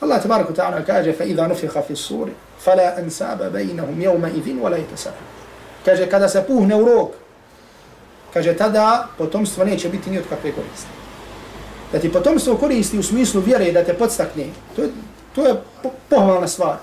Allah 0.01 0.23
tabaraka 0.23 0.53
ta'ala 0.53 0.85
kaže, 0.87 1.13
fa 1.13 1.25
idha 1.25 1.47
nufiha 1.49 1.83
fi 1.83 1.97
suri, 1.97 2.33
fala 2.65 2.93
ansaba 2.99 3.51
bejnahum 3.51 4.01
jevma 4.01 4.29
idhin, 4.29 4.61
wala 4.61 4.81
itasara. 4.81 5.17
Kaže, 5.85 6.07
kada 6.07 6.29
se 6.29 6.45
puhne 6.47 6.77
u 6.77 6.85
rok, 6.85 7.11
kaže, 8.35 8.57
tada 8.57 9.09
potomstvo 9.19 9.65
neće 9.65 9.89
biti 9.89 10.11
ni 10.11 10.19
od 10.19 10.25
kakve 10.29 10.53
koristi. 10.53 11.06
Da 11.93 11.99
ti 11.99 12.13
potomstvo 12.13 12.57
koristi 12.57 12.99
u 12.99 13.03
smislu 13.03 13.41
vjere 13.41 13.73
da 13.73 13.85
te 13.85 13.95
podstakne, 13.95 14.45
to 14.77 14.83
je, 14.83 14.89
to 15.35 15.47
je 15.47 15.55
pohvalna 16.09 16.49
stvar. 16.49 16.77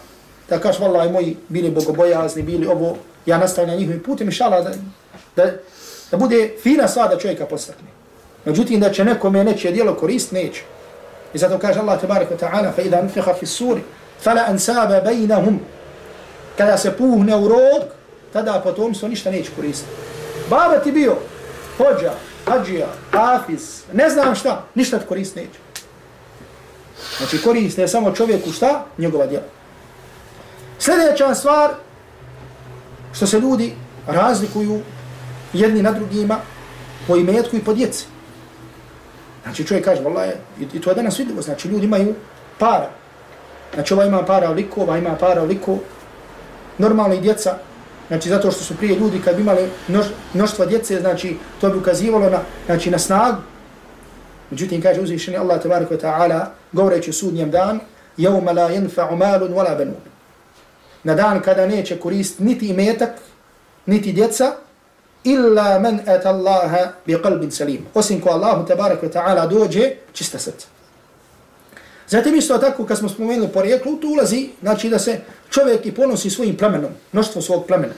Da 0.49 0.59
kaš, 0.59 0.79
vallaj 0.79 1.11
moji, 1.11 1.37
bili 1.49 1.71
bogobojazni, 1.71 2.43
bili 2.43 2.67
ovo, 2.67 2.97
ja 3.25 3.37
nastavljam 3.37 3.77
njihovim 3.77 4.03
putem, 4.03 4.27
inšala, 4.27 4.61
da, 4.61 4.71
da, 5.35 5.51
da 6.11 6.17
bude 6.17 6.53
fina 6.63 6.87
stvar 6.87 7.09
da 7.09 7.17
čovjeka 7.17 7.45
podstakne. 7.45 7.87
Međutim, 8.45 8.79
da 8.79 8.91
će 8.91 9.05
nekome 9.05 9.43
neće 9.43 9.71
dijelo 9.71 9.95
korist, 9.95 10.31
neće. 10.31 10.61
I 11.33 11.37
zato 11.37 11.59
kaže 11.59 11.79
Allah 11.79 12.01
tabarak 12.01 12.31
wa 12.31 12.37
ta'ala, 12.37 12.71
fa 12.75 12.81
idha 12.81 13.01
nufiha 13.01 13.33
fi 13.33 13.45
suri, 13.45 13.81
fala 14.21 14.43
ansaba 14.47 15.01
bejnahum. 15.01 15.59
Kada 16.57 16.77
se 16.77 16.91
puhne 16.97 17.35
u 17.35 17.47
rog, 17.47 17.83
tada 18.33 18.61
potomstvo 18.63 19.07
ništa 19.07 19.31
neće 19.31 19.51
koristiti. 19.55 19.91
Baba 20.49 20.79
ti 20.79 20.91
bio, 20.91 21.15
hođa, 21.77 22.13
hađija, 22.45 22.87
hafiz, 23.11 23.83
ne 23.93 24.09
znam 24.09 24.35
šta, 24.35 24.65
ništa 24.75 24.99
ti 24.99 25.05
korist 25.05 25.35
neće. 25.35 25.59
Znači 27.17 27.41
korist 27.41 27.77
je 27.77 27.87
samo 27.87 28.11
čovjeku 28.11 28.51
šta? 28.51 28.85
Njegova 28.97 29.25
djela. 29.25 29.45
Sljedeća 30.79 31.35
stvar, 31.35 31.71
što 33.13 33.27
se 33.27 33.39
ljudi 33.39 33.73
razlikuju 34.07 34.81
jedni 35.53 35.81
na 35.81 35.91
drugima 35.91 36.37
po 37.07 37.15
imetku 37.15 37.55
i 37.55 37.63
po 37.63 37.73
djeci. 37.73 38.05
Znači 39.43 39.67
čovjek 39.67 39.85
kaže, 39.85 40.01
vallaj, 40.01 40.29
i, 40.59 40.67
i 40.73 40.81
to 40.81 40.89
je 40.89 40.95
danas 40.95 41.19
vidljivo, 41.19 41.41
znači 41.41 41.67
ljudi 41.67 41.85
imaju 41.85 42.15
para. 42.59 42.89
Znači 43.73 43.93
ova 43.93 44.05
ima 44.05 44.25
para 44.25 44.49
oliko, 44.49 44.81
ova 44.81 44.97
ima 44.97 45.15
para 45.15 45.41
oliko. 45.41 45.77
Normalni 46.77 47.21
djeca, 47.21 47.57
znači 48.07 48.29
zato 48.29 48.51
što 48.51 48.63
su 48.63 48.77
prije 48.77 48.95
ljudi 48.95 49.21
kad 49.25 49.35
bi 49.35 49.41
imali 49.41 49.69
množ, 49.87 50.05
mnoštva 50.33 50.65
djece, 50.65 50.99
znači 50.99 51.37
to 51.61 51.69
bi 51.69 51.77
ukazivalo 51.77 52.29
na, 52.29 52.39
znači, 52.65 52.91
na 52.91 52.99
snagu. 52.99 53.37
Međutim, 54.49 54.81
kaže 54.81 55.01
uzvišeni 55.01 55.37
Allah 55.37 55.61
tabaraka 55.61 55.95
ta'ala, 55.97 56.45
govoreći 56.71 57.09
u 57.09 57.13
sudnjem 57.13 57.51
dan, 57.51 57.79
jevma 58.17 58.51
la 58.51 58.69
jenfa'u 58.69 59.15
malun 59.15 59.53
wala 59.53 59.77
benun. 59.77 60.01
Na 61.03 61.15
dan 61.15 61.41
kada 61.41 61.67
neće 61.67 61.99
korist 61.99 62.39
niti 62.39 62.67
imetak, 62.67 63.11
niti 63.85 64.13
djeca, 64.13 64.51
illa 65.23 65.79
man 65.79 65.99
ata 66.07 66.29
Allaha 66.29 66.91
bi 67.05 67.15
qalbin 67.15 67.51
salim. 67.51 67.85
Osim 67.93 68.21
ko 68.21 68.29
Allahu 68.29 68.65
tebarek 68.65 69.01
ve 69.01 69.09
ta'ala 69.09 69.47
dođe 69.47 69.91
čista 70.13 70.39
srca. 70.39 70.67
Zatim 72.13 72.35
isto 72.35 72.57
tako 72.57 72.85
kad 72.85 72.97
smo 72.97 73.09
spomenuli 73.09 73.47
porijeklo, 73.47 73.95
tu 74.01 74.09
ulazi, 74.09 74.49
znači 74.61 74.89
da 74.89 74.99
se 74.99 75.19
čovjek 75.49 75.85
i 75.85 75.91
ponosi 75.91 76.29
svojim 76.29 76.57
plemenom, 76.57 76.91
mnoštvo 77.11 77.41
svog 77.41 77.65
plemena. 77.67 77.93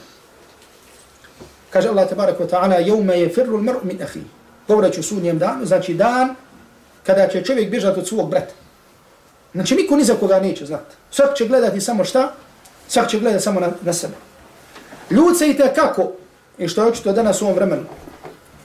Kaže 1.70 1.88
Allah 1.88 2.08
tabarak 2.08 2.40
wa 2.40 2.48
ta'ala, 2.48 2.78
jevme 2.86 3.20
je 3.20 3.28
firru 3.28 3.58
l-mr'u 3.58 3.84
min 3.84 4.02
ahi. 4.02 4.20
Govoreći 4.68 5.00
u 5.00 5.02
sudnjem 5.02 5.38
danu, 5.38 5.66
znači 5.66 5.94
dan 5.94 6.34
kada 7.06 7.28
će 7.28 7.44
čovjek 7.44 7.70
bježati 7.70 8.00
od 8.00 8.08
svog 8.08 8.30
brata. 8.30 8.54
Znači 9.52 9.74
niko 9.74 9.96
ni 9.96 10.04
za 10.04 10.14
koga 10.14 10.40
neće 10.40 10.66
znati. 10.66 10.96
Svak 11.10 11.36
će 11.36 11.46
gledati 11.48 11.80
samo 11.80 12.04
šta? 12.04 12.32
Svak 12.88 13.08
će 13.08 13.20
gledati 13.20 13.44
samo 13.44 13.60
na, 13.60 13.70
na 13.82 13.92
sebe. 13.92 14.14
Ljud 15.10 15.38
se 15.38 15.50
i 15.50 15.56
kako 15.74 16.12
I 16.58 16.68
što 16.68 16.82
je 16.82 16.88
očito 16.88 17.12
danas 17.12 17.42
u 17.42 17.44
ovom 17.44 17.56
vremenu. 17.56 17.84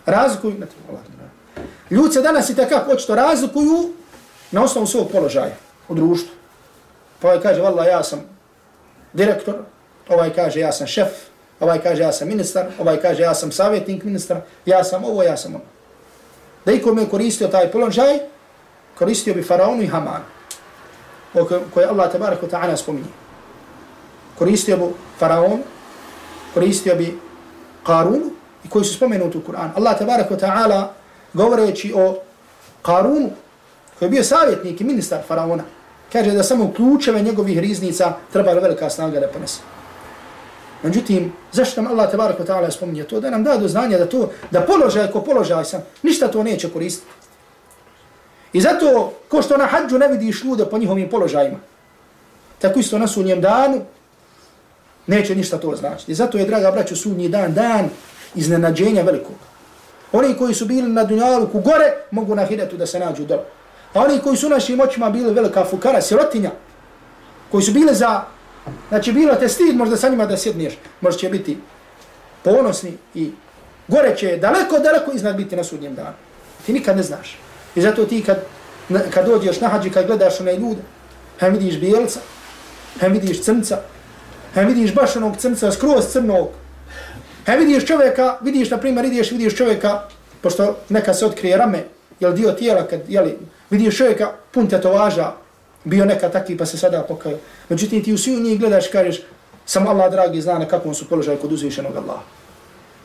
Razlikuju, 0.06 0.54
ne 0.60 0.68
Ljudi 1.89 2.14
se 2.14 2.22
danas 2.22 2.49
i 2.49 2.56
takako 2.56 2.91
očito 2.91 3.16
razlikuju 3.16 4.01
na 4.52 4.64
osnovu 4.64 4.88
svog 4.88 5.12
položaja 5.12 5.56
u 5.88 5.95
društvu. 5.95 6.32
Pa 7.20 7.28
ovaj 7.28 7.41
kaže, 7.41 7.62
valla, 7.62 7.86
ja 7.86 8.04
sam 8.04 8.20
direktor, 9.14 9.56
ovaj 10.10 10.34
kaže, 10.34 10.60
ja 10.60 10.72
sam 10.72 10.88
šef, 10.88 11.08
ovaj 11.60 11.82
kaže, 11.82 12.04
ja 12.04 12.12
sam 12.12 12.28
ministar, 12.28 12.66
ovaj 12.80 13.02
kaže, 13.02 13.24
ja 13.24 13.34
sam 13.36 13.52
savjetnik 13.52 14.04
ministra, 14.04 14.41
ja 14.66 14.84
sam 14.84 15.04
ovo, 15.06 15.24
ja 15.24 15.38
sam 15.38 15.56
ono. 15.56 15.64
Da 16.66 16.72
ikom 16.72 16.99
je 16.99 17.10
koristio 17.10 17.47
taj 17.47 17.72
položaj, 17.72 18.20
koristio 18.97 19.34
bi 19.34 19.43
faraonu 19.43 19.82
i 19.82 19.88
Hamanu, 19.88 20.26
koje 21.74 21.88
Allah 21.88 22.12
tabaraka 22.12 22.47
ta'ala 22.47 22.78
spominje. 22.78 23.08
Koristio 24.38 24.78
bi 24.78 24.84
faraon, 25.20 25.62
koristio 26.54 26.95
bi 26.95 27.20
Karunu 27.84 28.32
i 28.66 28.70
koji 28.70 28.86
su 28.86 28.93
spomenuti 28.93 29.38
u 29.38 29.41
Kur'an. 29.41 29.72
Allah 29.76 29.97
tabarak 29.97 30.32
wa 30.32 30.39
ta'ala 30.39 30.88
govoreći 31.34 31.93
o 31.95 32.18
Karunu 32.82 33.30
koji 34.02 34.08
je 34.08 34.12
bio 34.12 34.24
savjetnik 34.24 34.82
i 34.82 34.84
ministar 34.84 35.20
faraona 35.28 35.64
kaže 36.12 36.32
da 36.32 36.43
samo 36.43 36.72
ključeve 36.74 37.22
njegovih 37.22 37.60
riznica 37.60 38.14
treba 38.34 38.54
velika 38.54 38.89
snaga 38.89 39.20
da 39.20 39.28
ponese. 39.28 39.60
Međutim, 40.84 41.34
zašto 41.52 41.82
nam 41.82 41.91
Allah 41.91 42.12
tabarak 42.12 42.39
wa 42.39 42.45
ta'ala 42.45 42.72
spominje 42.72 43.04
to? 43.04 43.20
Da 43.20 43.30
nam 43.30 43.43
da 43.43 43.58
do 43.58 43.68
znanja 43.68 43.97
da 43.97 44.06
to, 44.06 44.32
da 44.52 44.62
položaj 44.62 45.12
ko 45.12 45.22
položaj 45.22 45.66
sam, 45.66 45.84
ništa 46.04 46.28
to 46.28 46.43
neće 46.43 46.70
koristiti. 46.70 47.12
I 48.54 48.62
zato, 48.62 49.14
ko 49.30 49.41
što 49.41 49.58
na 49.58 49.66
hađu 49.66 49.97
ne 49.97 50.08
vidiš 50.08 50.43
ljude 50.43 50.66
po 50.66 50.78
njihovim 50.78 51.10
položajima, 51.10 51.60
tako 52.60 52.80
isto 52.80 52.97
na 52.97 53.08
sunnjem 53.08 53.41
danu, 53.41 53.82
Neće 55.08 55.36
ništa 55.36 55.58
to 55.58 55.76
značiti. 55.76 56.12
I 56.12 56.16
Zato 56.16 56.38
je, 56.38 56.45
draga 56.45 56.72
braćo, 56.72 56.95
sudnji 56.95 57.30
dan, 57.30 57.54
dan 57.54 57.89
iznenađenja 58.36 59.02
velikog. 59.02 59.36
Oni 60.12 60.38
koji 60.38 60.54
su 60.54 60.66
bili 60.66 60.89
na 60.89 61.04
dunjaluku 61.04 61.60
gore, 61.60 61.93
mogu 62.12 62.36
na 62.36 62.45
Hiretu 62.45 62.78
da 62.78 62.86
se 62.86 62.99
nađu 62.99 63.26
dole. 63.26 63.43
A 63.94 64.00
oni 64.00 64.20
koji 64.20 64.38
su 64.38 64.50
našim 64.50 64.80
očima 64.80 65.10
bili 65.10 65.34
velika 65.34 65.66
fukara, 65.66 66.02
sirotinja, 66.02 66.52
koji 67.52 67.64
su 67.64 67.72
bile 67.72 67.94
za, 67.94 68.22
znači 68.89 69.12
bilo 69.12 69.36
te 69.36 69.50
stid 69.50 69.76
možda 69.76 69.98
sa 69.98 70.10
njima 70.10 70.26
da 70.26 70.38
sjedniješ, 70.38 70.78
možda 71.02 71.20
će 71.20 71.30
biti 71.30 71.58
ponosni 72.44 72.98
i 73.16 73.32
gore 73.88 74.16
će 74.18 74.38
daleko, 74.38 74.80
daleko 74.80 75.12
iznad 75.12 75.36
biti 75.36 75.56
na 75.56 75.64
sudnjem 75.64 75.96
danu. 75.96 76.16
Ti 76.66 76.74
nikad 76.74 76.98
ne 76.98 77.04
znaš. 77.04 77.38
I 77.76 77.82
zato 77.82 78.06
ti 78.06 78.24
kad, 78.24 78.38
kad 79.14 79.26
dođeš 79.26 79.62
na 79.62 79.68
hađi, 79.68 79.89
kad 79.89 80.08
gledaš 80.08 80.39
onaj 80.39 80.56
ljude, 80.56 80.82
hem 81.39 81.54
vidiš 81.54 81.80
bijelca, 81.80 82.20
hem 83.00 83.14
vidiš 83.14 83.44
crnca, 83.44 83.82
hem 84.54 84.68
vidiš 84.68 84.94
baš 84.96 85.16
onog 85.16 85.38
crnca, 85.38 85.72
skroz 85.72 86.08
crnog. 86.12 86.50
hem 87.46 87.60
vidiš 87.60 87.86
čovjeka, 87.86 88.38
vidiš 88.42 88.70
na 88.70 88.78
primjer, 88.78 89.06
vidiš, 89.06 89.32
vidiš 89.32 89.56
čovjeka, 89.56 90.02
pošto 90.42 90.78
neka 90.89 91.14
se 91.14 91.26
otkrije 91.26 91.58
rame, 91.58 91.84
jel 92.20 92.34
dio 92.34 92.52
tijela, 92.52 92.88
kad, 92.88 93.00
jeli, 93.08 93.38
vidiš 93.72 93.97
čovjeka 93.97 94.34
pun 94.51 94.67
tetovaža, 94.67 95.34
bio 95.84 96.05
neka 96.05 96.30
takvi 96.30 96.57
pa 96.57 96.65
se 96.65 96.78
sada 96.78 97.03
pokaju. 97.07 97.38
Međutim, 97.69 98.03
ti 98.03 98.13
u 98.13 98.17
sviju 98.17 98.39
njih 98.39 98.59
gledaš, 98.59 98.88
kažeš, 98.88 99.22
samo 99.65 99.89
Allah 99.89 100.11
dragi 100.11 100.41
zna 100.41 100.59
na 100.59 100.67
kakvom 100.67 100.93
su 100.93 101.07
položaju 101.09 101.38
kod 101.38 101.51
uzvišenog 101.51 101.95
Allaha. 101.95 102.24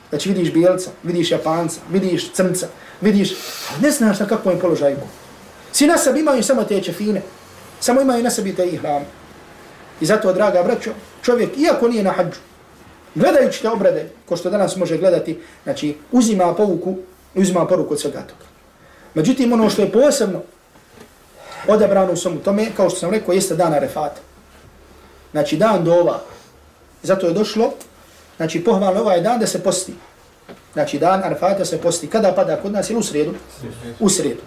Znači 0.09 0.29
vidiš 0.29 0.53
bijelca, 0.53 0.91
vidiš 1.03 1.31
japanca, 1.31 1.81
vidiš 1.91 2.33
crnca, 2.33 2.67
vidiš, 3.01 3.35
ne 3.83 3.91
znaš 3.91 4.21
na 4.21 4.27
kakvom 4.27 4.59
položaju. 4.59 4.97
Svi 5.73 5.87
na 5.87 5.99
sebi 5.99 6.21
imaju 6.21 6.43
samo 6.43 6.65
te 6.65 6.83
čefine, 6.83 7.23
samo 7.81 8.01
imaju 8.01 8.23
na 8.23 8.31
sebi 8.31 8.55
te 8.55 8.67
ihrame. 8.67 9.05
I 10.01 10.07
zato, 10.07 10.33
draga 10.33 10.63
braćo, 10.63 10.91
čovjek, 11.23 11.59
iako 11.59 11.89
nije 11.89 12.03
na 12.03 12.11
hađu, 12.11 12.39
gledajući 13.15 13.63
te 13.63 13.69
obrade, 13.69 14.09
ko 14.29 14.37
što 14.37 14.51
danas 14.51 14.77
može 14.77 14.99
gledati, 14.99 15.39
znači, 15.65 15.97
uzima 16.13 16.55
povuku, 16.55 16.97
uzima 17.35 17.67
poruku 17.67 17.95
od 17.95 18.01
svega 18.01 18.21
toga. 18.21 18.45
Međutim, 19.15 19.53
ono 19.53 19.71
što 19.71 19.83
je 19.83 19.93
posebno 19.93 20.43
odabrano 21.69 22.13
u 22.13 22.17
svemu 22.17 22.39
tome, 22.39 22.67
kao 22.77 22.91
što 22.91 22.99
sam 22.99 23.11
rekao, 23.11 23.33
jeste 23.35 23.57
dan 23.57 23.75
Arefata. 23.75 24.21
Znači, 25.33 25.57
dan 25.57 25.85
do 25.85 25.95
ova. 25.95 26.21
Zato 27.03 27.27
je 27.27 27.33
došlo 27.33 27.73
znači 28.37 28.65
pohvalno 28.65 29.01
ovaj 29.01 29.21
dan 29.21 29.41
da 29.41 29.47
se 29.47 29.63
posti. 29.63 29.95
Znači 30.73 30.99
dan 30.99 31.25
Arefata 31.25 31.65
se 31.65 31.79
posti. 31.79 32.07
Kada 32.07 32.33
pada 32.33 32.57
kod 32.57 32.73
nas 32.73 32.91
ili 32.91 32.99
u 32.99 33.03
sredu? 33.03 33.35
U 34.01 34.09
sredu. 34.09 34.41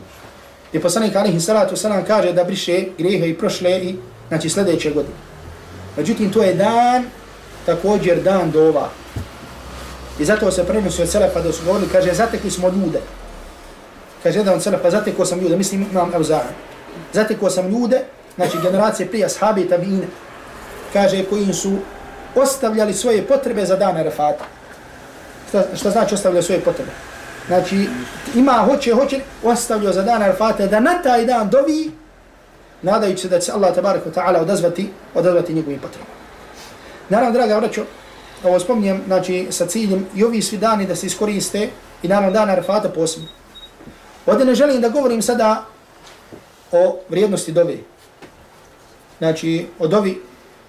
I 0.73 0.79
poslanik 0.79 1.15
alihi 1.15 1.39
salatu 1.39 1.75
salam 1.75 2.05
kaže 2.05 2.33
da 2.33 2.43
briše 2.43 2.85
grijehe 2.97 3.29
i 3.29 3.37
prošle 3.37 3.79
i 3.79 3.95
znači 4.27 4.49
sljedeće 4.49 4.91
godine. 4.91 5.15
Međutim, 5.97 6.31
to 6.31 6.43
je 6.43 6.53
dan, 6.53 7.03
također 7.65 8.23
dan 8.23 8.51
dova. 8.51 8.89
I 10.19 10.25
zato 10.25 10.51
se 10.51 10.63
prenosi 10.63 11.01
od 11.01 11.09
Selefa 11.09 11.41
da 11.41 11.51
su 11.51 11.65
govorili, 11.65 11.89
kaže, 11.91 12.13
zatekli 12.13 12.51
smo 12.51 12.69
ljude. 12.69 12.99
Kaže, 14.23 14.39
jedan 14.39 14.53
od 14.53 14.63
Selefa, 14.63 14.91
zatekao 14.91 15.25
sam 15.25 15.39
ljude, 15.39 15.57
mislim, 15.57 15.87
imam 15.91 16.13
Evzara. 16.13 16.49
Zatekao 17.13 17.49
sam 17.49 17.69
ljude, 17.69 18.01
znači 18.35 18.57
generacije 18.63 19.07
prije 19.07 19.25
ashabi 19.25 19.61
i 19.61 19.69
tabine, 19.69 20.07
kaže, 20.93 21.23
koji 21.23 21.53
su 21.53 21.77
ostavljali 22.35 22.93
svoje 22.93 23.27
potrebe 23.27 23.65
za 23.65 23.75
dan 23.75 23.97
Arafata. 23.97 24.45
Šta, 25.49 25.63
šta 25.75 25.89
znači 25.89 26.15
ostavljali 26.15 26.43
svoje 26.43 26.61
potrebe? 26.61 26.91
Znači, 27.47 27.87
ima, 28.35 28.53
hoće, 28.53 28.93
hoće, 28.93 29.19
ostavljao 29.43 29.93
za 29.93 30.03
dan 30.03 30.21
Arafata 30.21 30.67
da 30.67 30.79
na 30.79 31.01
taj 31.01 31.25
dan 31.25 31.49
dovi, 31.49 31.91
nadajući 32.81 33.21
se 33.21 33.29
da 33.29 33.39
će 33.39 33.51
Allah 33.51 33.75
tabarak 33.75 34.05
wa 34.05 34.13
ta'ala 34.13 34.41
odazvati, 34.41 34.89
odazvati 35.13 35.53
njegovim 35.53 35.79
potrebama. 35.79 36.13
Naravno, 37.09 37.33
draga 37.33 37.55
vraćo, 37.55 37.85
ovo 38.43 38.59
spominjem, 38.59 39.01
znači, 39.07 39.47
sa 39.49 39.65
ciljem 39.65 40.05
i 40.15 40.23
ovi 40.23 40.41
svi 40.41 40.57
dani 40.57 40.85
da 40.85 40.95
se 40.95 41.07
iskoriste 41.07 41.69
i 42.03 42.07
naravno 42.07 42.31
dan 42.31 42.49
Arafata 42.49 42.89
posebno. 42.89 43.27
Ovdje 44.25 44.45
ne 44.45 44.55
želim 44.55 44.81
da 44.81 44.89
govorim 44.89 45.21
sada 45.21 45.65
o 46.71 46.99
vrijednosti 47.09 47.51
dove. 47.51 47.77
Znači, 49.17 49.67
o 49.79 49.87
dovi, 49.87 50.21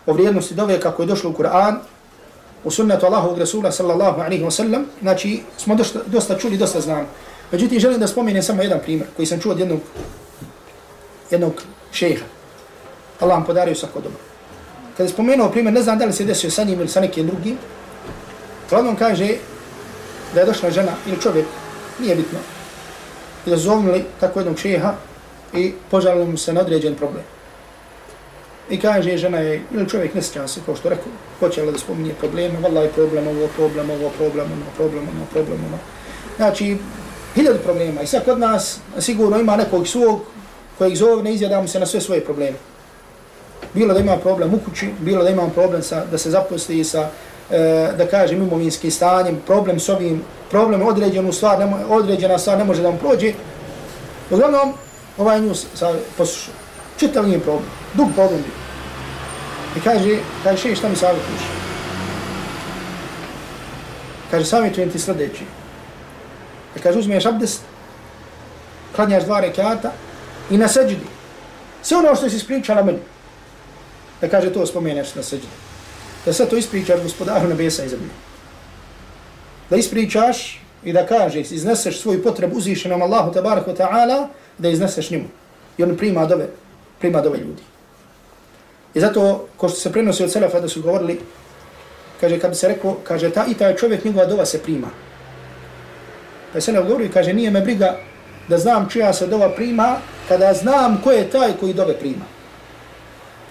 o 0.07 0.13
vrijednosti 0.13 0.55
dove 0.55 0.81
kako 0.81 1.03
je 1.03 1.07
došlo 1.07 1.31
u 1.31 1.35
Kur'an, 1.35 1.79
u 2.65 2.71
sunnetu 2.71 3.07
Allahovog 3.07 3.39
Rasula 3.39 3.73
sallallahu 3.73 4.21
alaihi 4.21 4.45
wa 4.45 4.51
sallam, 4.51 4.87
znači, 5.01 5.43
smo 5.59 5.75
dosta, 5.75 6.01
dosta 6.07 6.39
čuli, 6.39 6.57
dosta 6.57 6.81
znam. 6.81 7.07
Međutim, 7.53 7.81
želim 7.81 8.01
da 8.01 8.07
spomenem 8.07 8.43
samo 8.43 8.63
jedan 8.63 8.81
primjer 8.81 9.07
koji 9.17 9.27
sam 9.27 9.41
čuo 9.41 9.53
od 9.53 9.59
jednog, 9.59 9.81
jednog 11.31 11.63
šeha. 11.93 12.25
Allah 13.21 13.37
vam 13.37 13.47
podario 13.47 13.75
svako 13.75 14.01
dobro. 14.01 14.19
Kada 14.97 15.03
je 15.03 15.13
spomenuo 15.13 15.49
primjer, 15.49 15.75
ne 15.75 15.83
znam 15.83 15.99
da 15.99 16.05
li 16.05 16.13
se 16.13 16.25
desio 16.25 16.51
sa 16.51 16.65
njim 16.65 16.81
ili 16.81 16.89
sa 16.89 17.01
nekim 17.01 17.27
drugim, 17.27 17.59
glavnom 18.71 18.97
kaže 18.97 19.29
da 20.35 20.41
je 20.41 20.47
došla 20.47 20.71
žena 20.71 20.93
ili 21.07 21.21
čovjek, 21.21 21.47
nije 21.99 22.17
bitno, 22.17 22.39
i 23.47 23.51
da 23.51 23.57
zovnili 23.57 24.05
tako 24.21 24.41
jednog 24.41 24.59
šeha 24.59 24.95
i 25.55 25.73
požalilo 25.91 26.27
mu 26.27 26.37
se 26.37 26.53
na 26.53 26.61
određen 26.61 26.95
problem. 26.95 27.25
I 28.71 28.81
kaže, 28.81 29.17
žena 29.17 29.39
je, 29.39 29.63
ili 29.75 29.89
čovjek 29.89 30.15
ne 30.15 30.23
se, 30.23 30.41
kao 30.67 30.77
što 30.77 30.89
rekao, 30.89 31.13
počela 31.41 31.73
da 31.73 31.79
spominje 31.79 32.15
probleme, 32.21 32.61
vallaj 32.61 32.89
problem, 32.89 33.29
ovo 33.29 33.49
problem, 33.57 33.91
ovo 33.91 34.11
problem, 34.19 34.47
ovo 34.53 34.71
problem, 34.77 35.09
ono 35.09 35.27
problem, 35.33 35.65
ono. 35.67 35.79
Znači, 36.37 36.77
hiljadu 37.35 37.59
problema. 37.59 38.03
I 38.03 38.07
sad 38.07 38.25
kod 38.25 38.39
nas 38.39 38.79
sigurno 38.99 39.39
ima 39.39 39.57
nekog 39.57 39.89
svog 39.89 40.21
kojeg 40.79 40.97
zove, 40.97 41.23
ne 41.23 41.35
izjadamo 41.35 41.69
se 41.69 41.81
na 41.81 41.87
sve 41.87 42.01
svoje 42.01 42.25
probleme. 42.25 42.57
Bilo 43.75 43.95
da 43.95 44.01
ima 44.01 44.17
problem 44.17 44.55
u 44.55 44.59
kući, 44.59 44.89
bilo 45.01 45.25
da 45.25 45.31
ima 45.31 45.49
problem 45.55 45.83
sa, 45.83 46.05
da 46.11 46.19
se 46.19 46.31
zaposli 46.31 46.85
sa, 46.85 47.09
e, 47.51 47.93
da 47.99 48.07
kažem, 48.07 48.43
imovinskim 48.43 48.91
stanjem, 48.91 49.41
problem 49.47 49.81
s 49.81 49.89
ovim, 49.89 50.23
problem 50.51 50.83
određenu 50.83 51.33
stvar, 51.33 51.59
nemo, 51.59 51.79
određena 51.89 52.39
stvar 52.39 52.59
ne 52.59 52.65
može 52.65 52.83
da 52.83 52.91
mu 52.91 52.99
prođe. 52.99 53.33
Uglavnom, 54.31 54.73
ovaj 55.19 55.41
nju 55.41 55.55
poslušao. 56.17 56.55
Čitav 56.99 57.29
nije 57.29 57.41
problem. 57.41 57.71
Dug 57.95 58.09
problem 58.15 58.43
bio. 58.43 58.61
I 59.77 59.81
kaže, 59.81 60.19
kaže, 60.45 60.63
še, 60.63 60.77
šta 60.77 60.89
mi 60.89 60.97
savjetuješ? 60.97 61.43
Kaže, 64.31 64.45
savjetujem 64.45 64.91
ti 64.91 64.99
sljedeći. 64.99 65.45
I 66.77 66.81
kaže, 66.81 66.99
uzmeš 66.99 67.27
abdest, 67.27 67.61
klanjaš 68.97 69.25
dva 69.25 69.41
rekata 69.41 69.93
i 70.51 70.59
na 70.59 70.69
seđidi. 70.69 71.07
Sve 71.83 71.97
ono 71.97 72.15
što 72.15 72.31
si 72.31 72.37
ispričala 72.37 72.83
meni. 72.83 72.99
Da 74.21 74.29
kaže, 74.29 74.53
to 74.53 74.67
spomeneš 74.67 75.15
na 75.15 75.23
seđidi. 75.23 75.53
Da 76.25 76.33
sve 76.33 76.49
to 76.49 76.57
ispričaš 76.57 77.03
gospodaru 77.03 77.49
nebesa 77.49 77.85
i 77.85 77.89
zemlje. 77.89 78.11
Da 79.71 79.77
ispričaš 79.77 80.61
i 80.85 80.93
da 80.93 81.07
kažeš, 81.07 81.51
izneseš 81.51 82.01
svoju 82.01 82.23
potrebu 82.23 82.57
uzvišenom 82.57 83.03
Allahu 83.03 83.33
tabaraka 83.33 83.75
ta'ala, 83.75 84.27
da 84.59 84.69
izneseš 84.69 85.11
njemu. 85.11 85.29
I 85.79 85.83
on 85.83 85.97
prima 85.97 86.27
dove, 86.27 86.47
prima 86.99 87.21
dove 87.21 87.39
ljudi. 87.39 87.63
I 88.95 89.01
zato, 89.01 89.47
ko 89.57 89.69
što 89.69 89.79
se 89.79 89.93
prenosi 89.93 90.25
od 90.25 90.33
Selefa 90.33 90.61
da 90.61 90.69
su 90.69 90.83
govorili, 90.83 91.21
kaže, 92.21 92.39
kad 92.39 92.51
bi 92.51 92.57
se 92.57 92.69
rekao, 92.69 92.97
kaže, 93.05 93.31
ta 93.31 93.47
i 93.47 93.55
taj 93.55 93.77
čovjek, 93.77 94.05
njegova 94.05 94.27
dova 94.27 94.47
se 94.47 94.63
prima. 94.63 94.89
Pa 96.53 96.59
je 96.59 96.63
Selef 96.63 96.87
govori, 96.87 97.09
kaže, 97.09 97.33
nije 97.33 97.51
me 97.51 97.61
briga 97.61 97.97
da 98.49 98.59
znam 98.59 98.89
čija 98.89 99.13
se 99.13 99.27
dova 99.27 99.49
prima, 99.55 99.97
kada 100.29 100.55
znam 100.55 101.01
ko 101.05 101.13
je 101.13 101.31
taj 101.31 101.53
koji 101.61 101.75
dove 101.75 101.95
prima. 101.99 102.25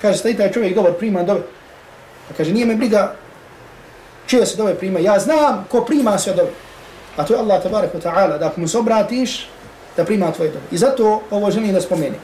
Kaže, 0.02 0.22
ta 0.22 0.30
i 0.30 0.38
taj 0.38 0.52
čovjek 0.52 0.76
govor 0.76 0.98
prima 0.98 1.24
dove. 1.24 1.42
A 2.30 2.34
kaže, 2.38 2.54
nije 2.54 2.66
me 2.66 2.76
briga 2.76 3.16
čija 4.28 4.46
se 4.46 4.58
dove 4.58 4.76
prima. 4.76 5.00
Ja 5.00 5.20
znam 5.20 5.66
ko 5.72 5.86
prima 5.86 6.18
sve 6.18 6.34
dove. 6.34 6.50
A 7.18 7.26
to 7.26 7.34
je 7.34 7.40
Allah 7.40 7.64
tabarak 7.64 7.94
wa 7.94 8.02
ta'ala, 8.02 8.38
da 8.38 8.48
ako 8.48 8.62
mu 8.62 8.68
se 8.68 8.78
obratiš, 8.78 9.50
da 9.98 10.06
prima 10.06 10.32
tvoje 10.32 10.52
dove. 10.52 10.66
I 10.72 10.78
zato 10.78 11.22
ovo 11.32 11.52
želim 11.52 11.74
da 11.74 11.82
spomenem. 11.82 12.20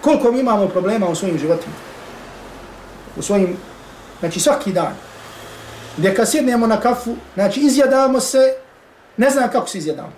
Koliko 0.00 0.32
mi 0.32 0.40
imamo 0.40 0.68
problema 0.68 1.08
u 1.08 1.14
svojim 1.14 1.38
životima 1.38 1.74
u 3.16 3.22
svojim, 3.22 3.56
znači 4.20 4.40
svaki 4.40 4.72
dan, 4.72 4.94
gdje 5.96 6.14
kad 6.14 6.30
sjednemo 6.30 6.66
na 6.66 6.80
kafu, 6.80 7.16
znači 7.34 7.60
izjadamo 7.60 8.20
se, 8.20 8.54
ne 9.16 9.30
znam 9.30 9.50
kako 9.50 9.68
se 9.68 9.78
izjadamo. 9.78 10.12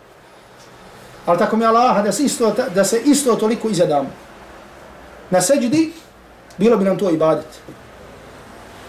Ali 1.26 1.38
tako 1.38 1.57
mi 1.57 1.64
je 1.64 1.68
Allah, 1.68 2.05
da 2.05 2.12
se 2.12 2.24
isto, 2.24 2.55
da 2.74 2.84
se 2.84 3.01
isto 3.05 3.34
toliko 3.34 3.68
izjadamo. 3.68 4.11
Na 5.30 5.40
seđdi, 5.40 5.92
bilo 6.59 6.76
bi 6.76 6.84
nam 6.84 6.99
to 6.99 7.11
ibadet. 7.11 7.47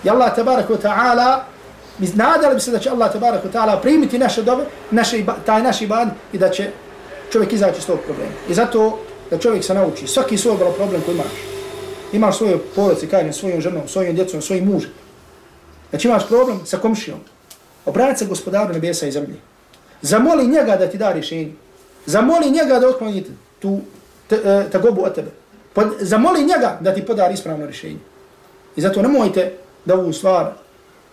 I 0.03 0.09
Allah 0.09 0.35
tabarak 0.35 0.69
wa 0.69 0.81
ta'ala, 0.81 1.39
mi 1.97 2.07
nadali 2.07 2.55
bi 2.55 2.61
se 2.61 2.71
da 2.71 2.79
će 2.79 2.89
Allah 2.89 3.11
tabarak 3.11 3.43
wa 3.43 3.51
ta'ala 3.51 3.81
primiti 3.81 4.19
naše 4.19 4.43
dobe, 4.43 4.63
naše, 4.91 5.25
taj 5.45 5.63
naš 5.63 5.81
ibad 5.81 6.09
i 6.33 6.37
da 6.37 6.49
će 6.49 6.71
čovjek 7.31 7.53
izaći 7.53 7.79
iz 7.79 7.85
tog 7.85 7.99
problema. 7.99 8.31
I 8.49 8.53
zato 8.53 8.99
da 9.29 9.37
čovjek 9.37 9.63
se 9.63 9.73
nauči, 9.73 10.07
svaki 10.07 10.37
svoj 10.37 10.57
problem 10.57 11.01
koji 11.05 11.15
imaš, 11.15 11.31
imaš 12.13 12.37
svoju 12.37 12.59
porodicu, 12.75 13.07
kažem, 13.11 13.33
svojom 13.33 13.61
ženom, 13.61 13.87
svojim 13.87 14.15
djecom, 14.15 14.41
svojim 14.41 14.65
mužem. 14.65 14.91
Znači 15.89 16.07
imaš 16.07 16.27
problem 16.27 16.65
sa 16.65 16.77
komšijom. 16.77 17.19
Obrati 17.85 18.19
se 18.19 18.25
gospodaru 18.25 18.73
nebesa 18.73 19.07
i 19.07 19.11
zemlje. 19.11 19.35
Zamoli 20.01 20.47
njega 20.47 20.75
da 20.75 20.89
ti 20.89 20.97
da 20.97 21.11
rješenje. 21.11 21.51
Zamoli 22.05 22.51
njega 22.51 22.79
da 22.79 22.87
otkloni 22.87 23.25
tu 23.59 23.79
tagobu 24.71 25.01
e, 25.01 25.03
od 25.03 25.15
tebe. 25.15 25.31
Pod, 25.73 25.87
zamoli 25.99 26.43
njega 26.43 26.77
da 26.81 26.93
ti 26.93 27.05
podari 27.05 27.33
ispravno 27.33 27.65
rješenje. 27.65 27.99
I 28.75 28.81
zato 28.81 29.01
nemojte 29.01 29.53
da 29.85 29.95
ovu 29.95 30.13
stvar 30.13 30.53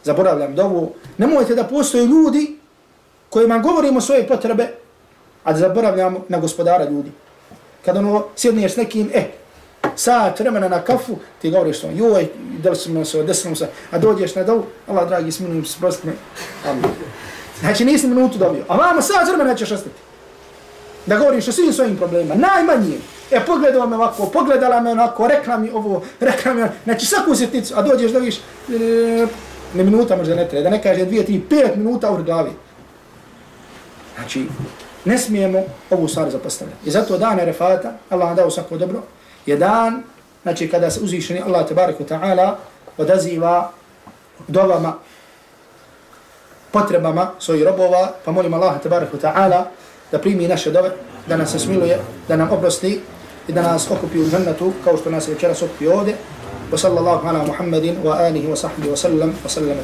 zaboravljam, 0.05 0.55
da 0.55 0.65
ovu, 0.65 0.93
nemojte 1.19 1.55
da 1.55 1.65
postoje 1.65 2.07
ljudi 2.07 2.59
kojima 3.31 3.59
govorimo 3.59 4.01
svoje 4.01 4.29
potrebe, 4.29 4.69
a 5.45 5.53
da 5.53 5.59
zaboravljamo 5.59 6.25
na 6.29 6.39
gospodara 6.39 6.85
ljudi. 6.85 7.13
Kad 7.85 7.97
ono 7.97 8.25
sjedniješ 8.37 8.73
s 8.73 8.77
nekim, 8.77 9.11
e, 9.15 9.19
eh, 9.19 9.25
sat 9.97 10.41
vremena 10.41 10.69
na 10.69 10.81
kafu, 10.81 11.17
ti 11.43 11.51
govoriš 11.51 11.81
to, 11.81 11.91
joj, 11.95 12.29
del 12.63 12.75
sam 12.75 13.05
se, 13.05 13.23
desno 13.23 13.57
se, 13.57 13.69
a 13.91 13.99
dođeš 13.99 14.35
na 14.35 14.43
dovu, 14.43 14.65
Allah 14.89 15.09
dragi, 15.09 15.33
smilim 15.33 15.65
se, 15.65 15.77
prosti 15.81 16.07
me, 16.07 16.13
amin. 16.71 16.85
Znači 17.61 17.85
nisi 17.85 18.07
minutu 18.07 18.39
dobio, 18.39 18.65
a 18.69 18.77
vama 18.77 19.03
sat 19.03 19.29
vremena 19.29 19.55
ćeš 19.55 19.71
ostati. 19.71 19.97
Da 21.07 21.19
govoriš 21.19 21.49
o 21.49 21.53
svim 21.53 21.73
svojim 21.73 21.97
problemima, 21.97 22.35
najmanjim. 22.35 23.01
E, 23.31 23.41
pogledala 23.47 23.87
me 23.87 23.97
ovako, 23.97 24.27
pogledala 24.27 24.81
me 24.81 24.91
onako, 24.91 25.27
rekla 25.27 25.59
mi 25.59 25.71
ovo, 25.71 26.03
rekla 26.21 26.55
mi 26.55 26.63
ono, 26.63 26.71
znači 26.85 27.07
svaku 27.07 27.35
sitnicu, 27.35 27.75
a 27.77 27.83
dođeš 27.83 28.13
da 28.13 28.19
viš, 28.19 28.41
ne 29.75 29.85
minuta 29.85 30.17
možda 30.17 30.35
ne 30.35 30.49
treba, 30.49 30.63
da 30.63 30.71
ne 30.71 30.83
kaže 30.83 31.05
dvije, 31.05 31.27
tri, 31.27 31.41
pet 31.51 31.77
minuta 31.77 32.11
u 32.11 32.23
glavi. 32.23 32.51
Znači, 34.15 34.47
ne 35.05 35.19
smijemo 35.19 35.63
ovu 35.91 36.09
stvar 36.09 36.31
zapostavljati. 36.31 36.89
I 36.89 36.91
zato 36.91 37.19
dan 37.19 37.39
refata, 37.39 37.93
Allah 38.11 38.27
nam 38.27 38.37
dao 38.37 38.51
svako 38.51 38.77
dobro, 38.77 39.03
je 39.47 39.57
dan, 39.57 40.03
znači 40.43 40.71
kada 40.71 40.91
se 40.91 41.01
uzvišeni 41.01 41.41
Allah 41.41 41.69
tabariku 41.69 42.05
ta'ala 42.05 42.55
odaziva 42.99 43.71
dovama, 44.49 44.95
potrebama 46.73 47.31
svojih 47.39 47.65
robova, 47.65 48.13
pa 48.25 48.33
molim 48.33 48.55
Allah 48.55 48.81
tabariku 48.83 49.17
ta'ala 49.17 49.65
da 50.13 50.19
primi 50.19 50.49
naše 50.49 50.71
dove, 50.71 50.91
da 51.29 51.37
nas 51.37 51.57
smiluje, 51.57 51.99
da 52.29 52.37
nam 52.37 52.51
oprosti 52.53 53.01
i 53.49 53.53
da 53.53 53.63
nas 53.63 53.91
okupi 53.91 54.19
u 54.19 54.31
džannetu 54.31 54.73
kao 54.85 54.97
što 54.97 55.11
nas 55.11 55.29
večeras 55.29 55.63
okupi 55.63 55.87
ovdje. 55.87 56.15
Wa 56.73 56.79
sallallahu 56.79 57.29
ala 57.29 57.45
Muhammedin 57.45 57.97
wa 58.05 58.17
alihi 58.19 58.49
wa 58.49 58.57
sahbihi 58.57 58.89
wa 58.89 58.97
sallam 58.97 59.35
wa 59.45 59.49
sallam 59.49 59.77